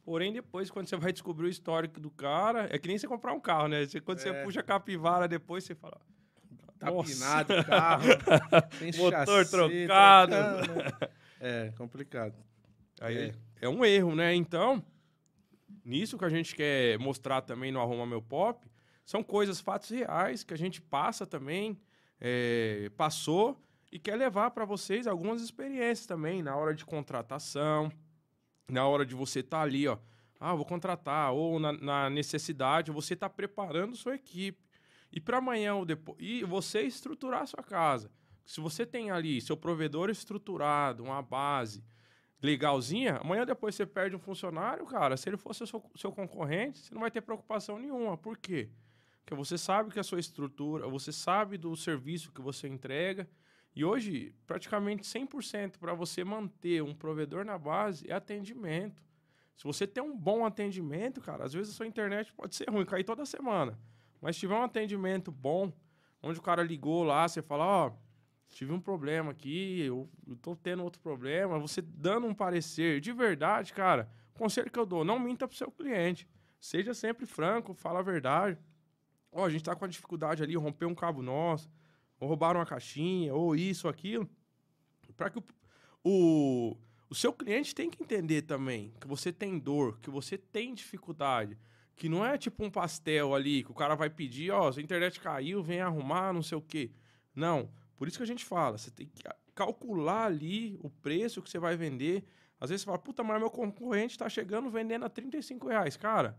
[0.04, 3.34] Porém, depois, quando você vai descobrir o histórico do cara, é que nem você comprar
[3.34, 3.86] um carro, né?
[3.86, 4.22] Você, quando é.
[4.22, 6.00] você puxa a capivara depois, você fala.
[6.78, 8.04] Tá pinado o carro,
[8.78, 10.36] tem motor chassi, trocado.
[11.46, 12.36] É, complicado.
[13.02, 13.66] Aí é.
[13.66, 14.34] é um erro, né?
[14.34, 14.82] Então,
[15.84, 18.66] nisso que a gente quer mostrar também no Arruma Meu Pop,
[19.06, 21.78] são coisas, fatos reais que a gente passa também,
[22.22, 27.92] é, passou e quer levar para vocês algumas experiências também na hora de contratação,
[28.68, 29.98] na hora de você estar tá ali, ó.
[30.40, 34.64] ah, vou contratar, ou na, na necessidade, você está preparando sua equipe.
[35.12, 36.18] E para amanhã ou depois.
[36.20, 38.12] E você estruturar a sua casa.
[38.46, 41.84] Se você tem ali seu provedor estruturado, uma base
[42.42, 45.16] legalzinha, amanhã depois você perde um funcionário, cara.
[45.16, 48.18] Se ele fosse seu, seu concorrente, você não vai ter preocupação nenhuma.
[48.18, 48.70] Por quê?
[49.20, 53.30] Porque você sabe que a sua estrutura, você sabe do serviço que você entrega.
[53.76, 59.04] E hoje, praticamente 100% para você manter um provedor na base é atendimento.
[59.56, 62.86] Se você tem um bom atendimento, cara, às vezes a sua internet pode ser ruim,
[62.86, 63.78] cair toda semana.
[64.22, 65.72] Mas se tiver um atendimento bom,
[66.22, 67.92] onde o cara ligou lá, você fala, ó, oh,
[68.50, 73.12] tive um problema aqui, eu, eu tô tendo outro problema, você dando um parecer de
[73.12, 76.28] verdade, cara, conselho que eu dou, não minta pro seu cliente.
[76.60, 78.58] Seja sempre franco, fala a verdade.
[79.32, 81.70] Ó, oh, a gente tá com a dificuldade ali, romper um cabo nosso,
[82.20, 84.30] ou roubaram uma caixinha, ou isso, aquilo.
[85.16, 85.44] Para que o,
[86.04, 86.78] o,
[87.10, 91.58] o seu cliente tem que entender também que você tem dor, que você tem dificuldade.
[91.96, 94.82] Que não é tipo um pastel ali que o cara vai pedir, ó, oh, a
[94.82, 96.92] internet caiu, vem arrumar, não sei o quê.
[97.36, 97.70] Não.
[97.96, 101.60] Por isso que a gente fala, você tem que calcular ali o preço que você
[101.60, 102.24] vai vender.
[102.60, 105.96] Às vezes você fala, puta, mas meu concorrente está chegando vendendo a 35 reais.
[105.96, 106.38] Cara,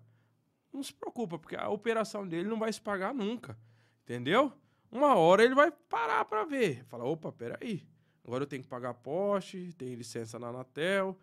[0.72, 3.56] não se preocupa, porque a operação dele não vai se pagar nunca.
[4.02, 4.52] Entendeu?
[4.94, 6.84] Uma hora ele vai parar para ver.
[6.84, 7.84] Fala, opa, peraí.
[8.24, 11.18] Agora eu tenho que pagar poste, tenho licença na Anatel,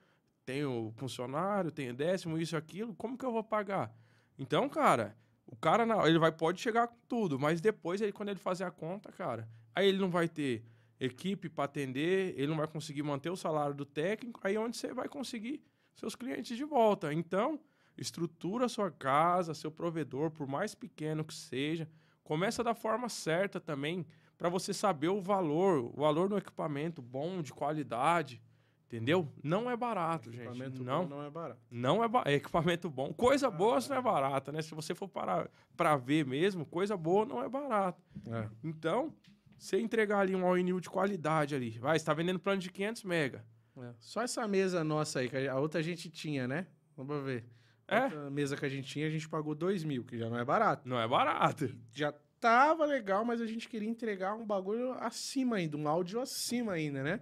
[0.46, 2.94] tenho funcionário, tenho décimo, isso, aquilo.
[2.94, 3.96] Como que eu vou pagar?
[4.38, 5.16] Então, cara,
[5.48, 8.72] o cara ele vai pode chegar com tudo, mas depois ele quando ele fazer a
[8.72, 10.66] conta, cara, aí ele não vai ter
[11.00, 14.76] equipe para atender, ele não vai conseguir manter o salário do técnico, aí é onde
[14.76, 15.64] você vai conseguir
[15.96, 17.14] seus clientes de volta.
[17.14, 17.58] Então,
[17.98, 21.88] estrutura sua casa, seu provedor, por mais pequeno que seja,
[22.24, 24.06] começa da forma certa também,
[24.38, 28.42] para você saber o valor, o valor do equipamento bom, de qualidade.
[28.88, 29.32] Entendeu?
[29.42, 30.42] Não é barato, gente.
[30.42, 31.62] Equipamento não, bom não é barato.
[31.72, 33.14] Não é, ba é equipamento bom.
[33.14, 34.62] Coisa ah, boa não é barata, né?
[34.62, 38.02] Se você for parar para ver mesmo, coisa boa não é barata.
[38.28, 38.50] É.
[38.62, 39.14] Então,
[39.58, 43.46] você entregar ali um all-in de qualidade ali, vai, está vendendo plano de 500 mega.
[43.78, 43.94] É.
[43.98, 46.68] Só essa mesa nossa aí, que a outra a gente tinha, né?
[46.98, 47.46] Vamos ver.
[47.92, 48.06] É?
[48.28, 50.46] A mesa que a gente tinha, a gente pagou 2 mil, que já não é
[50.46, 50.88] barato.
[50.88, 51.76] Não é barato.
[51.92, 56.74] Já tava legal, mas a gente queria entregar um bagulho acima ainda, um áudio acima
[56.74, 57.22] ainda, né?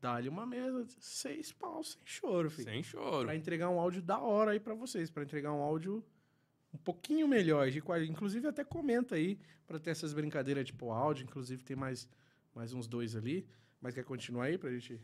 [0.00, 2.68] Dá-lhe uma mesa, seis pau, sem choro, filho.
[2.68, 3.24] Sem choro.
[3.24, 6.04] Pra entregar um áudio da hora aí para vocês, para entregar um áudio
[6.74, 11.24] um pouquinho melhor, de qual, inclusive até comenta aí para ter essas brincadeiras tipo áudio,
[11.24, 12.08] inclusive tem mais
[12.54, 13.46] mais uns dois ali,
[13.80, 15.00] mas quer continuar aí pra gente?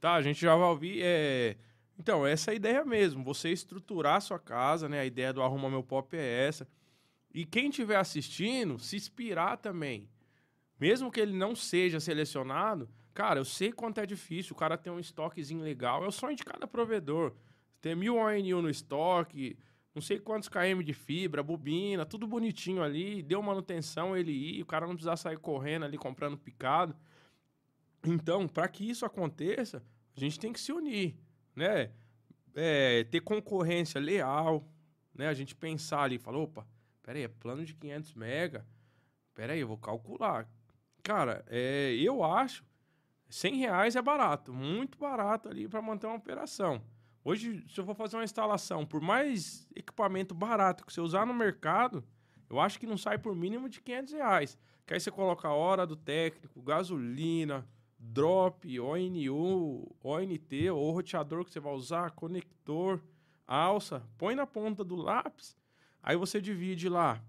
[0.00, 1.56] Tá, a gente já vai ouvir, é...
[2.00, 5.00] Então, essa é a ideia mesmo, você estruturar a sua casa, né?
[5.00, 6.66] A ideia do Arruma Meu Pop é essa.
[7.32, 10.08] E quem estiver assistindo, se inspirar também.
[10.80, 14.54] Mesmo que ele não seja selecionado, Cara, eu sei quanto é difícil.
[14.54, 16.02] O cara tem um estoquezinho legal.
[16.04, 17.34] É o sonho de cada provedor.
[17.80, 19.58] Ter mil ONU no estoque,
[19.94, 23.22] não sei quantos km de fibra, bobina, tudo bonitinho ali.
[23.22, 24.62] Deu manutenção, ele ir.
[24.62, 26.94] O cara não precisar sair correndo ali comprando picado.
[28.06, 29.82] Então, para que isso aconteça,
[30.16, 31.14] a gente tem que se unir,
[31.54, 31.90] né?
[32.54, 34.66] É, ter concorrência leal,
[35.14, 35.28] né?
[35.28, 36.66] A gente pensar ali, falar, opa,
[37.02, 38.66] peraí, é plano de 500 mega,
[39.34, 40.48] peraí, eu vou calcular.
[41.02, 42.64] Cara, é, eu acho
[43.28, 46.82] 100 reais é barato, muito barato ali para manter uma operação.
[47.22, 51.34] Hoje, se eu for fazer uma instalação, por mais equipamento barato que você usar no
[51.34, 52.04] mercado,
[52.48, 54.58] eu acho que não sai por mínimo de 500 reais.
[54.86, 57.66] Que aí você coloca a hora do técnico, gasolina,
[58.00, 63.00] drop, ONU, ONT, ou roteador que você vai usar, conector,
[63.46, 65.56] alça, põe na ponta do lápis,
[66.02, 67.22] aí você divide lá.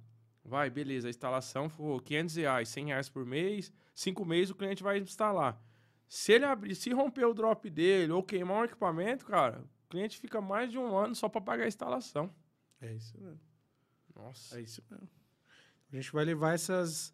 [0.43, 4.81] Vai, beleza, a instalação for 500 reais, 100 reais por mês, 5 meses o cliente
[4.81, 5.61] vai instalar.
[6.07, 10.17] Se ele abrir, se romper o drop dele ou queimar um equipamento, cara, o cliente
[10.17, 12.33] fica mais de um ano só para pagar a instalação.
[12.81, 13.39] É isso mesmo.
[14.15, 14.57] Nossa.
[14.57, 15.09] É isso mesmo.
[15.91, 17.13] A gente vai levar essas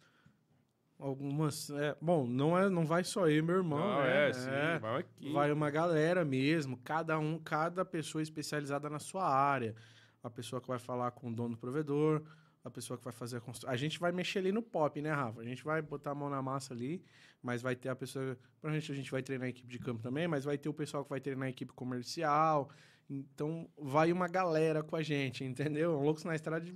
[0.98, 4.28] algumas, é, bom, não é, não vai só eu, meu irmão, não, né?
[4.28, 5.32] É, sim, é, vai aqui.
[5.32, 9.74] Vai uma galera mesmo, cada um, cada pessoa especializada na sua área.
[10.22, 12.22] A pessoa que vai falar com o dono do provedor,
[12.64, 13.72] a pessoa que vai fazer a construção.
[13.72, 15.40] A gente vai mexer ali no pop, né, Rafa?
[15.40, 17.02] A gente vai botar a mão na massa ali,
[17.40, 18.36] mas vai ter a pessoa.
[18.60, 21.04] Provavelmente a gente vai treinar a equipe de campo também, mas vai ter o pessoal
[21.04, 22.68] que vai treinar a equipe comercial.
[23.08, 25.98] Então vai uma galera com a gente, entendeu?
[26.00, 26.66] Loucos na Estrada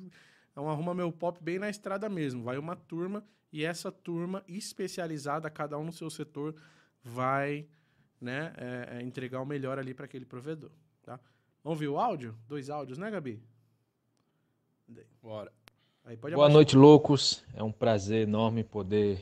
[0.54, 2.42] é um Arruma Meu Pop bem na estrada mesmo.
[2.42, 6.54] Vai uma turma e essa turma especializada, cada um no seu setor,
[7.02, 7.66] vai
[8.20, 10.70] né, é, é entregar o melhor ali para aquele provedor.
[11.02, 11.18] Tá?
[11.62, 12.36] Vamos ver o áudio?
[12.48, 13.42] Dois áudios, né, Gabi?
[15.22, 15.52] Bora.
[16.34, 17.44] Boa noite, loucos.
[17.54, 19.18] É um prazer enorme poder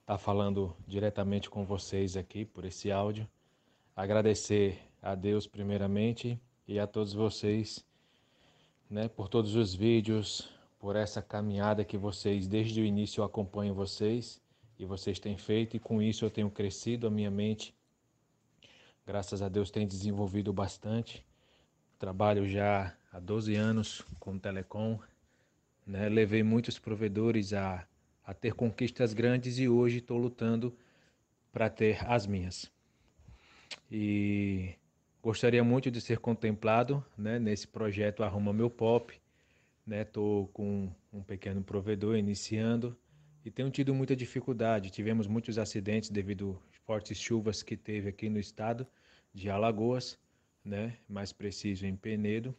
[0.00, 3.28] estar tá falando diretamente com vocês aqui por esse áudio.
[3.94, 7.84] Agradecer a Deus primeiramente e a todos vocês
[8.90, 13.74] né, por todos os vídeos, por essa caminhada que vocês desde o início eu acompanho
[13.74, 14.40] vocês
[14.78, 17.74] e vocês têm feito e com isso eu tenho crescido a minha mente.
[19.06, 21.24] Graças a Deus tem desenvolvido bastante.
[21.98, 24.98] Trabalho já há 12 anos com telecom,
[25.86, 26.08] né?
[26.08, 27.86] Levei muitos provedores a,
[28.24, 30.76] a ter conquistas grandes e hoje estou lutando
[31.50, 32.70] para ter as minhas.
[33.90, 34.74] E
[35.22, 39.18] gostaria muito de ser contemplado né, nesse projeto Arruma Meu Pop.
[39.90, 42.96] Estou né, com um pequeno provedor iniciando
[43.44, 44.90] e tenho tido muita dificuldade.
[44.90, 48.86] Tivemos muitos acidentes devido às fortes chuvas que teve aqui no estado
[49.32, 50.18] de Alagoas,
[50.64, 52.54] né, mais preciso em Penedo,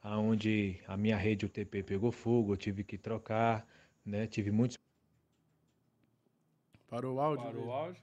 [0.00, 3.66] aonde a minha rede UTP pegou fogo, eu tive que trocar,
[4.04, 4.78] né, tive muitos
[6.88, 7.44] Parou o áudio?
[7.44, 8.02] Parou o áudio?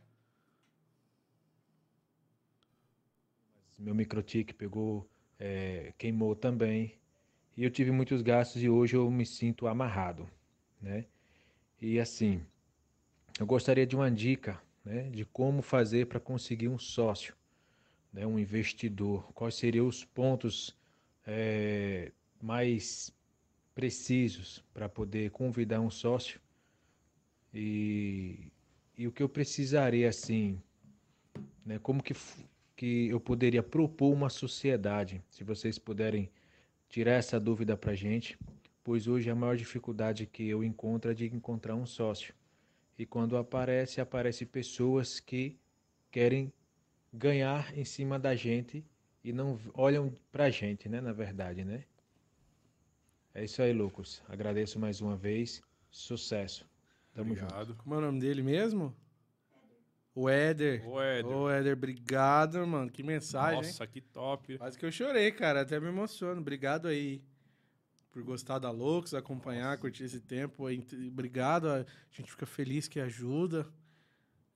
[3.80, 5.10] Meu microtik pegou,
[5.40, 6.96] é, queimou também.
[7.56, 10.30] E eu tive muitos gastos e hoje eu me sinto amarrado,
[10.82, 11.06] né?
[11.82, 12.42] E assim,
[13.40, 17.34] eu gostaria de uma dica, né, de como fazer para conseguir um sócio,
[18.12, 19.32] né, um investidor.
[19.34, 20.76] Quais seriam os pontos
[21.26, 22.12] é,
[22.42, 23.14] mais
[23.74, 26.40] precisos para poder convidar um sócio
[27.54, 28.52] e
[29.00, 30.62] e o que eu precisaria, assim,
[31.66, 31.80] né?
[31.80, 32.14] Como que,
[32.80, 36.32] que eu poderia propor uma sociedade, se vocês puderem
[36.88, 38.40] tirar essa dúvida para gente,
[38.86, 42.34] pois hoje a maior dificuldade que eu encontro é de encontrar um sócio.
[42.98, 45.58] E quando aparece, aparece pessoas que
[46.10, 46.54] querem
[47.12, 48.82] ganhar em cima da gente
[49.26, 51.84] e não olham pra gente, né, na verdade, né?
[53.34, 54.24] É isso aí, Lucas.
[54.30, 55.62] Agradeço mais uma vez.
[55.92, 56.66] Sucesso.
[57.14, 57.72] Tamo obrigado.
[57.72, 57.84] junto.
[57.84, 58.96] Como é o nome dele mesmo?
[60.16, 60.86] O Éder.
[60.88, 61.32] O Éder.
[61.32, 62.90] Ô, Éder, obrigado, mano.
[62.90, 63.62] Que mensagem.
[63.62, 64.58] Nossa, que top.
[64.58, 65.62] Quase que eu chorei, cara.
[65.62, 66.42] Até me emociono.
[66.42, 67.22] Obrigado aí
[68.12, 69.78] por gostar da Loucos, acompanhar, Nossa.
[69.78, 70.66] curtir esse tempo.
[71.08, 71.68] Obrigado.
[71.70, 73.68] A gente fica feliz que ajuda.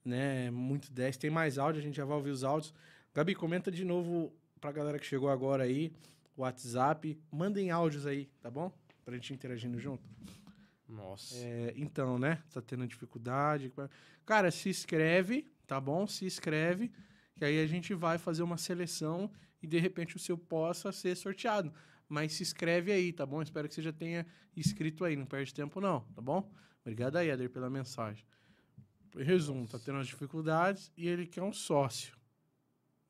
[0.04, 0.50] Né?
[0.50, 1.16] Muito 10.
[1.16, 2.74] Tem mais áudio, a gente já vai ouvir os áudios.
[3.14, 5.92] Gabi, comenta de novo pra galera que chegou agora aí.
[6.36, 7.18] WhatsApp.
[7.30, 8.72] Mandem áudios aí, tá bom?
[9.04, 10.02] Pra gente interagindo junto.
[10.94, 11.36] Nossa.
[11.36, 12.42] É, então, né?
[12.52, 13.72] Tá tendo dificuldade.
[14.24, 16.06] Cara, se inscreve, tá bom?
[16.06, 16.92] Se inscreve,
[17.36, 19.30] que aí a gente vai fazer uma seleção
[19.62, 21.72] e de repente o seu possa ser sorteado.
[22.08, 23.42] Mas se inscreve aí, tá bom?
[23.42, 24.26] Espero que você já tenha
[24.56, 26.50] inscrito aí, não perde tempo não, tá bom?
[26.82, 28.24] Obrigado aí, Eder, pela mensagem.
[29.16, 32.14] Resumo, tá tendo as dificuldades e ele quer um sócio.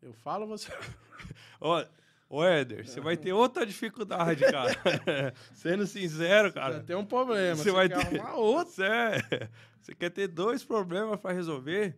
[0.01, 0.71] Eu falo, você.
[1.61, 1.85] Ó,
[2.29, 4.75] Ô, Éder, você vai ter outra dificuldade, cara.
[5.53, 6.79] Sendo sincero, cara.
[6.79, 7.57] Você tem um problema.
[7.57, 8.75] Você, vai ter uma outra.
[9.31, 9.49] É.
[9.81, 11.95] Você quer ter dois problemas para resolver?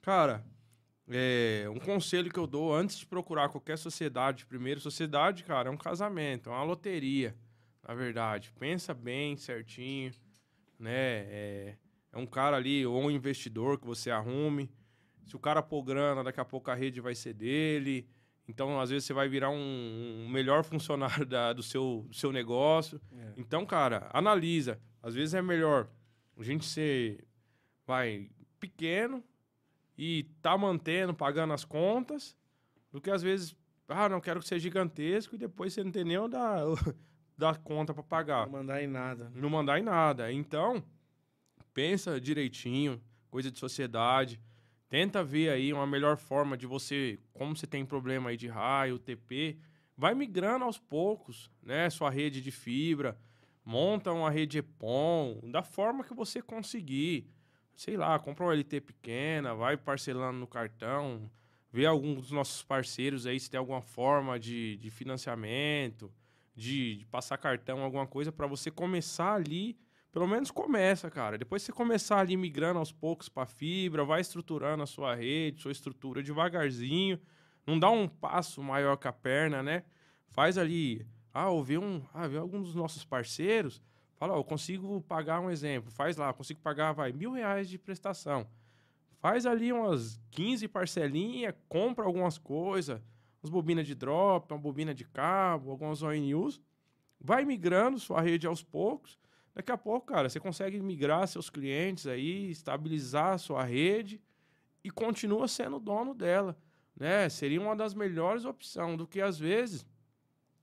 [0.00, 0.42] Cara,
[1.10, 5.72] é, um conselho que eu dou antes de procurar qualquer sociedade, primeiro, sociedade, cara, é
[5.72, 7.36] um casamento, é uma loteria,
[7.86, 8.50] na verdade.
[8.58, 10.12] Pensa bem, certinho,
[10.78, 10.90] né?
[10.90, 11.76] É,
[12.12, 14.70] é um cara ali, ou um investidor que você arrume.
[15.26, 18.08] Se o cara pôr grana, daqui a pouco a rede vai ser dele.
[18.48, 22.32] Então, às vezes, você vai virar um, um melhor funcionário da, do, seu, do seu
[22.32, 23.00] negócio.
[23.12, 23.34] É.
[23.36, 24.80] Então, cara, analisa.
[25.02, 25.88] Às vezes é melhor
[26.36, 27.24] a gente ser
[27.86, 28.30] vai,
[28.60, 29.22] pequeno
[29.96, 32.36] e tá mantendo, pagando as contas,
[32.92, 33.56] do que às vezes,
[33.88, 36.62] ah, não quero que seja gigantesco e depois você não tem nem da,
[37.36, 38.46] da conta para pagar.
[38.46, 39.32] Não mandar em nada.
[39.34, 40.32] Não mandar em nada.
[40.32, 40.82] Então,
[41.74, 44.40] pensa direitinho, coisa de sociedade.
[44.88, 48.98] Tenta ver aí uma melhor forma de você, como você tem problema aí de raio,
[48.98, 49.58] TP,
[49.96, 51.90] vai migrando aos poucos, né?
[51.90, 53.18] Sua rede de fibra,
[53.62, 57.30] monta uma rede EPON, da forma que você conseguir.
[57.74, 61.30] Sei lá, compra uma LT pequena, vai parcelando no cartão,
[61.70, 66.10] vê alguns dos nossos parceiros aí se tem alguma forma de, de financiamento,
[66.56, 69.78] de, de passar cartão, alguma coisa, para você começar ali
[70.18, 71.38] pelo menos começa, cara.
[71.38, 75.70] Depois você começar ali migrando aos poucos para fibra, vai estruturando a sua rede, sua
[75.70, 77.20] estrutura devagarzinho.
[77.64, 79.84] Não dá um passo maior que a perna, né?
[80.26, 83.80] Faz ali, ah, ouvi um, ah, vê algum dos nossos parceiros,
[84.16, 87.78] fala, ó, eu consigo pagar um exemplo, faz lá, consigo pagar, vai, mil reais de
[87.78, 88.44] prestação.
[89.20, 93.00] Faz ali umas 15 parcelinhas, compra algumas coisas,
[93.40, 96.60] umas bobinas de drop, uma bobina de cabo, algumas ONUs,
[97.20, 99.16] vai migrando sua rede aos poucos,
[99.58, 104.22] Daqui a pouco, cara, você consegue migrar seus clientes aí, estabilizar a sua rede
[104.84, 106.56] e continua sendo dono dela,
[106.94, 107.28] né?
[107.28, 109.84] Seria uma das melhores opções do que às vezes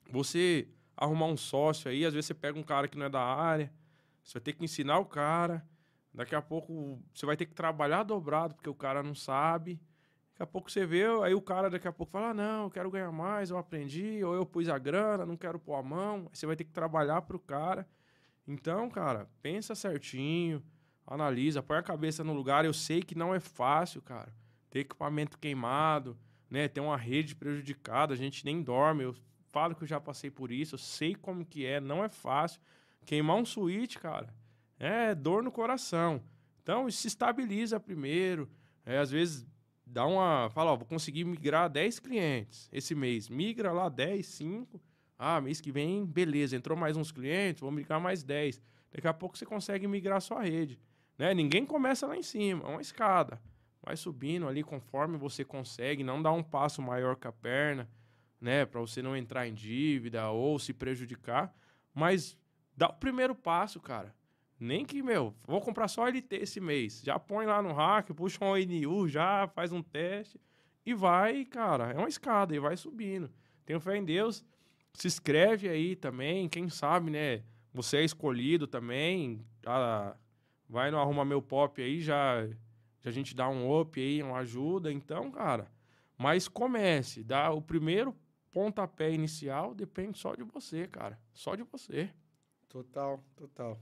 [0.10, 3.20] você arrumar um sócio aí, às vezes você pega um cara que não é da
[3.20, 3.70] área,
[4.24, 5.68] você vai ter que ensinar o cara,
[6.14, 9.78] daqui a pouco você vai ter que trabalhar dobrado porque o cara não sabe.
[10.32, 12.72] Daqui a pouco você vê, aí o cara daqui a pouco fala: ah, não, eu
[12.72, 16.30] quero ganhar mais, eu aprendi, ou eu pus a grana, não quero pôr a mão.
[16.32, 17.86] Aí você vai ter que trabalhar pro cara.
[18.48, 20.64] Então, cara, pensa certinho,
[21.06, 22.66] analisa, põe a cabeça no lugar.
[22.66, 24.34] Eu sei que não é fácil, cara.
[24.70, 26.18] Ter equipamento queimado,
[26.50, 26.68] né?
[26.68, 29.04] Ter uma rede prejudicada, a gente nem dorme.
[29.04, 29.16] Eu
[29.52, 32.60] falo que eu já passei por isso, eu sei como que é, não é fácil.
[33.06, 34.34] Queimar um switch, cara,
[34.78, 36.22] é dor no coração.
[36.62, 38.50] Então, se estabiliza primeiro.
[38.86, 39.46] É, às vezes
[39.86, 40.50] dá uma.
[40.50, 43.30] Fala, ó, vou conseguir migrar 10 clientes esse mês.
[43.30, 44.82] Migra lá 10, 5.
[45.18, 48.62] Ah, mês que vem, beleza, entrou mais uns clientes, vou migrar mais 10.
[48.92, 50.80] Daqui a pouco você consegue migrar sua rede.
[51.18, 51.34] Né?
[51.34, 53.42] Ninguém começa lá em cima, é uma escada.
[53.82, 57.90] Vai subindo ali conforme você consegue, não dá um passo maior que a perna,
[58.42, 58.66] né?
[58.66, 61.54] Para você não entrar em dívida ou se prejudicar.
[61.94, 62.38] Mas
[62.76, 64.14] dá o primeiro passo, cara.
[64.60, 67.02] Nem que, meu, vou comprar só LT esse mês.
[67.04, 70.40] Já põe lá no hack, puxa um ONU, já faz um teste
[70.86, 71.92] e vai, cara.
[71.92, 73.30] É uma escada e vai subindo.
[73.66, 74.44] Tenho fé em Deus.
[74.96, 77.44] Se inscreve aí também, quem sabe, né?
[77.74, 79.46] Você é escolhido também.
[79.62, 80.16] Já
[80.70, 82.48] vai no Arruma Meu Pop aí, já,
[83.02, 84.92] já a gente dá um up aí, uma ajuda.
[84.92, 85.70] Então, cara,
[86.18, 87.24] mas comece.
[87.24, 88.16] Dá o primeiro
[88.54, 91.20] pontapé inicial depende só de você, cara.
[91.34, 92.10] Só de você.
[92.70, 93.78] Total, total.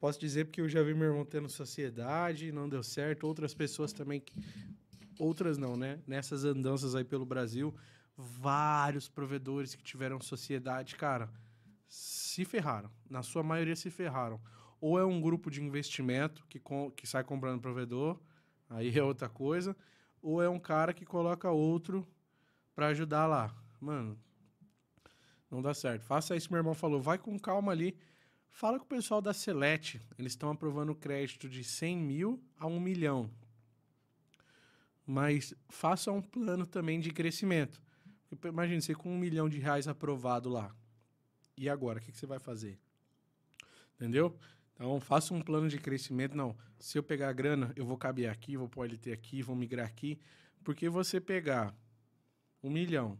[0.00, 3.24] Posso dizer porque eu já vi meu irmão tendo sociedade, não deu certo.
[3.24, 4.20] Outras pessoas também.
[5.16, 6.00] Outras não, né?
[6.08, 7.72] Nessas andanças aí pelo Brasil,
[8.20, 11.30] vários provedores que tiveram sociedade, cara,
[11.88, 12.90] se ferraram.
[13.08, 14.40] Na sua maioria se ferraram.
[14.80, 18.18] Ou é um grupo de investimento que, com, que sai comprando provedor,
[18.68, 19.76] aí é outra coisa.
[20.22, 22.06] Ou é um cara que coloca outro
[22.74, 23.54] para ajudar lá.
[23.80, 24.18] Mano,
[25.50, 26.02] não dá certo.
[26.02, 27.00] Faça isso, meu irmão falou.
[27.00, 27.96] Vai com calma ali
[28.50, 30.00] Fala com o pessoal da Select.
[30.18, 33.30] Eles estão aprovando crédito de 100 mil a 1 milhão.
[35.06, 37.80] Mas faça um plano também de crescimento.
[38.44, 40.74] Imagina você com um milhão de reais aprovado lá.
[41.56, 42.78] E agora, o que, que você vai fazer?
[43.94, 44.36] Entendeu?
[44.74, 46.36] Então, faça um plano de crescimento.
[46.36, 49.54] Não, se eu pegar a grana, eu vou caber aqui, vou pôr LT aqui, vou
[49.54, 50.18] migrar aqui.
[50.64, 51.74] Porque você pegar
[52.62, 53.18] um milhão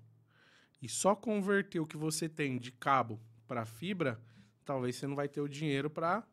[0.81, 4.21] e só converter o que você tem de cabo para fibra,
[4.65, 6.27] talvez você não vai ter o dinheiro para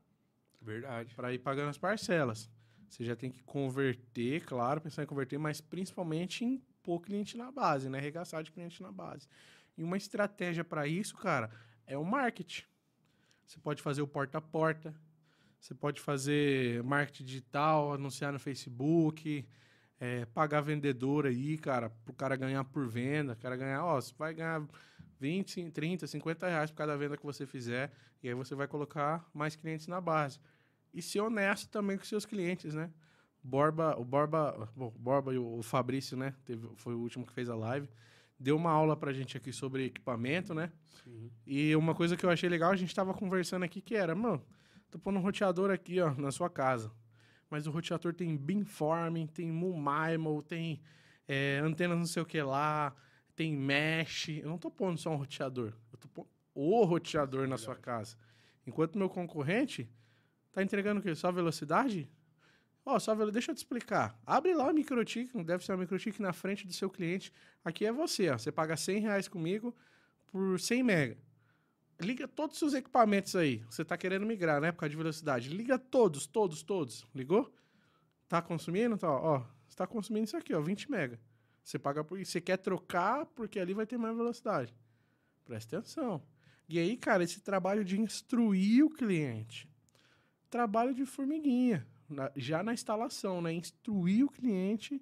[0.62, 2.50] verdade para ir pagando as parcelas.
[2.90, 7.52] Você já tem que converter, claro, pensar em converter, mas principalmente em pôr cliente na
[7.52, 7.98] base, né?
[7.98, 9.28] Arregaçar de cliente na base.
[9.78, 11.52] E uma estratégia para isso, cara,
[11.86, 12.64] é o marketing.
[13.46, 14.96] Você pode fazer o porta a porta,
[15.60, 19.46] você pode fazer marketing digital, anunciar no Facebook,
[20.00, 24.14] é, pagar vendedor aí, cara, pro cara ganhar por venda, o cara ganhar, ó, você
[24.18, 24.66] vai ganhar
[25.20, 27.92] 20, 30, 50 reais por cada venda que você fizer.
[28.24, 30.40] E aí você vai colocar mais clientes na base.
[30.94, 32.90] E ser honesto também com seus clientes, né?
[33.48, 36.36] Borba, o Borba, bom, Borba e o Fabrício, né?
[36.44, 37.88] Teve, foi o último que fez a live.
[38.38, 40.70] Deu uma aula pra gente aqui sobre equipamento, né?
[41.02, 41.32] Sim.
[41.46, 44.44] E uma coisa que eu achei legal, a gente tava conversando aqui que era, mano,
[44.92, 46.92] tô pondo um roteador aqui, ó, na sua casa.
[47.50, 50.82] Mas o roteador tem beamforming, tem MUMIMO, tem
[51.26, 52.94] é, antenas não sei o que lá,
[53.34, 54.28] tem mesh.
[54.30, 55.72] Eu não tô pondo só um roteador.
[55.94, 58.18] Eu tô pondo o roteador na sua casa.
[58.66, 59.90] Enquanto meu concorrente
[60.52, 61.16] tá entregando o quê?
[61.16, 62.10] Só velocidade?
[62.88, 63.32] Ó, oh, velocidade.
[63.34, 64.18] Deixa eu te explicar.
[64.26, 67.34] Abre lá o microtik, deve ser um microtik na frente do seu cliente.
[67.62, 68.38] Aqui é você, ó.
[68.38, 69.76] Você paga 100 reais comigo
[70.28, 71.18] por 100 mega.
[72.00, 73.58] Liga todos os seus equipamentos aí.
[73.70, 74.72] Você tá querendo migrar, né?
[74.72, 75.50] Por causa de velocidade.
[75.50, 77.06] Liga todos, todos, todos.
[77.14, 77.54] Ligou?
[78.30, 78.98] Tá consumindo?
[78.98, 79.44] Tá, ó.
[79.68, 80.62] Você tá consumindo isso aqui, ó.
[80.62, 81.20] 20 mega.
[81.62, 82.32] Você paga por isso.
[82.32, 84.74] Você quer trocar porque ali vai ter mais velocidade.
[85.44, 86.24] Presta atenção.
[86.70, 89.70] E aí, cara, esse trabalho de instruir o cliente.
[90.50, 91.86] Trabalho de formiguinha.
[92.10, 93.52] Na, já na instalação, né?
[93.54, 95.02] Instruir o cliente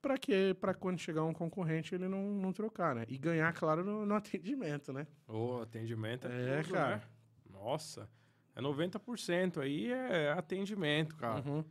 [0.00, 3.04] para que para quando chegar um concorrente ele não, não trocar, né?
[3.08, 5.06] E ganhar, claro, no, no atendimento, né?
[5.26, 6.96] O atendimento é, é tudo, cara.
[6.96, 7.02] Né?
[7.50, 8.08] Nossa,
[8.54, 11.42] é 90% aí é atendimento, cara.
[11.48, 11.64] Uhum.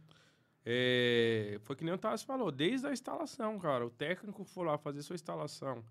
[0.66, 3.86] É, foi que nem o Tassi falou, desde a instalação, cara.
[3.86, 5.84] O técnico for lá fazer sua instalação.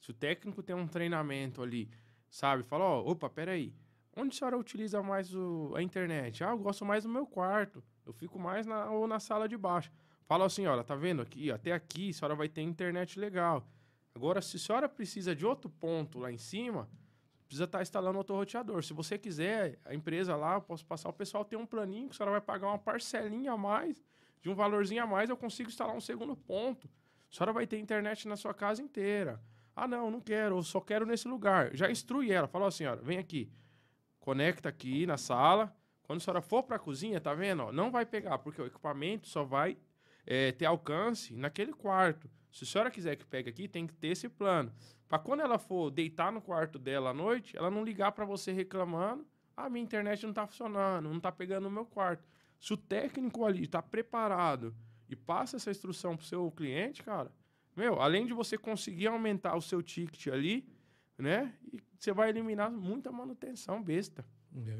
[0.00, 1.88] Se o técnico tem um treinamento ali,
[2.28, 2.64] sabe?
[2.64, 3.72] Fala, ó, opa, peraí.
[4.16, 6.44] Onde a senhora utiliza mais o, a internet?
[6.44, 7.82] Ah, eu gosto mais do meu quarto.
[8.06, 9.90] Eu fico mais na, ou na sala de baixo.
[10.26, 11.50] Fala, senhora, tá vendo aqui?
[11.50, 13.66] Até aqui a senhora vai ter internet legal.
[14.14, 16.88] Agora, se a senhora precisa de outro ponto lá em cima,
[17.46, 18.84] precisa estar tá instalando outro roteador.
[18.84, 22.14] Se você quiser, a empresa lá, eu posso passar, o pessoal tem um planinho que
[22.14, 24.02] a senhora vai pagar uma parcelinha a mais
[24.44, 26.86] de um valorzinho a mais, eu consigo instalar um segundo ponto.
[27.32, 29.40] A senhora vai ter internet na sua casa inteira.
[29.74, 31.74] Ah, não, não quero, eu só quero nesse lugar.
[31.74, 33.50] Já instrui ela, falou assim, ó, vem aqui,
[34.24, 35.70] conecta aqui na sala.
[36.02, 37.70] Quando a senhora for para a cozinha, tá vendo?
[37.72, 39.76] Não vai pegar, porque o equipamento só vai
[40.26, 42.28] é, ter alcance naquele quarto.
[42.50, 44.72] Se a senhora quiser que pegue aqui, tem que ter esse plano.
[45.06, 48.50] Para quando ela for deitar no quarto dela à noite, ela não ligar para você
[48.50, 52.24] reclamando: ah, minha internet não está funcionando, não está pegando no meu quarto.
[52.58, 54.74] Se o técnico ali está preparado
[55.06, 57.30] e passa essa instrução para o seu cliente, cara,
[57.76, 60.66] meu, além de você conseguir aumentar o seu ticket ali,
[61.18, 61.52] né?
[61.72, 64.24] E você vai eliminar muita manutenção besta.
[64.56, 64.76] É.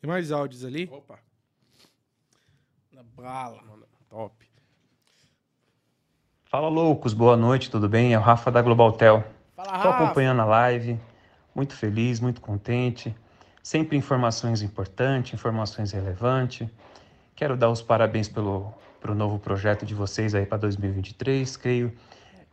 [0.00, 0.88] Tem mais áudios ali?
[0.90, 1.18] Opa.
[2.92, 3.62] Na bala.
[4.08, 4.46] Top.
[6.44, 8.14] Fala loucos, boa noite, tudo bem?
[8.14, 9.24] É o Rafa da Globaltel.
[9.56, 10.04] Fala, Estou Rafa.
[10.04, 11.00] acompanhando a live,
[11.54, 13.14] muito feliz, muito contente.
[13.62, 16.68] Sempre informações importantes, informações relevantes.
[17.34, 21.56] Quero dar os parabéns pelo pro novo projeto de vocês aí para 2023.
[21.58, 21.92] Creio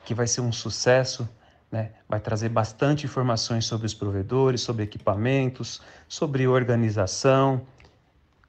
[0.04, 1.30] que vai ser um sucesso,
[1.72, 1.92] né?
[2.08, 7.62] Vai trazer bastante informações sobre os provedores, sobre equipamentos, sobre organização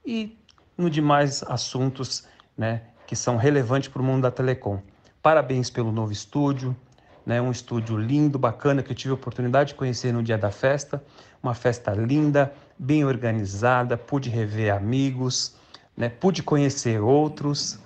[0.05, 0.37] e
[0.77, 2.27] no demais assuntos,
[2.59, 4.81] né, que são relevantes para o mundo da telecom.
[5.23, 6.77] Parabéns pelo novo estúdio,
[7.25, 10.51] né, um estúdio lindo, bacana que eu tive a oportunidade de conhecer no dia da
[10.51, 11.03] festa,
[11.41, 15.55] uma festa linda, bem organizada, pude rever amigos,
[15.97, 17.79] né, pude conhecer outros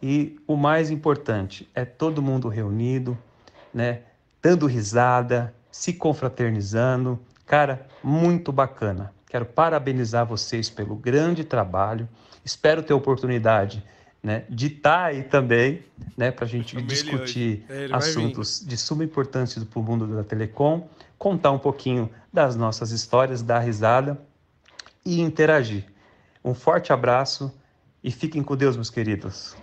[0.00, 3.18] e o mais importante é todo mundo reunido,
[3.72, 4.02] né,
[4.44, 7.18] dando risada, se confraternizando.
[7.46, 9.10] Cara, muito bacana.
[9.26, 12.06] Quero parabenizar vocês pelo grande trabalho.
[12.44, 13.82] Espero ter oportunidade
[14.22, 15.82] né, de estar aí também,
[16.14, 20.88] né, para a gente discutir É, assuntos de suma importância para o mundo da telecom,
[21.18, 24.20] contar um pouquinho das nossas histórias, dar risada
[25.04, 25.86] e interagir.
[26.44, 27.50] Um forte abraço
[28.02, 29.56] e fiquem com Deus, meus queridos.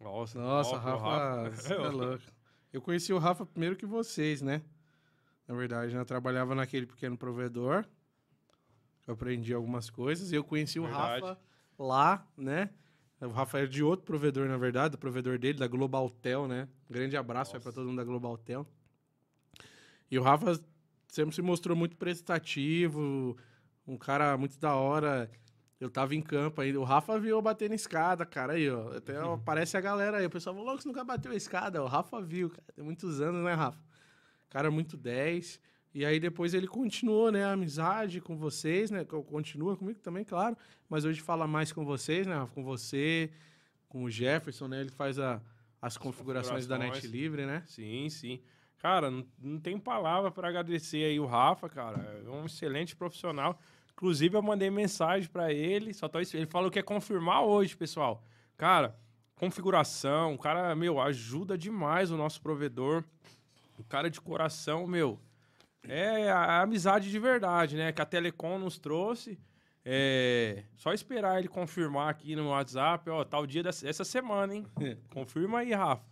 [0.00, 2.39] Nossa, Nossa, Rafa, você é louco.
[2.72, 4.62] Eu conheci o Rafa primeiro que vocês, né?
[5.46, 7.84] Na verdade, eu trabalhava naquele pequeno provedor.
[9.06, 10.30] Eu aprendi algumas coisas.
[10.30, 11.22] E eu conheci o Verdade.
[11.22, 11.40] Rafa
[11.76, 12.70] lá, né?
[13.20, 16.68] O Rafa era de outro provedor, na verdade, do provedor dele, da Globaltel, né?
[16.88, 18.66] Um grande abraço pra todo mundo da Globaltel.
[20.10, 20.58] E o Rafa
[21.06, 23.36] sempre se mostrou muito prestativo,
[23.86, 25.30] um cara muito da hora.
[25.80, 26.76] Eu tava em campo aí.
[26.76, 28.52] O Rafa viu eu bater na escada, cara.
[28.52, 28.96] Aí, ó.
[28.96, 30.26] Até aparece a galera aí.
[30.26, 31.82] O pessoal falou, louco, você nunca bateu a escada.
[31.82, 32.62] O Rafa viu, cara.
[32.74, 33.78] Tem muitos anos, né, Rafa?
[34.50, 35.58] Cara muito 10.
[35.94, 39.04] E aí depois ele continuou, né, a amizade com vocês, né?
[39.04, 40.56] co- Continua comigo também, claro.
[40.88, 42.52] Mas hoje fala mais com vocês, né, Rafa?
[42.54, 43.30] Com você,
[43.88, 44.82] com o Jefferson, né?
[44.82, 45.40] Ele faz a,
[45.80, 47.12] as configurações da Net configurações.
[47.22, 47.62] Livre, né?
[47.66, 48.40] Sim, sim.
[48.78, 52.22] Cara, não, não tem palavra para agradecer aí o Rafa, cara.
[52.24, 53.58] É um excelente profissional.
[54.00, 58.24] Inclusive, eu mandei mensagem para ele, só tô, ele falou que é confirmar hoje, pessoal.
[58.56, 58.96] Cara,
[59.34, 63.04] configuração, o cara, meu, ajuda demais o nosso provedor.
[63.76, 65.20] O cara de coração, meu,
[65.86, 67.92] é a amizade de verdade, né?
[67.92, 69.38] Que a Telecom nos trouxe.
[69.84, 74.66] É, só esperar ele confirmar aqui no WhatsApp, ó, tal dia dessa essa semana, hein?
[75.12, 76.08] Confirma aí, Rafa.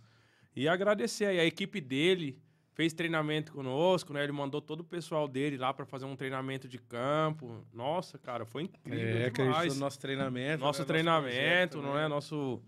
[0.55, 2.39] E agradecer aí a equipe dele,
[2.79, 4.23] fez treinamento conosco, né?
[4.23, 7.67] Ele mandou todo o pessoal dele lá para fazer um treinamento de campo.
[7.75, 9.75] Nossa, cara, foi incrível É, demais.
[9.75, 10.63] no nosso treinamento.
[10.63, 10.87] Nosso né?
[10.87, 12.07] treinamento, projeto não é?
[12.07, 12.63] Nosso.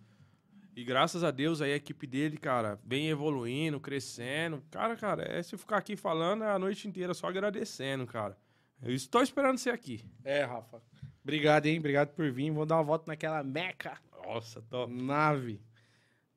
[0.74, 4.60] E graças a Deus aí a equipe dele, cara, vem evoluindo, crescendo.
[4.68, 8.36] Cara, cara, é se eu ficar aqui falando é a noite inteira só agradecendo, cara.
[8.82, 10.04] Eu estou esperando você aqui.
[10.24, 10.82] É, Rafa.
[11.22, 11.78] Obrigado, hein?
[11.78, 12.50] Obrigado por vir.
[12.50, 13.96] Vou dar uma volta naquela meca
[14.26, 14.92] Nossa, top.
[14.92, 15.60] nave.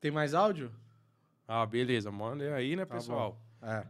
[0.00, 0.70] Tem mais áudio?
[1.48, 3.40] Ah, beleza, manda aí, né, Tá pessoal?
[3.64, 3.86] É.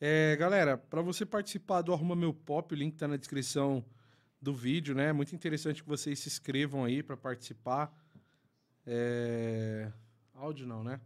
[0.00, 3.84] É, galera, para você participar do Arruma Meu Pop, o link tá na descrição
[4.40, 5.08] do vídeo, né?
[5.08, 7.92] É muito interessante que vocês se inscrevam aí para participar.
[8.86, 9.90] É...
[10.34, 11.00] Áudio não, né?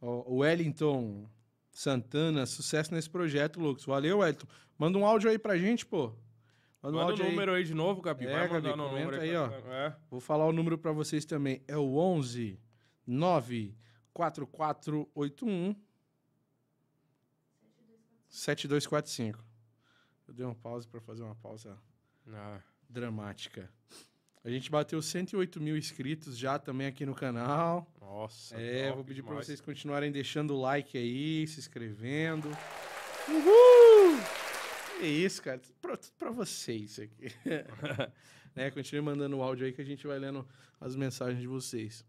[0.00, 1.26] O Wellington
[1.70, 3.84] Santana, sucesso nesse projeto, Lucas.
[3.84, 4.46] Valeu, Wellington.
[4.78, 6.12] Manda um áudio aí pra gente, pô.
[6.82, 7.30] Manda um Manda o áudio aí.
[7.30, 7.64] número aí.
[7.64, 8.26] de novo, Gabi.
[8.26, 9.72] É, Vai Gabi, o comenta número aí, pra- ó.
[9.72, 9.96] É.
[10.10, 11.62] Vou falar o número para vocês também.
[11.66, 12.60] É o 11
[13.06, 13.74] 9
[14.12, 15.74] 4481
[18.36, 19.42] 7245.
[20.28, 21.78] Eu dei uma pausa para fazer uma pausa
[22.28, 23.70] Ah, dramática.
[24.44, 27.90] A gente bateu 108 mil inscritos já também aqui no canal.
[28.00, 28.54] nossa.
[28.60, 32.48] É, vou pedir para vocês continuarem deixando o like aí, se inscrevendo.
[33.28, 34.20] Uhul!
[35.00, 35.60] É isso, cara.
[35.80, 37.32] Pra, pra vocês aqui.
[38.54, 38.70] né?
[38.70, 40.46] Continue mandando o áudio aí que a gente vai lendo
[40.78, 42.04] as mensagens de vocês.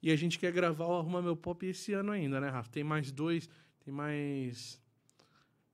[0.00, 2.70] E a gente quer gravar o Arruma Meu Pop esse ano ainda, né, Rafa?
[2.70, 3.48] Tem mais dois,
[3.84, 4.80] tem mais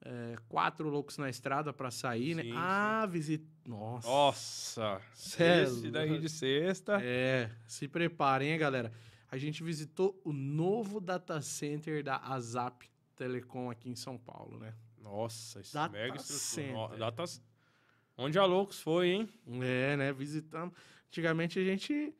[0.02, 2.42] é, quatro loucos na estrada pra sair, né?
[2.42, 3.46] Sim, Ah, visita.
[3.66, 4.08] Nossa.
[4.08, 5.02] Nossa.
[5.38, 6.98] É Esse daí de sexta.
[7.02, 8.92] É, se preparem, hein, galera.
[9.30, 14.74] A gente visitou o novo data center da Azap Telecom aqui em São Paulo, né?
[14.98, 16.96] Nossa, esse Data mega estrutura.
[16.96, 17.24] Data...
[18.16, 19.28] Onde a Loucos foi, hein?
[19.62, 20.12] É, né?
[20.12, 20.74] Visitamos.
[21.08, 22.14] Antigamente a gente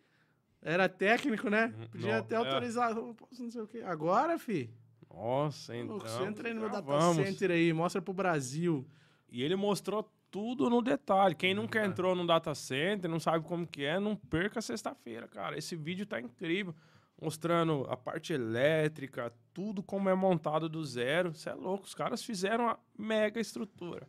[0.62, 1.74] Era técnico, né?
[1.76, 1.86] Uhum.
[1.88, 2.38] Podia até é.
[2.38, 2.94] autorizar.
[2.94, 3.80] Posso não sei o quê.
[3.84, 4.70] Agora, fi.
[5.12, 5.98] Nossa, então.
[5.98, 7.16] você entra aí no meu data vamos.
[7.26, 8.86] center aí, mostra pro Brasil.
[9.28, 11.34] E ele mostrou tudo no detalhe.
[11.34, 15.56] Quem nunca entrou no data center, não sabe como que é, não perca sexta-feira, cara.
[15.58, 16.74] Esse vídeo tá incrível.
[17.20, 21.34] Mostrando a parte elétrica, tudo como é montado do zero.
[21.34, 24.08] Você é louco, os caras fizeram uma mega estrutura.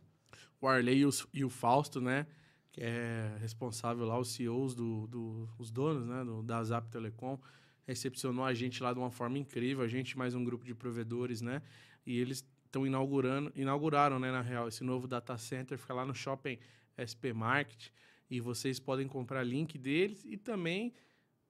[0.60, 2.26] O Arley e, os- e o Fausto, né?
[2.70, 6.24] Que é responsável lá, os CEOs, do, do- os donos, né?
[6.24, 7.38] Do, da Zap Telecom,
[7.86, 9.84] recepcionou a gente lá de uma forma incrível.
[9.84, 11.62] A gente, mais um grupo de provedores, né?
[12.06, 14.30] E eles estão inaugurando, inauguraram, né?
[14.30, 15.78] Na real, esse novo data center.
[15.78, 16.58] Fica lá no shopping
[16.96, 17.90] SP Market.
[18.30, 20.94] E vocês podem comprar link deles e também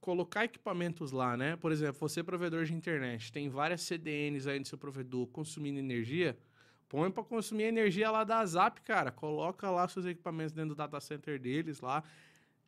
[0.02, 1.54] colocar equipamentos lá, né?
[1.56, 5.78] Por exemplo, você é provedor de internet, tem várias CDNs aí no seu provedor consumindo
[5.78, 6.36] energia,
[6.88, 9.12] põe para consumir energia lá da Zap, cara.
[9.12, 12.02] Coloca lá seus equipamentos dentro do data center deles lá,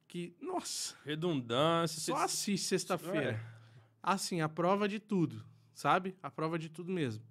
[0.06, 2.00] que, nossa, Redundância.
[2.00, 3.32] só assiste sexta-feira.
[3.32, 3.53] É.
[4.06, 6.14] Assim, a prova de tudo, sabe?
[6.22, 7.24] A prova de tudo mesmo.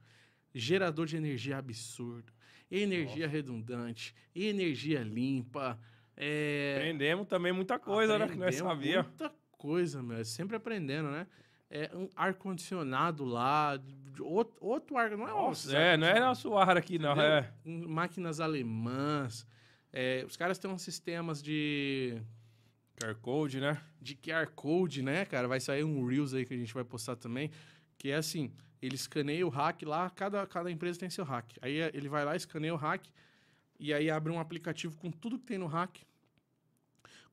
[0.56, 2.34] Gerador de energia absurdo,
[2.70, 5.80] energia redundante, energia limpa,
[6.16, 6.76] é...
[6.78, 8.28] Aprendemos também muita coisa, né?
[8.28, 9.04] Que nós Aprendemos.
[9.08, 10.18] Muita coisa, meu.
[10.18, 11.28] É Sempre aprendendo, né?
[11.70, 13.80] É um ar-condicionado lá,
[14.20, 17.20] outro, outro ar, não é Nossa, nosso é, não é nosso ar aqui, não.
[17.20, 17.52] É.
[17.66, 19.48] Máquinas alemãs.
[19.92, 22.22] é, os caras têm uns sistemas de,
[23.00, 23.82] QR Code, né?
[24.04, 25.48] de QR Code, né, cara?
[25.48, 27.50] Vai sair um Reels aí que a gente vai postar também.
[27.98, 31.54] Que é assim, ele escaneia o hack lá, cada, cada empresa tem seu hack.
[31.62, 33.08] Aí é, ele vai lá, escaneia o hack,
[33.80, 36.02] e aí abre um aplicativo com tudo que tem no hack.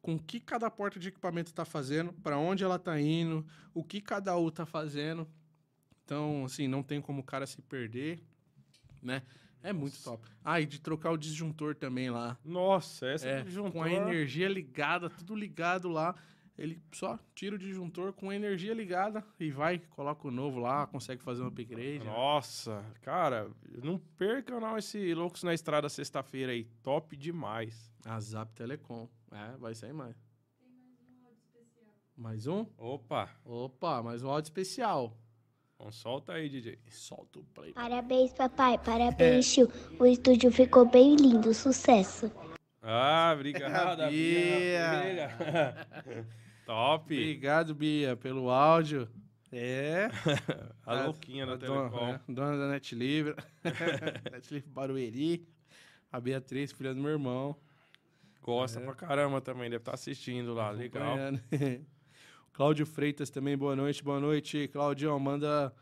[0.01, 3.45] Com o que cada porta de equipamento está fazendo, para onde ela está indo,
[3.75, 5.29] o que cada U está fazendo.
[6.05, 8.23] Então, assim, não tem como o cara se perder,
[9.03, 9.23] né?
[9.63, 10.27] É muito top.
[10.45, 12.39] Ah, e de trocar o disjuntor também lá.
[12.45, 13.73] Nossa, essa É, disjuntor...
[13.73, 16.15] com a energia ligada, tudo ligado lá.
[16.59, 20.87] Ele só tira o disjuntor com a energia ligada e vai, coloca o novo lá,
[20.87, 22.01] consegue fazer um upgrade.
[22.01, 22.05] né?
[22.05, 23.51] Nossa, cara,
[23.83, 26.65] não perca não esse Loucos na Estrada sexta-feira aí.
[26.83, 27.91] Top demais.
[28.05, 29.09] A Zap Telecom.
[29.33, 30.15] É, vai sair mais.
[32.15, 32.67] Mais um?
[32.77, 35.17] Opa, Opa, mais um áudio especial.
[35.81, 36.79] Então solta aí, DJ.
[36.91, 37.73] Solta o play.
[37.73, 38.77] Parabéns, papai.
[38.77, 39.67] Parabéns, tio.
[39.99, 41.55] O estúdio ficou bem lindo.
[41.55, 42.31] Sucesso.
[42.83, 45.03] Ah, obrigado, Bia.
[45.03, 46.27] Bia.
[46.67, 47.15] Top.
[47.15, 49.09] Obrigado, Bia, pelo áudio.
[49.51, 50.09] É.
[50.85, 52.09] A louquinha da Telecom.
[52.11, 53.35] é, dona da Net Livre.
[54.31, 55.49] Net Livre Barueri.
[56.13, 57.57] A Beatriz, filha do meu irmão.
[58.43, 61.17] Gosta pra caramba também, deve estar assistindo lá, legal.
[62.61, 64.69] Cláudio Freitas também, boa noite, boa noite.
[64.69, 65.75] Claudião, manda.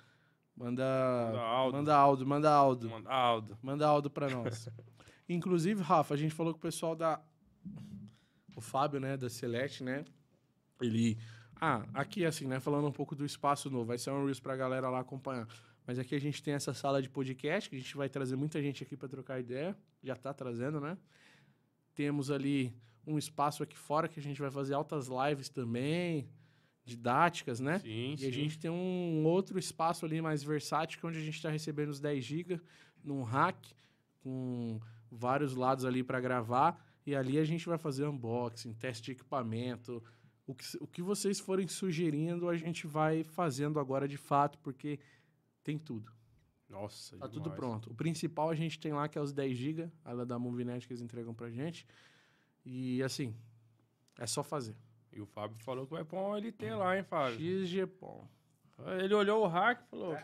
[0.56, 0.84] Manda.
[0.84, 1.76] Manda áudio.
[1.76, 2.90] Manda áudio, manda áudio.
[2.90, 3.58] Manda Aldo.
[3.60, 4.68] Manda áudio pra nós.
[5.28, 7.20] Inclusive, Rafa, a gente falou com o pessoal da.
[8.54, 10.04] O Fábio, né, da Celeste, né?
[10.80, 11.18] Ele.
[11.60, 12.60] Ah, aqui assim, né?
[12.60, 13.86] Falando um pouco do espaço novo.
[13.86, 15.48] Vai ser um Reels pra galera lá acompanhar.
[15.84, 18.62] Mas aqui a gente tem essa sala de podcast, que a gente vai trazer muita
[18.62, 19.76] gente aqui pra trocar ideia.
[20.00, 20.96] Já tá trazendo, né?
[21.92, 22.72] Temos ali
[23.04, 26.28] um espaço aqui fora que a gente vai fazer altas lives também,
[26.88, 27.78] didáticas, né?
[27.80, 28.26] Sim, E sim.
[28.28, 31.50] a gente tem um outro espaço ali mais versátil, que é onde a gente está
[31.50, 32.60] recebendo os 10 GB
[33.04, 33.74] num rack,
[34.22, 34.80] com
[35.10, 36.84] vários lados ali para gravar.
[37.06, 40.02] E ali a gente vai fazer unboxing, teste de equipamento.
[40.46, 44.98] O que, o que vocês forem sugerindo, a gente vai fazendo agora de fato, porque
[45.62, 46.10] tem tudo.
[46.68, 47.58] Nossa, Tá tudo demais.
[47.58, 47.90] pronto.
[47.90, 50.92] O principal a gente tem lá, que é os 10 GB, a da Movinet que
[50.92, 51.86] eles entregam pra gente.
[52.64, 53.34] E assim,
[54.18, 54.76] é só fazer.
[55.12, 57.38] E o Fábio falou que vai pôr um LT lá, hein, Fábio?
[57.38, 58.26] XGPOM.
[59.00, 60.16] Ele olhou o hack e falou: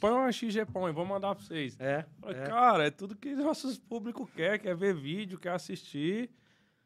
[0.00, 1.76] põe uma XG-Pom e vou mandar pra vocês.
[1.80, 2.46] É, Falei, é.
[2.46, 6.30] Cara, é tudo que nossos público quer, quer ver vídeo, quer assistir.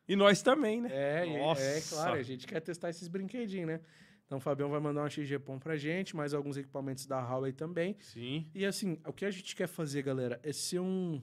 [0.09, 0.89] E nós também, né?
[0.93, 1.94] É, é, Nossa.
[1.94, 3.80] claro, a gente quer testar esses brinquedinhos, né?
[4.24, 7.97] Então o Fabião vai mandar uma XG-POM pra gente, mais alguns equipamentos da Huawei também.
[8.01, 8.48] Sim.
[8.55, 11.20] E assim, o que a gente quer fazer, galera, é ser um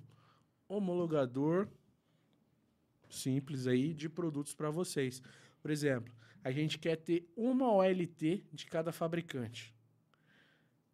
[0.68, 1.68] homologador
[3.10, 5.22] simples aí de produtos para vocês.
[5.62, 6.14] Por exemplo,
[6.44, 9.74] a gente quer ter uma OLT de cada fabricante.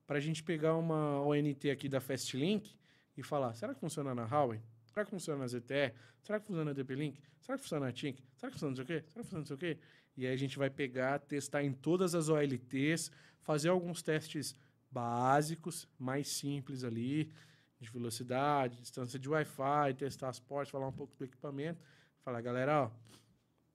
[0.05, 2.75] Para a gente pegar uma ONT aqui da Fastlink
[3.17, 4.61] e falar, será que funciona na Huawei?
[4.87, 5.93] Será que funciona na ZTE?
[6.21, 7.21] Será que funciona na DP-Link?
[7.41, 8.23] Será que funciona na Tink?
[8.35, 9.05] Será que funciona não sei o quê?
[9.07, 9.77] Será que funciona não sei o quê?
[10.17, 13.11] E aí a gente vai pegar, testar em todas as OLTs,
[13.41, 14.55] fazer alguns testes
[14.91, 17.31] básicos, mais simples ali,
[17.79, 21.79] de velocidade, distância de Wi-Fi, testar as portas, falar um pouco do equipamento.
[22.23, 22.91] Falar, galera, ó,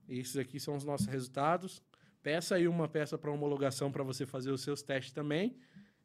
[0.09, 1.83] esses aqui são os nossos resultados.
[2.23, 5.57] Peça aí uma peça para homologação para você fazer os seus testes também.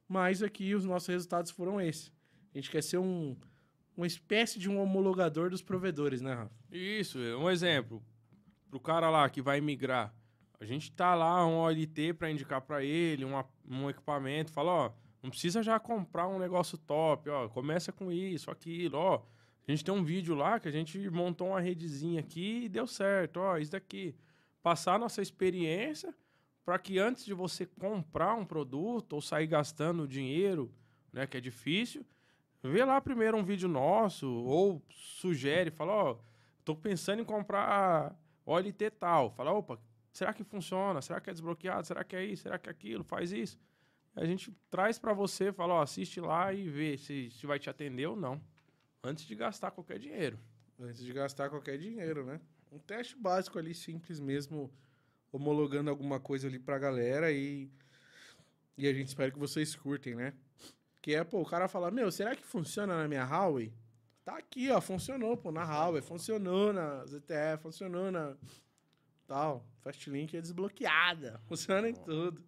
[0.08, 2.12] Mas aqui os nossos resultados foram esses.
[2.54, 3.38] A gente quer ser um,
[3.96, 6.56] uma espécie de um homologador dos provedores, né, Rafa?
[6.72, 8.04] Isso, um exemplo.
[8.70, 10.14] Pro cara lá que vai migrar
[10.60, 13.34] A gente tá lá um OLT para indicar para ele, um,
[13.68, 18.50] um equipamento, fala, ó, não precisa já comprar um negócio top, ó, começa com isso,
[18.50, 19.22] aquilo, ó.
[19.70, 22.88] A gente tem um vídeo lá que a gente montou uma redezinha aqui e deu
[22.88, 24.16] certo, ó, isso daqui.
[24.64, 26.12] Passar a nossa experiência
[26.66, 30.74] para que antes de você comprar um produto ou sair gastando dinheiro,
[31.14, 32.04] né, que é difícil,
[32.64, 36.18] vê lá primeiro um vídeo nosso ou sugere, fala, ó,
[36.66, 39.30] tô pensando em comprar OLT tal.
[39.30, 39.80] Fala, opa,
[40.12, 41.00] será que funciona?
[41.00, 41.86] Será que é desbloqueado?
[41.86, 42.42] Será que é isso?
[42.42, 43.04] Será que é aquilo?
[43.04, 43.56] Faz isso.
[44.16, 47.70] A gente traz para você, fala, ó, assiste lá e vê se, se vai te
[47.70, 48.42] atender ou não.
[49.04, 50.40] Antes de gastar qualquer dinheiro.
[50.80, 52.40] Antes de gastar qualquer dinheiro, né?
[52.72, 54.72] Um teste básico ali, simples mesmo,
[55.32, 57.70] homologando alguma coisa ali pra galera e,
[58.78, 60.34] e a gente espera que vocês curtem, né?
[61.02, 63.74] Que é, pô, o cara fala, meu, será que funciona na minha Huawei?
[64.24, 68.36] Tá aqui, ó, funcionou, pô, na Huawei, funcionou na ZTE, funcionou na
[69.26, 69.66] tal.
[69.82, 72.44] Fastlink é desbloqueada, funciona em tudo,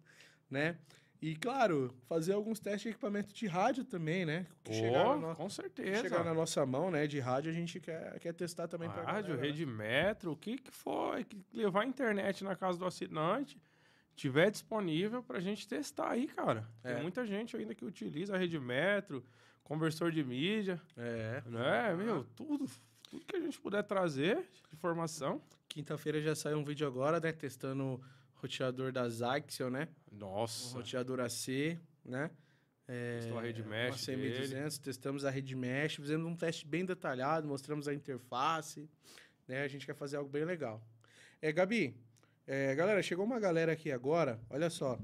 [0.50, 0.78] né?
[1.22, 4.44] E, claro, fazer alguns testes de equipamento de rádio também, né?
[4.64, 5.36] Que oh, no...
[5.36, 6.02] com certeza.
[6.02, 7.06] Chegar na nossa mão, né?
[7.06, 9.72] De rádio, a gente quer, quer testar também para Rádio, galera, rede né?
[9.72, 11.22] metro, o que que foi?
[11.22, 13.56] Que levar a internet na casa do assinante,
[14.16, 16.68] tiver disponível para a gente testar aí, cara.
[16.82, 16.94] É.
[16.94, 19.24] Tem muita gente ainda que utiliza a rede metro,
[19.62, 20.82] conversor de mídia.
[20.96, 21.40] É.
[21.46, 21.94] Né?
[21.94, 22.68] Meu, tudo,
[23.08, 25.40] tudo que a gente puder trazer de informação.
[25.68, 27.30] Quinta-feira já saiu um vídeo agora, né?
[27.30, 28.00] Testando
[28.42, 29.88] roteador da Zyxel, né?
[30.10, 30.74] Nossa.
[30.74, 32.30] Um roteador AC, né?
[32.88, 36.84] É, Testou a rede mesh uma CM200, testamos a rede mesh, fizemos um teste bem
[36.84, 38.90] detalhado, mostramos a interface,
[39.46, 39.62] né?
[39.62, 40.82] A gente quer fazer algo bem legal.
[41.40, 41.96] É, Gabi,
[42.46, 44.98] é, galera, chegou uma galera aqui agora, olha só.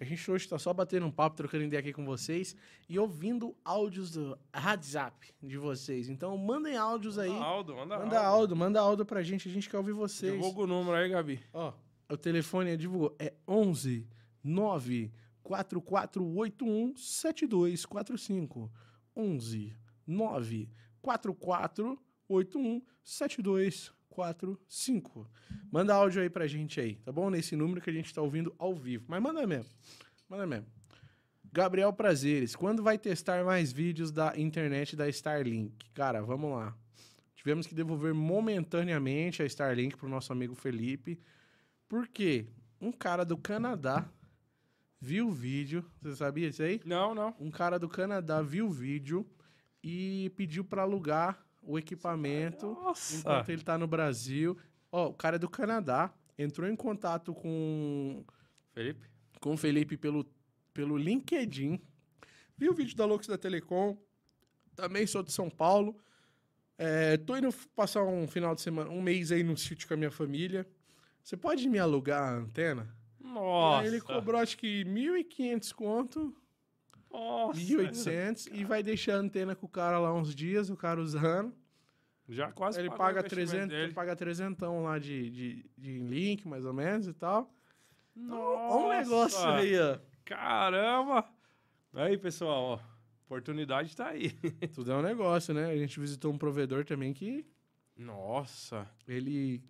[0.00, 2.56] A gente hoje está só batendo um papo, trocando ideia aqui com vocês
[2.88, 6.08] e ouvindo áudios do WhatsApp de vocês.
[6.08, 7.30] Então, mandem áudios aí.
[7.30, 8.28] Manda áudio, manda, manda áudio.
[8.28, 8.56] áudio.
[8.56, 10.32] Manda áudio pra gente, a gente quer ouvir vocês.
[10.32, 11.40] Divulga o número aí, Gabi.
[11.52, 11.72] Ó,
[12.08, 13.14] o telefone é divulgou.
[13.18, 14.08] É 11
[14.42, 15.12] 9
[15.42, 18.72] 4481 7245.
[19.16, 19.76] 11
[20.06, 20.70] 9
[21.02, 25.30] 4481 7245.
[25.70, 27.28] Manda áudio aí pra gente aí, tá bom?
[27.30, 29.04] Nesse número que a gente tá ouvindo ao vivo.
[29.08, 29.70] Mas manda mesmo.
[30.28, 30.66] Manda mesmo.
[31.52, 35.72] Gabriel Prazeres, quando vai testar mais vídeos da internet da Starlink?
[35.94, 36.76] Cara, vamos lá.
[37.36, 41.18] Tivemos que devolver momentaneamente a Starlink pro nosso amigo Felipe.
[41.94, 42.48] Porque
[42.80, 44.04] um cara do Canadá
[45.00, 45.88] viu o vídeo.
[46.02, 46.80] Você sabia disso aí?
[46.84, 47.32] Não, não.
[47.38, 49.24] Um cara do Canadá viu o vídeo
[49.80, 53.16] e pediu para alugar o equipamento Nossa.
[53.16, 54.58] enquanto ele tá no Brasil.
[54.90, 58.24] Ó, o cara é do Canadá entrou em contato com
[58.72, 59.06] Felipe,
[59.38, 60.28] com o Felipe pelo
[60.72, 61.80] pelo LinkedIn.
[62.56, 63.96] Viu o vídeo da Lux da Telecom.
[64.74, 65.96] Também sou de São Paulo.
[66.76, 69.96] É, tô indo passar um final de semana, um mês aí no sítio com a
[69.96, 70.68] minha família.
[71.24, 72.94] Você pode me alugar a antena?
[73.18, 73.86] Nossa.
[73.86, 76.36] ele cobrou acho que 1.500 conto.
[77.10, 77.58] Nossa.
[77.58, 81.50] 1.800 e vai deixar a antena com o cara lá uns dias, o cara usando.
[82.28, 86.74] Já quase ele paga 300, ele paga 300 lá de, de, de link, mais ou
[86.74, 87.50] menos, e tal.
[88.14, 88.76] Nossa.
[88.76, 89.98] Olha um negócio aí, ó.
[90.26, 91.26] Caramba!
[91.94, 92.80] Aí, pessoal, ó.
[93.24, 94.30] Oportunidade tá aí.
[94.74, 95.70] Tudo é um negócio, né?
[95.70, 97.46] A gente visitou um provedor também que.
[97.96, 98.86] Nossa!
[99.08, 99.62] Ele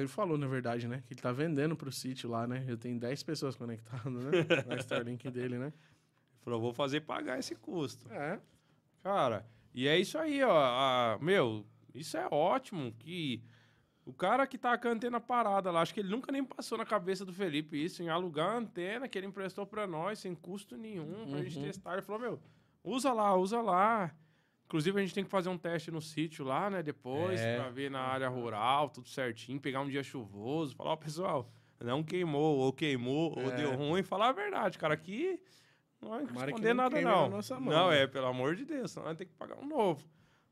[0.00, 1.02] ele falou, na verdade, né?
[1.06, 2.64] Que ele tá vendendo pro sítio lá, né?
[2.66, 4.30] Eu tenho 10 pessoas conectadas, né?
[4.66, 5.66] Na Starlink dele, né?
[5.66, 8.12] Ele falou, vou fazer pagar esse custo.
[8.12, 8.40] É.
[9.02, 10.50] Cara, e é isso aí, ó.
[10.52, 11.64] A, meu,
[11.94, 13.42] isso é ótimo que...
[14.04, 16.76] O cara que tá com a antena parada lá, acho que ele nunca nem passou
[16.76, 20.34] na cabeça do Felipe isso, em alugar a antena que ele emprestou para nós, sem
[20.34, 21.44] custo nenhum, pra uhum.
[21.44, 21.94] gente testar.
[21.94, 22.40] Ele falou, meu,
[22.82, 24.14] usa lá, usa lá.
[24.74, 26.82] Inclusive, a gente tem que fazer um teste no sítio lá, né?
[26.82, 27.60] Depois, é.
[27.60, 31.48] pra ver na área rural, tudo certinho, pegar um dia chuvoso, falar, ó, pessoal,
[31.80, 33.44] não queimou, ou queimou, é.
[33.44, 35.40] ou deu ruim, falar a verdade, cara, aqui
[36.02, 37.30] não vai responder não nada, não.
[37.30, 38.02] Mão, não, né?
[38.02, 40.04] é, pelo amor de Deus, senão vai ter que pagar um novo.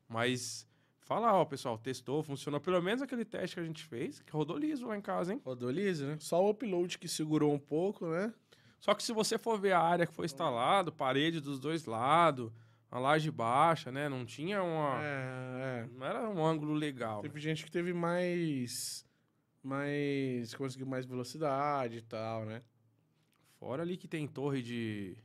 [0.07, 0.65] Mas
[1.01, 2.61] Fala, ó, pessoal, testou, funcionou.
[2.61, 5.41] Pelo menos aquele teste que a gente fez, que rodou liso lá em casa, hein?
[5.43, 6.15] Rodou liso, né?
[6.17, 8.33] Só o upload que segurou um pouco, né?
[8.79, 12.49] Só que se você for ver a área que foi instalado, parede dos dois lados,
[12.93, 14.07] uma laje baixa, né?
[14.07, 14.99] Não tinha uma.
[15.01, 15.89] É, é.
[15.97, 17.21] Não era um ângulo legal.
[17.21, 19.03] Teve gente que teve mais.
[19.63, 20.53] Mais.
[20.53, 22.61] Conseguiu mais velocidade e tal, né?
[23.59, 25.17] Fora ali que tem torre de.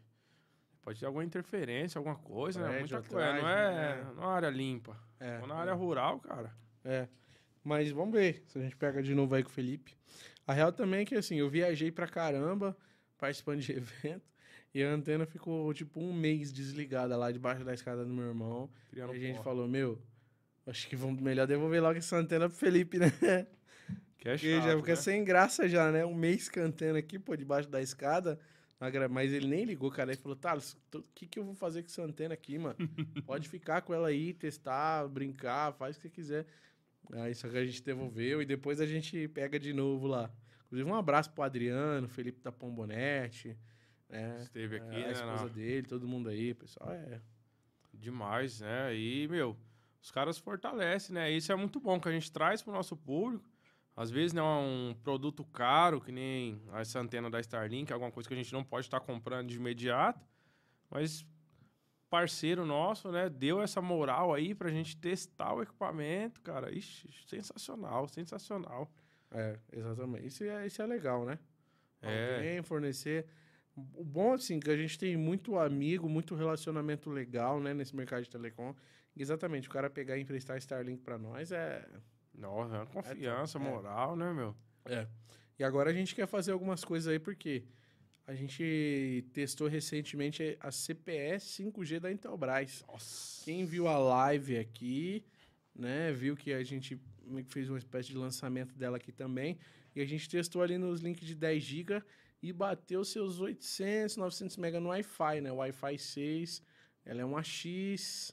[0.80, 2.78] Pode ter alguma interferência, alguma coisa, né?
[2.78, 3.32] Muita coisa.
[3.34, 4.12] Não é, né?
[4.16, 4.96] não é área limpa.
[5.20, 5.44] É.
[5.46, 6.54] na área rural, cara.
[6.82, 7.06] É.
[7.62, 9.94] Mas vamos ver se a gente pega de novo aí com o Felipe.
[10.46, 12.74] A real também é que, assim, eu viajei pra caramba
[13.18, 14.24] participando de evento.
[14.78, 18.70] E a antena ficou, tipo, um mês desligada lá debaixo da escada do meu irmão.
[18.92, 19.42] E a gente porra.
[19.42, 20.00] falou, meu,
[20.64, 23.10] acho que vamos melhor devolver logo essa antena pro Felipe, né?
[24.18, 24.96] Que é chato, Porque já fica né?
[24.96, 26.06] sem graça já, né?
[26.06, 28.38] Um mês cantando aqui, pô, debaixo da escada.
[29.10, 30.12] Mas ele nem ligou, cara.
[30.12, 30.56] Ele falou, tá,
[30.94, 32.76] o que, que eu vou fazer com essa antena aqui, mano?
[33.26, 36.46] Pode ficar com ela aí, testar, brincar, faz o que você quiser.
[37.14, 40.30] Aí só que a gente devolveu e depois a gente pega de novo lá.
[40.66, 43.56] Inclusive, um abraço pro Adriano, Felipe da Pombonete.
[44.08, 44.40] Né?
[44.42, 45.08] Esteve aqui, é, né?
[45.08, 46.90] A esposa dele, todo mundo aí, pessoal.
[46.90, 47.20] É.
[47.92, 48.94] Demais, né?
[48.94, 49.56] E, meu,
[50.00, 51.30] os caras fortalecem, né?
[51.30, 53.44] Isso é muito bom que a gente traz pro nosso público.
[53.96, 58.28] Às vezes não é um produto caro, que nem essa antena da Starlink, alguma coisa
[58.28, 60.24] que a gente não pode estar comprando de imediato,
[60.88, 61.26] mas
[62.08, 66.72] parceiro nosso, né, deu essa moral aí pra gente testar o equipamento, cara.
[66.72, 68.90] Ixi, sensacional, sensacional.
[69.32, 70.28] É, exatamente.
[70.28, 71.38] Isso é, isso é legal, né?
[72.00, 72.36] É.
[72.36, 73.26] Alguém fornecer.
[73.94, 78.22] O bom, assim, que a gente tem muito amigo, muito relacionamento legal, né, nesse mercado
[78.22, 78.74] de telecom.
[79.16, 81.84] Exatamente, o cara pegar e emprestar Starlink para nós é
[82.38, 84.54] nossa, é confiança, é, moral, né, meu?
[84.84, 85.06] É.
[85.58, 87.64] E agora a gente quer fazer algumas coisas aí, porque
[88.26, 92.84] a gente testou recentemente a CPS 5G da Intelbras.
[92.86, 93.44] Nossa.
[93.44, 95.24] Quem viu a live aqui,
[95.74, 97.00] né, viu que a gente
[97.46, 99.58] fez uma espécie de lançamento dela aqui também.
[99.96, 102.02] E a gente testou ali nos links de 10 GB
[102.42, 105.50] e bateu seus 800, 900 MB no Wi-Fi, né?
[105.50, 106.62] Wi-Fi 6.
[107.04, 108.32] Ela é uma X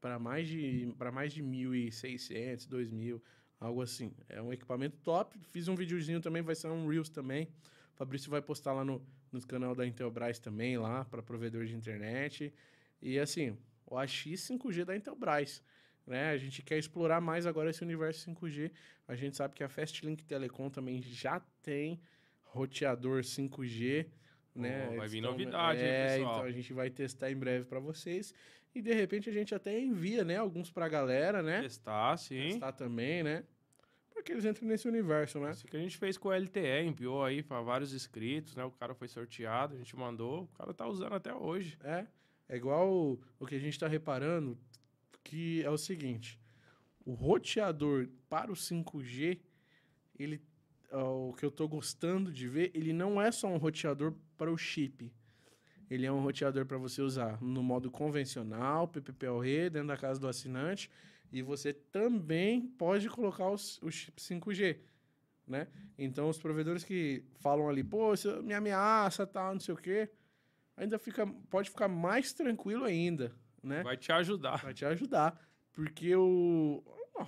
[0.00, 3.20] para mais de para mais de 1.600, 2.000,
[3.58, 4.12] algo assim.
[4.28, 5.38] É um equipamento top.
[5.50, 7.48] Fiz um videozinho também, vai ser um Reels também.
[7.94, 11.74] O Fabrício vai postar lá no, no canal da Intelbras também, lá para provedor de
[11.74, 12.52] internet.
[13.00, 13.56] E assim,
[13.86, 15.62] o AX 5G da Intelbras.
[16.06, 16.30] Né?
[16.30, 18.72] A gente quer explorar mais agora esse universo 5G.
[19.06, 22.00] A gente sabe que a Fastlink Telecom também já tem
[22.52, 24.06] roteador 5G.
[24.54, 24.90] Né?
[24.92, 26.34] Oh, vai vir novidade é, pessoal.
[26.34, 28.34] Então a gente vai testar em breve para vocês.
[28.74, 30.36] E de repente a gente até envia, né?
[30.36, 31.62] Alguns pra galera, né?
[31.62, 32.50] Testar, sim.
[32.50, 33.44] Testar também, né?
[34.12, 35.50] Porque eles entram nesse universo, né?
[35.50, 38.64] Isso que a gente fez com o LTE, enviou aí para vários inscritos, né?
[38.64, 41.78] O cara foi sorteado, a gente mandou, o cara tá usando até hoje.
[41.82, 42.06] É.
[42.48, 44.58] É igual o, o que a gente tá reparando,
[45.24, 46.38] que é o seguinte:
[47.04, 49.40] o roteador para o 5G,
[50.18, 50.40] ele.
[50.92, 54.58] O que eu tô gostando de ver, ele não é só um roteador para o
[54.58, 55.10] chip
[55.92, 60.26] ele é um roteador para você usar no modo convencional, PPPoE, dentro da casa do
[60.26, 60.90] assinante.
[61.30, 64.78] E você também pode colocar os, o chip 5G,
[65.46, 65.68] né?
[65.98, 70.08] Então, os provedores que falam ali, pô, isso me ameaça, tal, não sei o quê,
[70.78, 73.30] ainda fica, pode ficar mais tranquilo ainda,
[73.62, 73.82] né?
[73.82, 74.62] Vai te ajudar.
[74.62, 75.38] Vai te ajudar.
[75.74, 76.82] Porque o...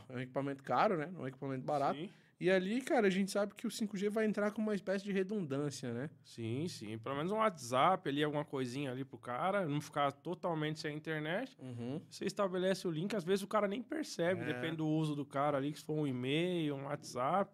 [0.09, 1.11] é um equipamento caro, né?
[1.13, 2.01] Não é um equipamento barato.
[2.01, 2.11] Sim.
[2.41, 5.13] E ali, cara, a gente sabe que o 5G vai entrar com uma espécie de
[5.13, 6.11] redundância, né?
[6.25, 6.99] Sim, sim.
[6.99, 11.57] Pelo menos um WhatsApp ali, alguma coisinha ali pro cara, não ficar totalmente sem internet.
[11.61, 12.01] Uhum.
[12.11, 14.47] Você estabelece o link, às vezes o cara nem percebe, é.
[14.47, 17.53] depende do uso do cara ali, que se for um e-mail, um WhatsApp,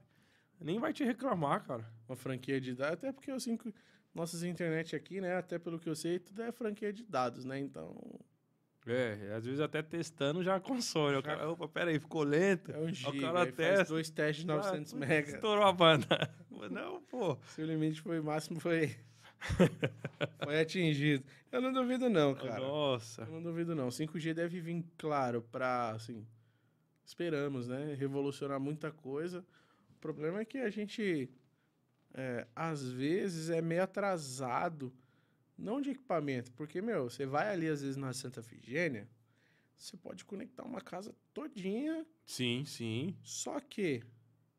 [0.61, 1.85] nem vai te reclamar, cara.
[2.09, 3.73] Uma franquia de dados, até porque o 5...
[4.12, 7.61] Nossas internet aqui, né, até pelo que eu sei, tudo é franquia de dados, né?
[7.61, 7.97] Então,
[8.86, 11.16] é, às vezes até testando já consome.
[11.16, 12.73] O cara, opa, peraí, ficou lento.
[12.73, 13.77] É um giga, o cara testa.
[13.77, 15.31] Faz dois testes de 900 ah, mega.
[15.31, 16.35] Estourou a banda.
[16.70, 17.39] Não, pô.
[17.48, 18.94] Seu limite foi máximo, foi...
[20.44, 21.24] foi atingido.
[21.51, 22.61] Eu não duvido não, cara.
[22.61, 23.23] Nossa.
[23.23, 23.89] Eu não duvido não.
[23.89, 26.27] 5G deve vir, claro, pra, assim...
[27.02, 27.94] Esperamos, né?
[27.94, 29.43] Revolucionar muita coisa.
[29.89, 31.31] O problema é que a gente,
[32.12, 34.93] é, às vezes, é meio atrasado
[35.61, 39.09] não de equipamento, porque, meu, você vai ali às vezes na Santa Figênia,
[39.77, 42.07] você pode conectar uma casa todinha.
[42.27, 43.16] Sim, sim.
[43.23, 44.03] Só que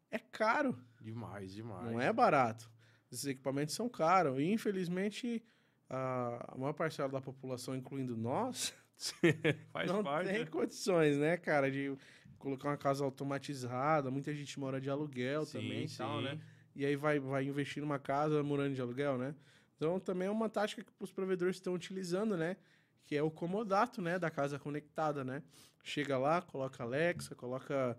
[0.09, 0.77] é caro.
[0.99, 1.91] Demais, demais.
[1.91, 2.71] Não é barato.
[3.11, 4.39] Esses equipamentos são caros.
[4.39, 5.43] E, infelizmente,
[5.89, 8.73] a maior parcela da população, incluindo nós,
[9.87, 10.45] não parte, tem né?
[10.45, 11.95] condições, né, cara, de
[12.39, 14.09] colocar uma casa automatizada.
[14.09, 16.39] Muita gente mora de aluguel sim, também e tal, né?
[16.75, 19.35] E aí vai, vai investir numa casa morando de aluguel, né?
[19.81, 22.55] Então, também é uma tática que os provedores estão utilizando, né?
[23.03, 24.19] Que é o comodato, né?
[24.19, 25.41] Da casa conectada, né?
[25.83, 27.97] Chega lá, coloca Alexa, coloca...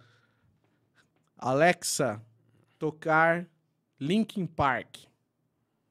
[1.37, 2.25] Alexa,
[2.79, 3.49] tocar
[3.99, 4.99] Linkin Park.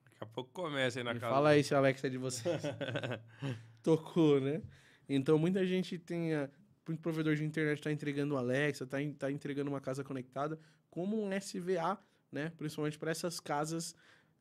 [0.06, 1.34] Daqui a pouco começa aí na Me casa.
[1.34, 2.62] Fala aí se a Alexa é de vocês.
[3.84, 4.62] Tocou, né?
[5.10, 6.34] Então, muita gente tem...
[6.34, 6.50] A...
[6.88, 10.58] Muito provedor de internet está entregando Alexa, está tá entregando uma casa conectada
[10.90, 12.00] como um SVA,
[12.32, 12.54] né?
[12.58, 13.94] Principalmente para essas casas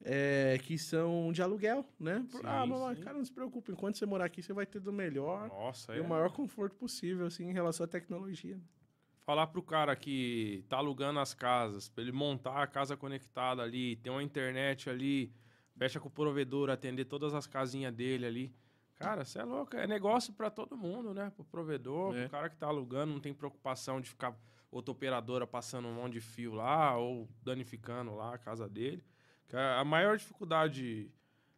[0.02, 2.24] é, que são de aluguel, né?
[2.30, 4.92] Sim, ah, mamãe, cara, não se preocupe, enquanto você morar aqui, você vai ter do
[4.92, 6.00] melhor Nossa, e é.
[6.00, 8.58] o maior conforto possível, assim, em relação à tecnologia.
[9.20, 13.96] Falar pro cara que tá alugando as casas, para ele montar a casa conectada ali,
[13.96, 15.32] ter uma internet ali,
[15.76, 18.54] fecha com o provedor, atender todas as casinhas dele ali.
[18.96, 19.76] Cara, você é louco.
[19.76, 21.30] É negócio para todo mundo, né?
[21.34, 22.22] Pro provedor, É.
[22.22, 24.34] pro cara que tá alugando, não tem preocupação de ficar
[24.70, 29.02] outra operadora passando um monte de fio lá ou danificando lá a casa dele.
[29.52, 31.10] A maior dificuldade,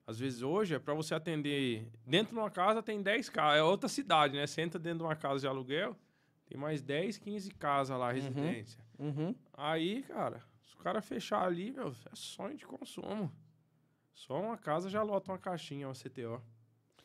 [0.06, 1.86] às vezes, hoje, é para você atender.
[2.06, 3.58] Dentro de uma casa tem 10 casas.
[3.58, 4.46] É outra cidade, né?
[4.46, 5.96] Você entra dentro de uma casa de aluguel,
[6.46, 8.82] tem mais 10, 15 casas lá, residência.
[8.98, 9.34] Uhum.
[9.52, 13.32] Aí, cara, se o cara fechar ali, meu, é sonho de consumo.
[14.14, 16.42] Só uma casa já lota uma caixinha, uma CTO.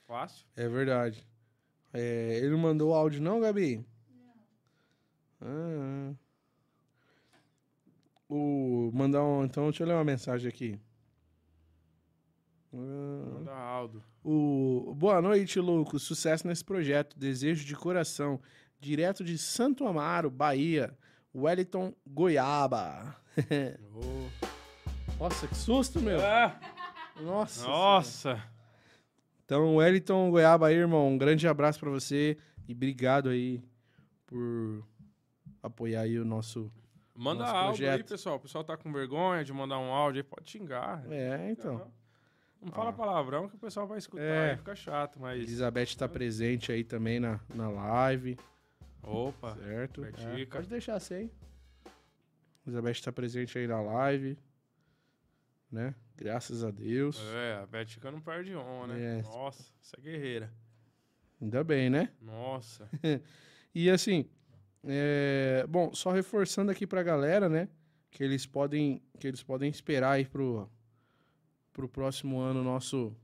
[0.06, 0.46] Fácil.
[0.56, 1.28] É verdade.
[1.94, 3.86] É, ele não mandou áudio, não, Gabi?
[5.40, 6.12] Não.
[6.12, 6.27] Ah.
[8.30, 9.46] O, mandar um.
[9.46, 10.80] Então, deixa eu ler uma mensagem aqui.
[12.72, 14.04] Manda Aldo.
[14.24, 16.04] O, boa noite, Lucas.
[16.04, 17.18] Sucesso nesse projeto.
[17.18, 18.40] Desejo de coração.
[18.80, 20.96] Direto de Santo Amaro, Bahia.
[21.34, 23.16] Wellington Goiaba.
[23.94, 24.28] Ô.
[25.20, 26.20] Nossa, que susto, meu.
[26.24, 26.60] Ah,
[27.20, 27.68] Nossa.
[27.68, 28.44] nossa.
[29.44, 32.38] Então, Wellington Goiaba aí, irmão, um grande abraço pra você
[32.68, 33.64] e obrigado aí
[34.28, 34.86] por
[35.64, 36.72] apoiar aí o nosso...
[37.20, 38.10] Manda áudio aí, projeto.
[38.10, 38.36] pessoal.
[38.36, 41.04] O pessoal tá com vergonha de mandar um áudio aí, pode xingar.
[41.12, 41.78] É, então.
[41.80, 41.92] Não,
[42.68, 42.94] não fala Ah.
[42.94, 44.52] palavrão que o pessoal vai escutar É.
[44.52, 45.42] aí, fica chato, mas.
[45.42, 48.38] Elizabeth tá presente aí também na, na live,
[49.02, 49.56] Opa.
[49.56, 50.06] certo?
[50.06, 51.32] É, pode deixar sem.
[52.66, 54.38] Elizabeth tá presente aí na live,
[55.72, 55.96] né?
[56.16, 57.20] Graças a Deus.
[57.34, 59.20] É, a Betica não perde honra, né?
[59.20, 59.22] É.
[59.24, 60.52] Nossa, essa é guerreira.
[61.42, 62.12] Ainda bem, né?
[62.22, 62.88] Nossa.
[63.76, 64.28] E assim,
[64.84, 67.68] é, bom, só reforçando aqui pra galera, né,
[68.12, 70.70] que eles podem, que eles podem esperar aí pro,
[71.74, 73.16] pro próximo ano nosso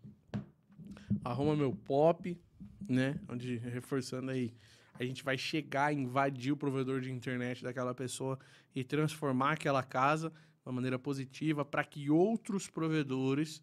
[1.24, 2.40] Arruma Meu Pop,
[2.88, 4.54] né, onde, reforçando aí,
[5.00, 8.38] a gente vai chegar, invadir o provedor de internet daquela pessoa
[8.76, 10.36] e transformar aquela casa de
[10.66, 13.62] uma maneira positiva para que outros provedores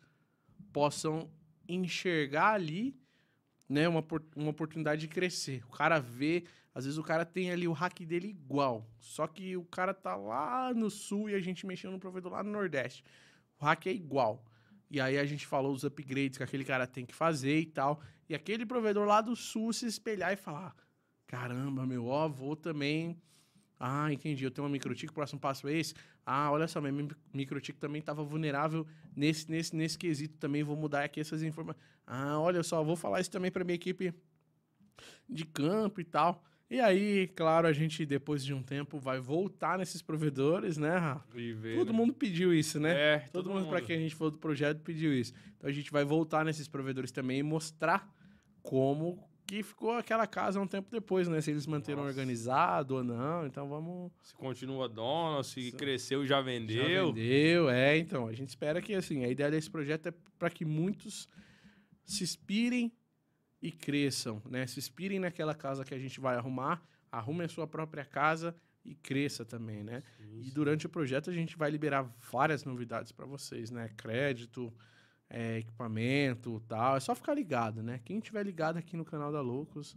[0.72, 1.30] possam
[1.68, 2.99] enxergar ali
[3.70, 5.62] né, uma, uma oportunidade de crescer.
[5.68, 6.42] O cara vê,
[6.74, 10.16] às vezes o cara tem ali o hack dele igual, só que o cara tá
[10.16, 13.04] lá no sul e a gente mexendo no provedor lá no nordeste.
[13.60, 14.44] O hack é igual.
[14.90, 18.02] E aí a gente falou os upgrades que aquele cara tem que fazer e tal.
[18.28, 20.74] E aquele provedor lá do sul se espelhar e falar:
[21.28, 23.16] caramba, meu, vou também.
[23.82, 24.44] Ah, entendi.
[24.44, 25.94] Eu tenho uma microtik, o próximo passo é esse.
[26.26, 28.86] Ah, olha só, minha mi- microtik também estava vulnerável
[29.16, 30.62] nesse, nesse, nesse quesito também.
[30.62, 31.82] Vou mudar aqui essas informações.
[32.06, 34.12] Ah, olha só, vou falar isso também para minha equipe
[35.26, 36.44] de campo e tal.
[36.68, 41.26] E aí, claro, a gente, depois de um tempo, vai voltar nesses provedores, né, Rafa?
[41.74, 41.98] Todo né?
[41.98, 42.92] mundo pediu isso, né?
[42.92, 45.32] É, Todo, mundo, para quem a gente falou do projeto, pediu isso.
[45.56, 48.08] Então a gente vai voltar nesses provedores também e mostrar
[48.62, 51.40] como que ficou aquela casa um tempo depois, né?
[51.40, 52.10] Se eles manteram Nossa.
[52.10, 53.44] organizado ou não.
[53.44, 54.12] Então vamos.
[54.22, 55.76] Se continua dono, se Isso.
[55.76, 57.12] cresceu e já Já vendeu.
[57.12, 57.98] vendeu, é.
[57.98, 61.26] Então a gente espera que assim a ideia desse projeto é para que muitos
[62.04, 62.92] se inspirem
[63.60, 64.68] e cresçam, né?
[64.68, 68.54] Se inspirem naquela casa que a gente vai arrumar, arrumem a sua própria casa
[68.84, 70.00] e cresça também, né?
[70.40, 73.90] E durante o projeto a gente vai liberar várias novidades para vocês, né?
[73.96, 74.72] Crédito,
[75.30, 76.96] é, equipamento, tal.
[76.96, 78.00] É só ficar ligado, né?
[78.04, 79.96] Quem tiver ligado aqui no canal da Loucos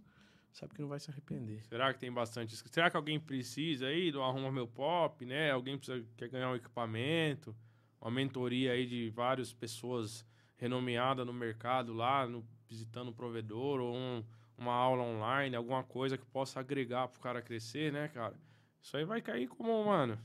[0.51, 1.63] sabe que não vai se arrepender.
[1.67, 2.55] Será que tem bastante?
[2.69, 5.49] Será que alguém precisa aí do Arruma Meu Pop, né?
[5.51, 7.55] Alguém precisa, quer ganhar um equipamento,
[7.99, 10.23] uma mentoria aí de várias pessoas
[10.57, 14.23] renomeadas no mercado lá, no- visitando o provedor, ou um-
[14.55, 18.35] uma aula online, alguma coisa que possa agregar pro cara crescer, né, cara?
[18.81, 20.19] Isso aí vai cair como, mano,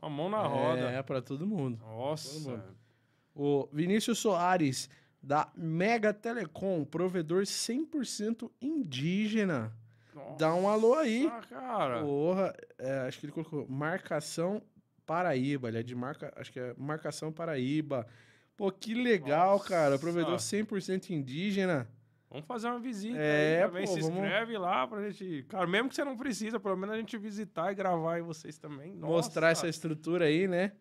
[0.00, 0.90] uma mão na roda.
[0.90, 1.78] É, para todo mundo.
[1.78, 2.28] Nossa.
[2.38, 2.76] todo mundo.
[3.38, 4.88] O Vinícius Soares,
[5.22, 9.72] da Mega Telecom, provedor 100% indígena.
[10.38, 11.24] Dá um alô aí.
[11.24, 12.00] Nossa, cara.
[12.00, 14.62] Porra, é, acho que ele colocou marcação
[15.04, 15.68] Paraíba.
[15.68, 18.06] Ele é de marca, acho que é marcação Paraíba.
[18.56, 19.98] Pô, que legal, cara.
[19.98, 20.56] Provedor Nossa.
[20.56, 21.86] 100% indígena.
[22.30, 23.86] Vamos fazer uma visita É, aí também.
[23.86, 25.42] pô, Se vamos- inscreve lá pra gente.
[25.44, 28.56] Cara, mesmo que você não precisa, pelo menos a gente visitar e gravar aí vocês
[28.58, 28.94] também.
[28.94, 30.72] Nossa, Mostrar essa estrutura aí, né?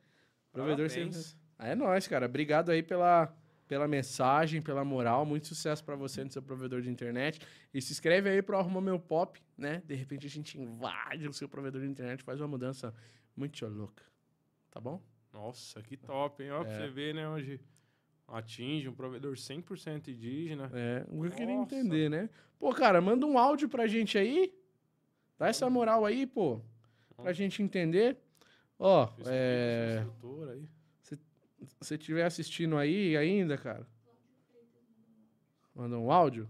[0.54, 1.16] Provedor parabéns.
[1.18, 1.45] 100%.
[1.60, 2.26] É nóis, cara.
[2.26, 3.34] Obrigado aí pela,
[3.68, 5.26] pela mensagem, pela moral.
[5.26, 7.40] Muito sucesso pra você no seu provedor de internet.
[7.74, 9.82] E se inscreve aí pro Arruma Meu Pop, né?
[9.86, 12.94] De repente a gente invade o seu provedor de internet, faz uma mudança
[13.36, 14.04] muito louca.
[14.72, 15.02] Tá bom?
[15.34, 16.52] Nossa, que top, hein?
[16.52, 16.78] Ó, pra É.
[16.80, 17.28] você ver, né?
[17.28, 17.60] Onde
[18.28, 20.70] atinge um provedor 100% indígena.
[20.74, 22.30] É, eu queria entender, né?
[22.58, 24.54] Pô, cara, manda um áudio pra gente aí.
[25.38, 26.62] Dá essa moral aí, pô.
[27.18, 28.18] Pra gente entender.
[28.80, 30.06] Ó, é.
[30.52, 30.68] aí.
[31.68, 33.88] Se você estiver assistindo aí ainda, cara.
[35.74, 36.50] Manda um áudio.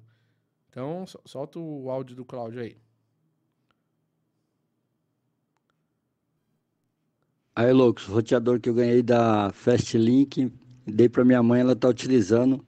[0.70, 2.78] Então, so- solta o áudio do Cláudio aí.
[7.56, 10.52] Aí, loucos, roteador que eu ganhei da Fastlink,
[10.86, 12.66] dei pra minha mãe, ela tá utilizando.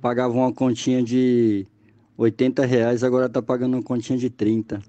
[0.00, 1.66] Pagava uma continha de
[2.16, 4.80] 80 reais, agora tá pagando uma continha de 30.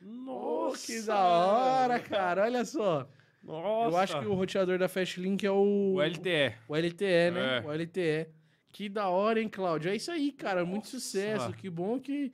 [0.00, 2.44] Nossa, que da hora, cara.
[2.44, 3.06] Olha só.
[3.48, 3.90] Nossa.
[3.90, 5.94] Eu acho que o roteador da Fastlink é o.
[5.94, 6.54] O LTE.
[6.68, 7.58] O LTE, né?
[7.58, 7.66] É.
[7.66, 8.28] O LTE.
[8.70, 9.90] Que da hora, hein, Cláudio?
[9.90, 10.64] É isso aí, cara.
[10.64, 11.52] Muito sucesso.
[11.54, 12.32] Que bom que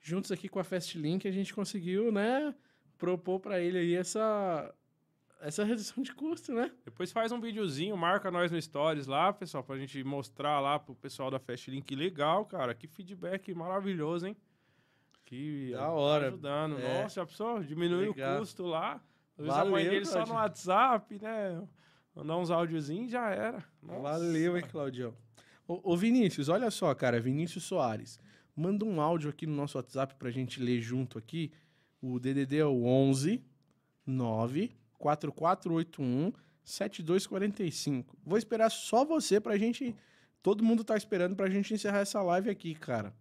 [0.00, 2.54] juntos aqui com a Fastlink a gente conseguiu, né,
[2.98, 4.72] propor pra ele aí essa
[5.40, 6.70] essa redução de custo, né?
[6.84, 10.94] Depois faz um videozinho, marca nós no Stories lá, pessoal, pra gente mostrar lá pro
[10.94, 11.94] pessoal da Fastlink.
[11.94, 12.74] Legal, cara.
[12.74, 14.36] Que feedback maravilhoso, hein?
[15.24, 16.26] Que Da tá hora.
[16.28, 16.78] ajudando.
[16.78, 17.02] É.
[17.02, 18.36] Nossa, a pessoa diminui Legal.
[18.36, 19.00] o custo lá.
[19.38, 21.62] Às vezes a Valeu, mãe dele só no WhatsApp, né?
[22.14, 23.62] Mandar uns áudiozinhos já era.
[23.82, 24.00] Nossa.
[24.00, 25.14] Valeu, hein, Claudião.
[25.68, 27.20] Ô, ô, Vinícius, olha só, cara.
[27.20, 28.18] Vinícius Soares.
[28.54, 31.52] Manda um áudio aqui no nosso WhatsApp pra gente ler junto aqui.
[32.00, 33.44] O DDD é o 11
[34.06, 36.32] 9 4481
[36.64, 38.16] 7245.
[38.24, 39.94] Vou esperar só você pra gente.
[40.42, 43.14] Todo mundo tá esperando pra gente encerrar essa live aqui, cara.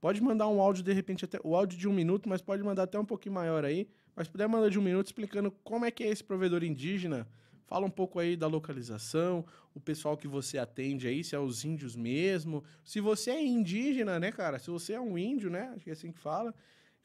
[0.00, 2.84] Pode mandar um áudio, de repente, até o áudio de um minuto, mas pode mandar
[2.84, 3.86] até um pouquinho maior aí.
[4.14, 7.26] Mas se puder mandar de um minuto explicando como é que é esse provedor indígena.
[7.66, 11.64] Fala um pouco aí da localização, o pessoal que você atende aí, se é os
[11.64, 12.64] índios mesmo.
[12.84, 14.58] Se você é indígena, né, cara?
[14.58, 15.70] Se você é um índio, né?
[15.74, 16.52] Acho que é assim que fala.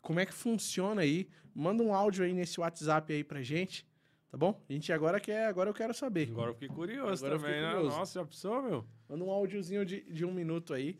[0.01, 1.29] Como é que funciona aí?
[1.53, 3.87] Manda um áudio aí nesse WhatsApp aí pra gente,
[4.31, 4.59] tá bom?
[4.67, 6.29] A gente agora quer, agora eu quero saber.
[6.31, 7.73] Agora eu fiquei curioso Agora também, fiquei né?
[7.75, 7.97] curioso.
[7.97, 8.85] Nossa, já pensou, meu?
[9.07, 10.99] Manda um áudiozinho de, de um minuto aí.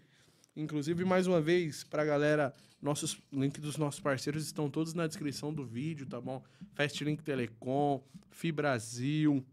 [0.55, 5.53] Inclusive, mais uma vez, pra galera, nossos link dos nossos parceiros estão todos na descrição
[5.53, 6.41] do vídeo, tá bom?
[6.73, 8.01] Fastlink Telecom,
[8.31, 9.45] Fibrasil,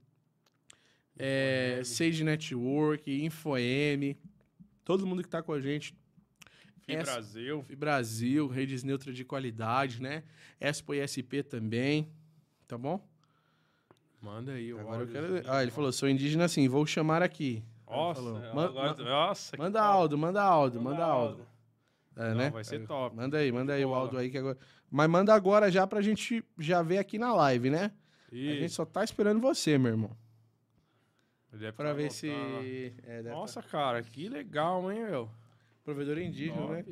[1.19, 4.15] é, Sage Network, InfoM,
[4.85, 5.95] todo mundo que tá com a gente.
[6.83, 7.65] Fim Essa- Brasil.
[7.77, 10.23] Brasil, redes neutras de qualidade, né?
[10.61, 12.09] Expo e SP também,
[12.67, 13.05] tá bom?
[14.21, 14.73] Manda aí.
[14.73, 15.43] o Agora eu quero.
[15.51, 17.63] Ah, ele falou, sou indígena sim, vou chamar aqui.
[17.97, 18.23] Nossa,
[18.55, 19.57] Man- ma- nossa.
[19.57, 21.47] Manda áudio, manda áudio, manda áudio.
[22.17, 22.51] É, Não, né?
[22.51, 23.17] vai ser top.
[23.17, 24.59] Manda aí, manda aí o áudio aí que agora.
[24.91, 27.91] Mas manda agora já pra gente já ver aqui na live, né?
[28.31, 30.11] A gente só tá esperando você, meu irmão.
[31.53, 32.31] Deve Pra tá ver se.
[33.07, 35.27] É, deve Nossa, cara, que legal, hein, meu?
[35.27, 35.33] tá-
[35.85, 36.85] Provedor indígena, né?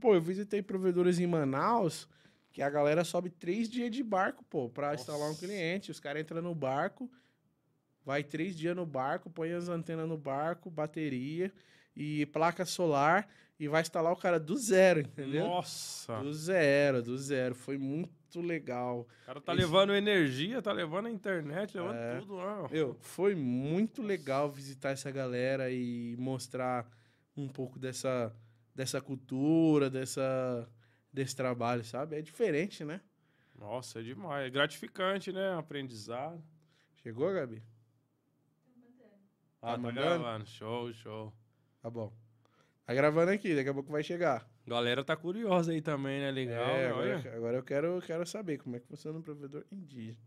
[0.00, 2.08] Pô, eu visitei provedores em Manaus
[2.50, 5.46] que a galera sobe três dias de barco, pô, pra instalar um Nossa.
[5.46, 5.90] cliente.
[5.90, 7.10] Os caras entram no barco,
[8.04, 11.52] vai três dias no barco, põe as antenas no barco, bateria
[11.96, 13.28] e placa solar
[13.60, 15.46] e vai instalar o cara do zero, entendeu?
[15.46, 16.18] Nossa.
[16.20, 17.54] Do zero, do zero.
[17.54, 19.00] Foi muito legal.
[19.22, 22.18] O cara tá Esse- levando energia, tá levando a internet, levando É.
[22.18, 22.62] tudo lá.
[22.64, 22.68] ó.
[22.68, 26.88] Meu, foi muito legal visitar essa galera e mostrar
[27.36, 28.34] um pouco dessa,
[28.74, 30.68] dessa cultura, dessa,
[31.12, 32.16] desse trabalho, sabe?
[32.16, 33.00] É diferente, né?
[33.56, 34.46] Nossa, é demais.
[34.46, 35.54] É gratificante, né?
[35.56, 36.42] Aprendizado.
[37.02, 37.62] Chegou, Gabi?
[39.62, 40.46] Ah, Tá tá, gravando.
[40.46, 41.32] Show, show.
[41.80, 42.12] Tá bom.
[42.84, 44.44] Tá gravando aqui, daqui a pouco vai chegar.
[44.66, 46.30] Galera tá curiosa aí também, né?
[46.30, 46.88] Legal, é, né?
[46.88, 47.36] agora, Olha.
[47.36, 50.18] agora eu quero, quero saber como é que funciona um provedor indígena.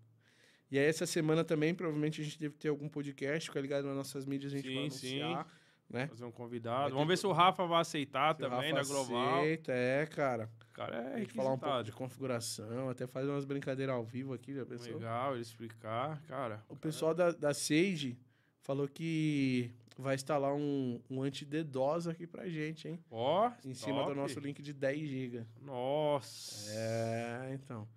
[0.72, 3.96] E aí, essa semana também, provavelmente, a gente deve ter algum podcast, fica ligado nas
[3.96, 5.22] nossas mídias, a gente vai Sim, sim.
[5.22, 5.48] anunciar,
[5.90, 6.08] né?
[6.08, 6.82] Fazer um convidado.
[6.84, 9.40] Vai Vamos ter- ver se o Rafa vai aceitar Se também, da Global.
[9.40, 10.50] aceita, é, cara.
[10.74, 14.34] Cara é A gente falar um pouco de configuração, até fazer umas brincadeiras ao vivo
[14.34, 14.94] aqui, já pensou?
[14.96, 16.64] Legal, ele explicar, cara.
[16.68, 18.18] O pessoal da, da Sage
[18.66, 23.00] falou que vai instalar um, um anti-DDoS aqui pra gente, hein?
[23.12, 25.46] Ó, Em cima do nosso link de 10 GB.
[25.62, 26.72] Nossa.
[26.74, 27.88] É, então.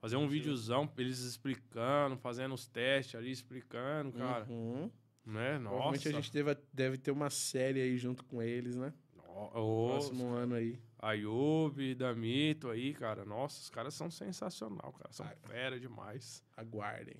[0.00, 4.44] Fazer um videozão, eles explicando, fazendo os testes ali, explicando, cara.
[4.48, 4.88] Uhum.
[5.26, 5.58] Né?
[5.58, 5.68] Nossa.
[5.74, 8.92] Provavelmente a gente deve, deve ter uma série aí junto com eles, né?
[9.16, 9.50] No-
[9.88, 10.78] Próximo ano aí.
[11.00, 13.24] Ayub, Damito aí, cara.
[13.24, 15.12] Nossa, os caras são sensacional, cara.
[15.12, 15.34] São Ah.
[15.48, 16.44] fera demais.
[16.56, 17.16] Aguardem.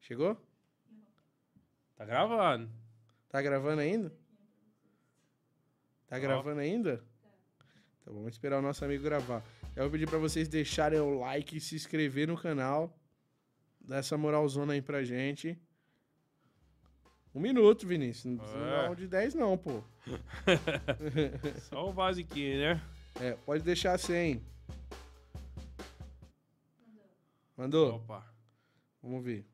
[0.00, 0.36] Chegou?
[1.96, 2.70] Tá gravando?
[3.28, 4.12] Tá gravando ainda?
[6.06, 7.02] Tá gravando ainda?
[8.00, 9.42] Então vamos esperar o nosso amigo gravar.
[9.74, 12.94] Eu vou pedir pra vocês deixarem o like e se inscrever no canal.
[13.80, 15.58] Dá essa moralzona aí pra gente.
[17.34, 18.26] Um minuto, Vinícius.
[18.26, 18.94] Não precisa É.
[18.94, 19.82] de 10 não, pô.
[21.70, 22.82] Só o basiquinho, né?
[23.20, 24.42] É, pode deixar 100.
[27.56, 27.96] Mandou?
[27.96, 28.26] Opa.
[29.02, 29.46] Vamos ver.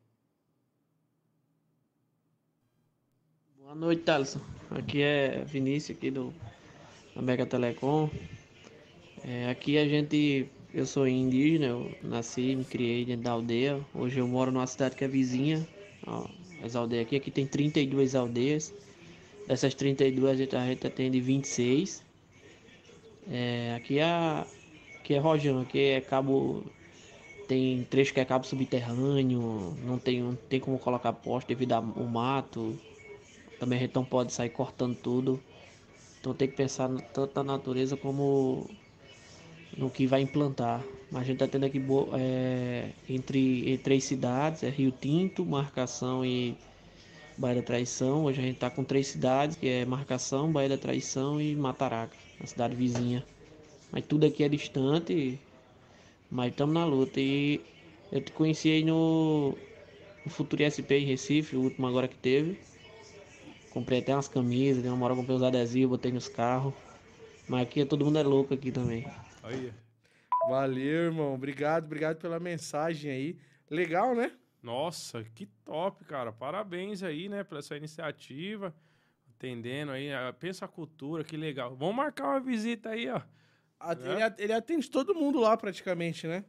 [3.68, 4.40] Boa noite, Thaleson.
[4.70, 6.32] Aqui é Vinícius, aqui do
[7.14, 8.08] Mega Telecom.
[9.22, 13.78] É, aqui a gente, eu sou indígena, eu nasci, me criei dentro da aldeia.
[13.94, 15.68] Hoje eu moro numa cidade que é vizinha,
[16.06, 16.26] ó,
[16.64, 17.16] as aldeias aqui.
[17.16, 18.72] Aqui tem 32 aldeias.
[19.46, 22.02] Dessas 32 a gente, a gente atende 26.
[23.30, 24.46] É, aqui, é,
[24.98, 26.64] aqui é Rojão, aqui é cabo.
[27.46, 31.82] Tem trecho que é cabo subterrâneo, não tem, não tem como colocar poste devido ao
[31.82, 32.74] mato.
[33.58, 35.40] Também a gente não pode sair cortando tudo.
[36.20, 38.68] Então tem que pensar tanto na natureza como
[39.76, 40.84] no que vai implantar.
[41.10, 41.80] Mas a gente está tendo aqui
[42.18, 46.56] é, entre, entre três cidades, é Rio Tinto, Marcação e
[47.36, 48.24] Baía da Traição.
[48.24, 52.16] Hoje a gente está com três cidades, que é Marcação, Baía da Traição e Mataraca,
[52.42, 53.24] a cidade vizinha.
[53.90, 55.38] Mas tudo aqui é distante,
[56.30, 57.20] mas estamos na luta.
[57.20, 57.60] E
[58.12, 59.56] eu te conheci aí no,
[60.24, 62.58] no Futuro SP em Recife, o último agora que teve.
[63.70, 66.72] Comprei até umas camisas, dei uma hora comprei os adesivos, botei nos carros.
[67.48, 69.06] Mas aqui todo mundo é louco aqui também.
[69.42, 69.72] Aí.
[70.48, 71.34] Valeu, irmão.
[71.34, 73.38] Obrigado, obrigado pela mensagem aí.
[73.70, 74.32] Legal, né?
[74.62, 76.32] Nossa, que top, cara.
[76.32, 78.74] Parabéns aí, né, pela sua iniciativa.
[79.30, 80.08] Atendendo aí.
[80.38, 81.76] Pensa a cultura, que legal.
[81.76, 83.20] Vamos marcar uma visita aí, ó.
[84.00, 86.44] Ele, ele atende todo mundo lá praticamente, né?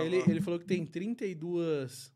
[0.00, 2.13] Ele, ele falou que tem 32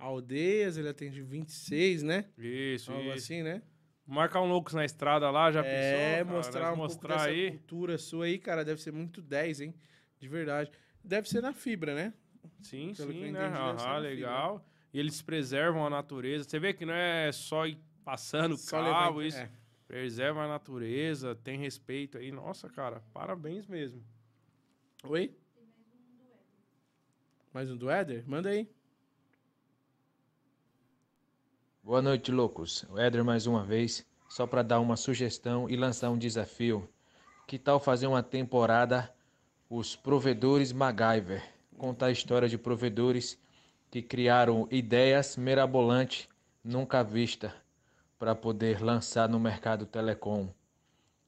[0.00, 2.24] aldeias, ele atende 26, né?
[2.38, 3.18] Isso, Algo isso.
[3.18, 3.62] assim, né?
[4.06, 6.34] Marcar um loucos na estrada lá, já é, pensou?
[6.36, 7.50] mostrar um mostrar pouco aí.
[7.50, 9.74] cultura sua aí, cara, deve ser muito 10, hein?
[10.18, 10.70] De verdade.
[11.04, 12.12] Deve ser na fibra, né?
[12.60, 13.48] Sim, Pelo sim, né?
[13.48, 14.58] na legal.
[14.58, 14.70] fibra.
[14.92, 16.44] E eles preservam a natureza.
[16.44, 19.38] Você vê que não é só ir passando Só cabo, isso.
[19.38, 19.48] é.
[19.86, 22.30] Preserva a natureza, tem respeito aí.
[22.32, 24.02] Nossa, cara, parabéns mesmo.
[25.04, 25.34] Oi?
[27.52, 28.28] Mais um do Éder?
[28.28, 28.68] Manda aí.
[31.90, 32.84] Boa noite, loucos.
[32.88, 36.88] O Éder mais uma vez, só para dar uma sugestão e lançar um desafio.
[37.48, 39.12] Que tal fazer uma temporada
[39.68, 41.42] Os Provedores MacGyver?
[41.76, 43.36] Contar a história de provedores
[43.90, 46.28] que criaram ideias mirabolantes
[46.62, 47.50] nunca vistas
[48.20, 50.48] para poder lançar no mercado telecom.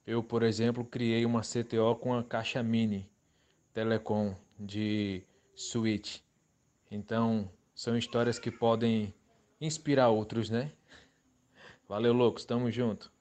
[0.07, 3.11] Eu, por exemplo, criei uma CTO com a caixa mini
[3.75, 5.25] telecom de
[5.57, 6.21] switch.
[6.89, 9.13] Então, são histórias que podem
[9.67, 10.73] inspirar outros, né?
[11.89, 13.13] Valeu, loucos, tamo junto.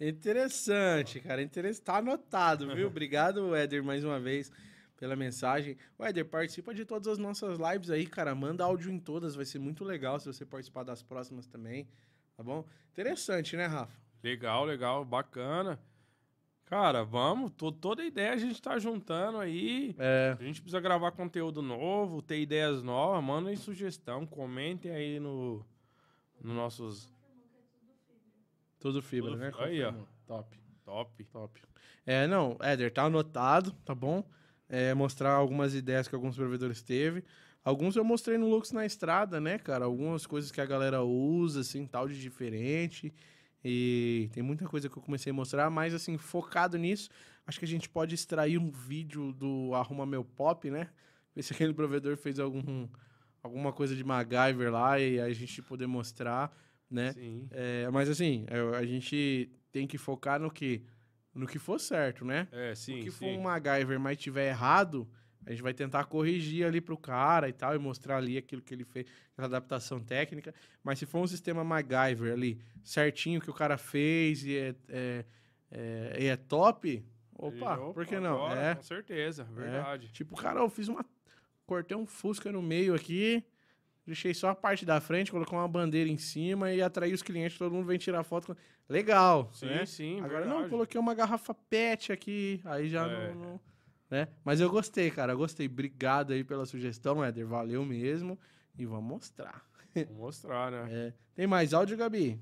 [0.00, 1.42] Interessante, cara.
[1.42, 1.84] Interessante.
[1.84, 2.88] Tá anotado, viu?
[2.88, 4.50] Obrigado, Éder, mais uma vez
[4.96, 5.76] pela mensagem.
[5.98, 8.34] O Éder, participa de todas as nossas lives aí, cara.
[8.34, 11.86] Manda áudio em todas, vai ser muito legal se você participar das próximas também,
[12.36, 12.64] tá bom?
[12.92, 13.94] Interessante, né, Rafa?
[14.22, 15.78] Legal, legal, bacana.
[16.66, 19.94] Cara, vamos, to- toda ideia a gente tá juntando aí.
[19.98, 20.36] É.
[20.38, 25.64] A gente precisa gravar conteúdo novo, ter ideias novas, mandem sugestão, comentem aí no,
[26.40, 27.08] no nossos
[28.80, 29.52] Tudo fibra, Tudo né?
[29.60, 29.92] aí, ó.
[30.26, 31.24] Top, top.
[31.24, 31.62] top.
[32.04, 34.24] É, não, Éder, tá anotado, tá bom?
[34.68, 37.24] É, mostrar algumas ideias que alguns provedores teve.
[37.64, 39.84] Alguns eu mostrei no Lux na estrada, né, cara?
[39.84, 43.12] Algumas coisas que a galera usa, assim, tal de diferente.
[43.64, 47.10] E tem muita coisa que eu comecei a mostrar, mas assim, focado nisso,
[47.46, 50.88] acho que a gente pode extrair um vídeo do Arruma Meu Pop, né?
[51.34, 52.88] Ver se aquele provedor fez algum,
[53.42, 56.56] alguma coisa de MacGyver lá e a gente poder mostrar,
[56.90, 57.12] né?
[57.12, 57.48] Sim.
[57.50, 60.84] É, mas assim, é, a gente tem que focar no que
[61.34, 62.48] no que for certo, né?
[62.50, 63.36] É, sim, o que for sim.
[63.36, 65.06] um MacGyver, mas tiver errado,
[65.46, 68.74] a gente vai tentar corrigir ali pro cara e tal, e mostrar ali aquilo que
[68.74, 70.52] ele fez, aquela adaptação técnica.
[70.82, 75.24] Mas se for um sistema MacGyver ali, certinho que o cara fez e é, é,
[75.70, 77.04] é, e é top,
[77.34, 78.36] opa, E, por que não?
[78.38, 80.08] bora, é, Com certeza, verdade.
[80.12, 81.04] tipo, cara, eu fiz uma.
[81.64, 83.42] Cortei um Fusca no meio aqui,
[84.06, 87.56] deixei só a parte da frente, coloquei uma bandeira em cima e atraí os clientes,
[87.58, 88.56] todo mundo vem tirar foto.
[88.88, 89.50] Legal.
[89.52, 89.84] Sim, né?
[89.86, 90.62] sim, Agora verdade.
[90.62, 93.32] não, coloquei uma garrafa PET aqui, aí já É.
[93.32, 93.60] não, não-
[94.10, 94.28] né?
[94.44, 95.66] Mas eu gostei, cara, eu gostei.
[95.66, 98.38] Obrigado aí pela sugestão, Éder, valeu mesmo.
[98.78, 99.64] E vamos mostrar.
[100.14, 100.88] Mostrar, né?
[100.90, 101.12] É.
[101.34, 102.38] Tem mais áudio, Gabi?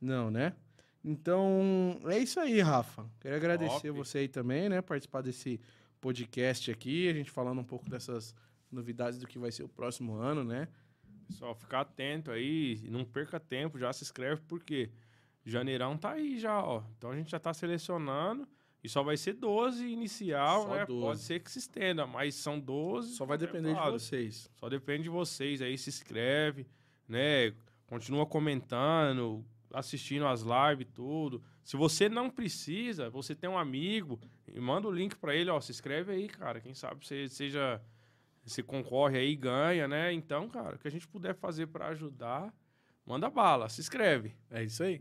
[0.00, 0.54] Não, né?
[1.04, 3.04] Então, é isso aí, Rafa.
[3.20, 3.90] Quero agradecer Top.
[3.90, 4.80] você aí também, né?
[4.80, 5.60] Participar desse
[6.00, 8.34] podcast aqui, a gente falando um pouco dessas
[8.70, 10.68] novidades do que vai ser o próximo ano, né?
[11.28, 14.90] Pessoal, ficar atento aí, não perca tempo, já se inscreve, porque
[15.44, 16.82] janeirão tá aí já, ó.
[16.96, 18.48] Então a gente já tá selecionando
[18.82, 20.86] e só vai ser 12 inicial, Só né?
[20.86, 21.00] 12.
[21.00, 23.14] Pode ser que se estenda, mas são 12.
[23.14, 24.50] Só vai depender de vocês.
[24.56, 26.66] Só depende de vocês aí, se inscreve,
[27.06, 27.54] né?
[27.86, 31.42] Continua comentando, assistindo as lives, tudo.
[31.62, 34.18] Se você não precisa, você tem um amigo,
[34.52, 36.60] e manda o link pra ele, ó, se inscreve aí, cara.
[36.60, 37.80] Quem sabe você seja
[38.44, 40.12] você concorre aí, ganha, né?
[40.12, 42.52] Então, cara, o que a gente puder fazer pra ajudar,
[43.06, 44.34] manda bala, se inscreve.
[44.50, 45.00] É isso aí.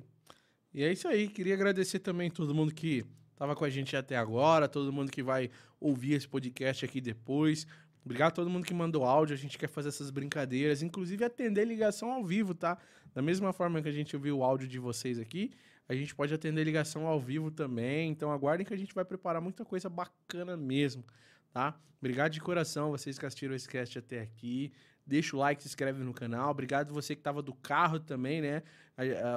[0.73, 1.27] E é isso aí.
[1.27, 3.03] Queria agradecer também todo mundo que
[3.41, 5.49] estava com a gente até agora, todo mundo que vai
[5.79, 7.65] ouvir esse podcast aqui depois.
[8.05, 9.33] Obrigado a todo mundo que mandou áudio.
[9.33, 12.77] A gente quer fazer essas brincadeiras, inclusive atender ligação ao vivo, tá?
[13.15, 15.49] Da mesma forma que a gente ouviu o áudio de vocês aqui,
[15.89, 18.11] a gente pode atender ligação ao vivo também.
[18.11, 21.03] Então aguardem que a gente vai preparar muita coisa bacana mesmo,
[21.51, 21.75] tá?
[21.99, 24.71] Obrigado de coração vocês que assistiram esse cast até aqui.
[25.03, 26.51] Deixa o like, se inscreve no canal.
[26.51, 28.61] Obrigado você que estava do carro também, né?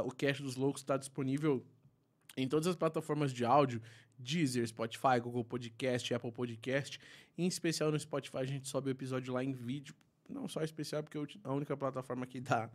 [0.05, 1.65] O Cast dos Loucos está disponível
[2.37, 3.81] em todas as plataformas de áudio,
[4.19, 6.99] Deezer, Spotify, Google Podcast, Apple Podcast.
[7.37, 9.95] Em especial no Spotify, a gente sobe o episódio lá em vídeo.
[10.29, 12.71] Não só especial, porque é a única plataforma que dá,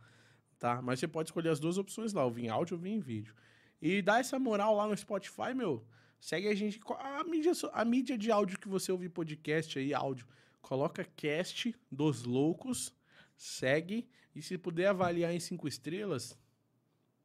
[0.57, 0.81] tá?
[0.81, 3.33] Mas você pode escolher as duas opções lá, ouvir em áudio ou ouvir em vídeo.
[3.81, 5.85] E dá essa moral lá no Spotify, meu.
[6.19, 6.79] Segue a gente.
[6.99, 10.27] A mídia, a mídia de áudio que você ouvir podcast aí, áudio.
[10.61, 12.93] Coloca cast dos loucos,
[13.35, 14.07] segue.
[14.35, 16.37] E se puder avaliar em cinco estrelas,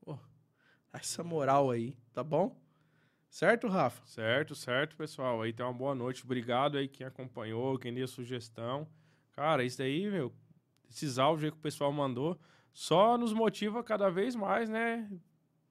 [0.07, 0.17] oh,
[0.93, 2.57] essa moral aí, tá bom?
[3.29, 4.01] Certo, Rafa?
[4.07, 5.43] Certo, certo, pessoal.
[5.43, 6.25] Aí tem uma boa noite.
[6.25, 8.87] Obrigado aí quem acompanhou, quem deu sugestão.
[9.33, 10.33] Cara, isso daí, meu,
[10.89, 12.39] esses áudios aí que o pessoal mandou,
[12.73, 15.11] só nos motiva cada vez mais, né?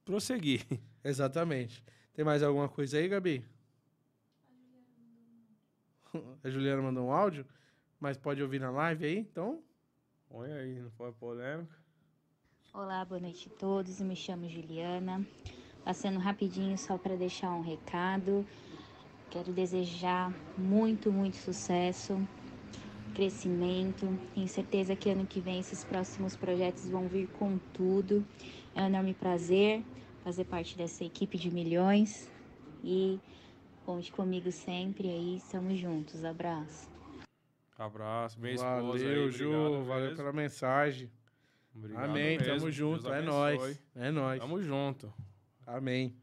[0.04, 0.66] Prosseguir.
[1.02, 1.82] Exatamente.
[2.14, 3.46] Tem mais alguma coisa aí, Gabi?
[6.44, 7.46] A Juliana mandou um áudio,
[8.00, 9.64] mas pode ouvir na live aí, então?
[10.28, 11.76] Põe aí, não foi polêmica.
[12.74, 14.02] Olá, boa noite a todos.
[14.02, 15.26] Eu me chamo Juliana.
[15.84, 18.46] Passando rapidinho só para deixar um recado.
[19.30, 22.26] Quero desejar muito, muito sucesso,
[23.16, 24.08] crescimento.
[24.34, 28.26] Tenho certeza que ano que vem esses próximos projetos vão vir com tudo.
[28.76, 29.84] É um enorme prazer
[30.24, 32.32] fazer parte dessa equipe de milhões
[32.84, 33.20] e
[33.86, 36.24] conte comigo sempre aí, estamos juntos.
[36.24, 36.90] Abraço.
[37.78, 40.18] Abraço, minha valeu, esposa aí, Ju, obrigado valeu mesmo.
[40.18, 41.12] pela mensagem.
[41.76, 42.56] Obrigado Amém, mesmo.
[42.56, 43.84] tamo junto, é nóis.
[43.96, 44.40] É nóis.
[44.40, 45.12] Tamo junto.
[45.66, 46.16] Amém.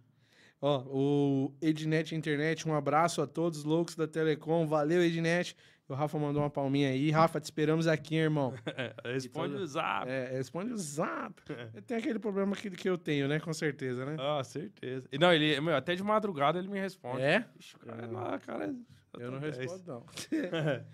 [0.63, 4.67] Ó, o Ednet Internet, um abraço a todos loucos da Telecom.
[4.67, 5.57] Valeu, Ednet.
[5.89, 7.11] O Rafa mandou uma palminha aí.
[7.11, 8.55] Rafa, te esperamos aqui, irmão.
[9.05, 10.09] Responde todo- o zap.
[10.09, 11.43] É, responde o zap.
[11.87, 13.41] Tem aquele problema que, que eu tenho, né?
[13.41, 14.17] Com certeza, né?
[14.21, 15.09] Ah, certeza.
[15.11, 17.23] E não, ele, meu, até de madrugada ele me responde.
[17.23, 17.45] É?
[17.59, 18.73] Ixi, cara, lá, cara,
[19.19, 19.57] Eu não tô 10.
[19.59, 20.07] respondo, não.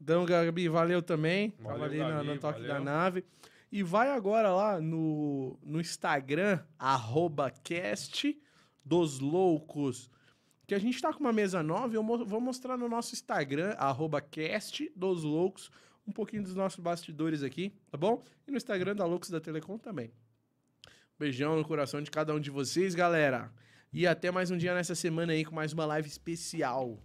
[0.00, 1.50] então, Gabi, valeu também.
[1.52, 2.84] Tava Valeu, ali na- no Gabi, toque da valeu.
[2.84, 3.24] nave.
[3.74, 8.40] E vai agora lá no, no Instagram, arroba cast
[8.84, 10.08] dos loucos.
[10.64, 14.20] Que a gente tá com uma mesa nova eu vou mostrar no nosso Instagram, arroba
[14.20, 15.72] cast dos loucos,
[16.06, 18.22] um pouquinho dos nossos bastidores aqui, tá bom?
[18.46, 20.12] E no Instagram da Loucos da Telecom também.
[21.18, 23.52] Beijão no coração de cada um de vocês, galera.
[23.92, 27.02] E até mais um dia nessa semana aí com mais uma live especial.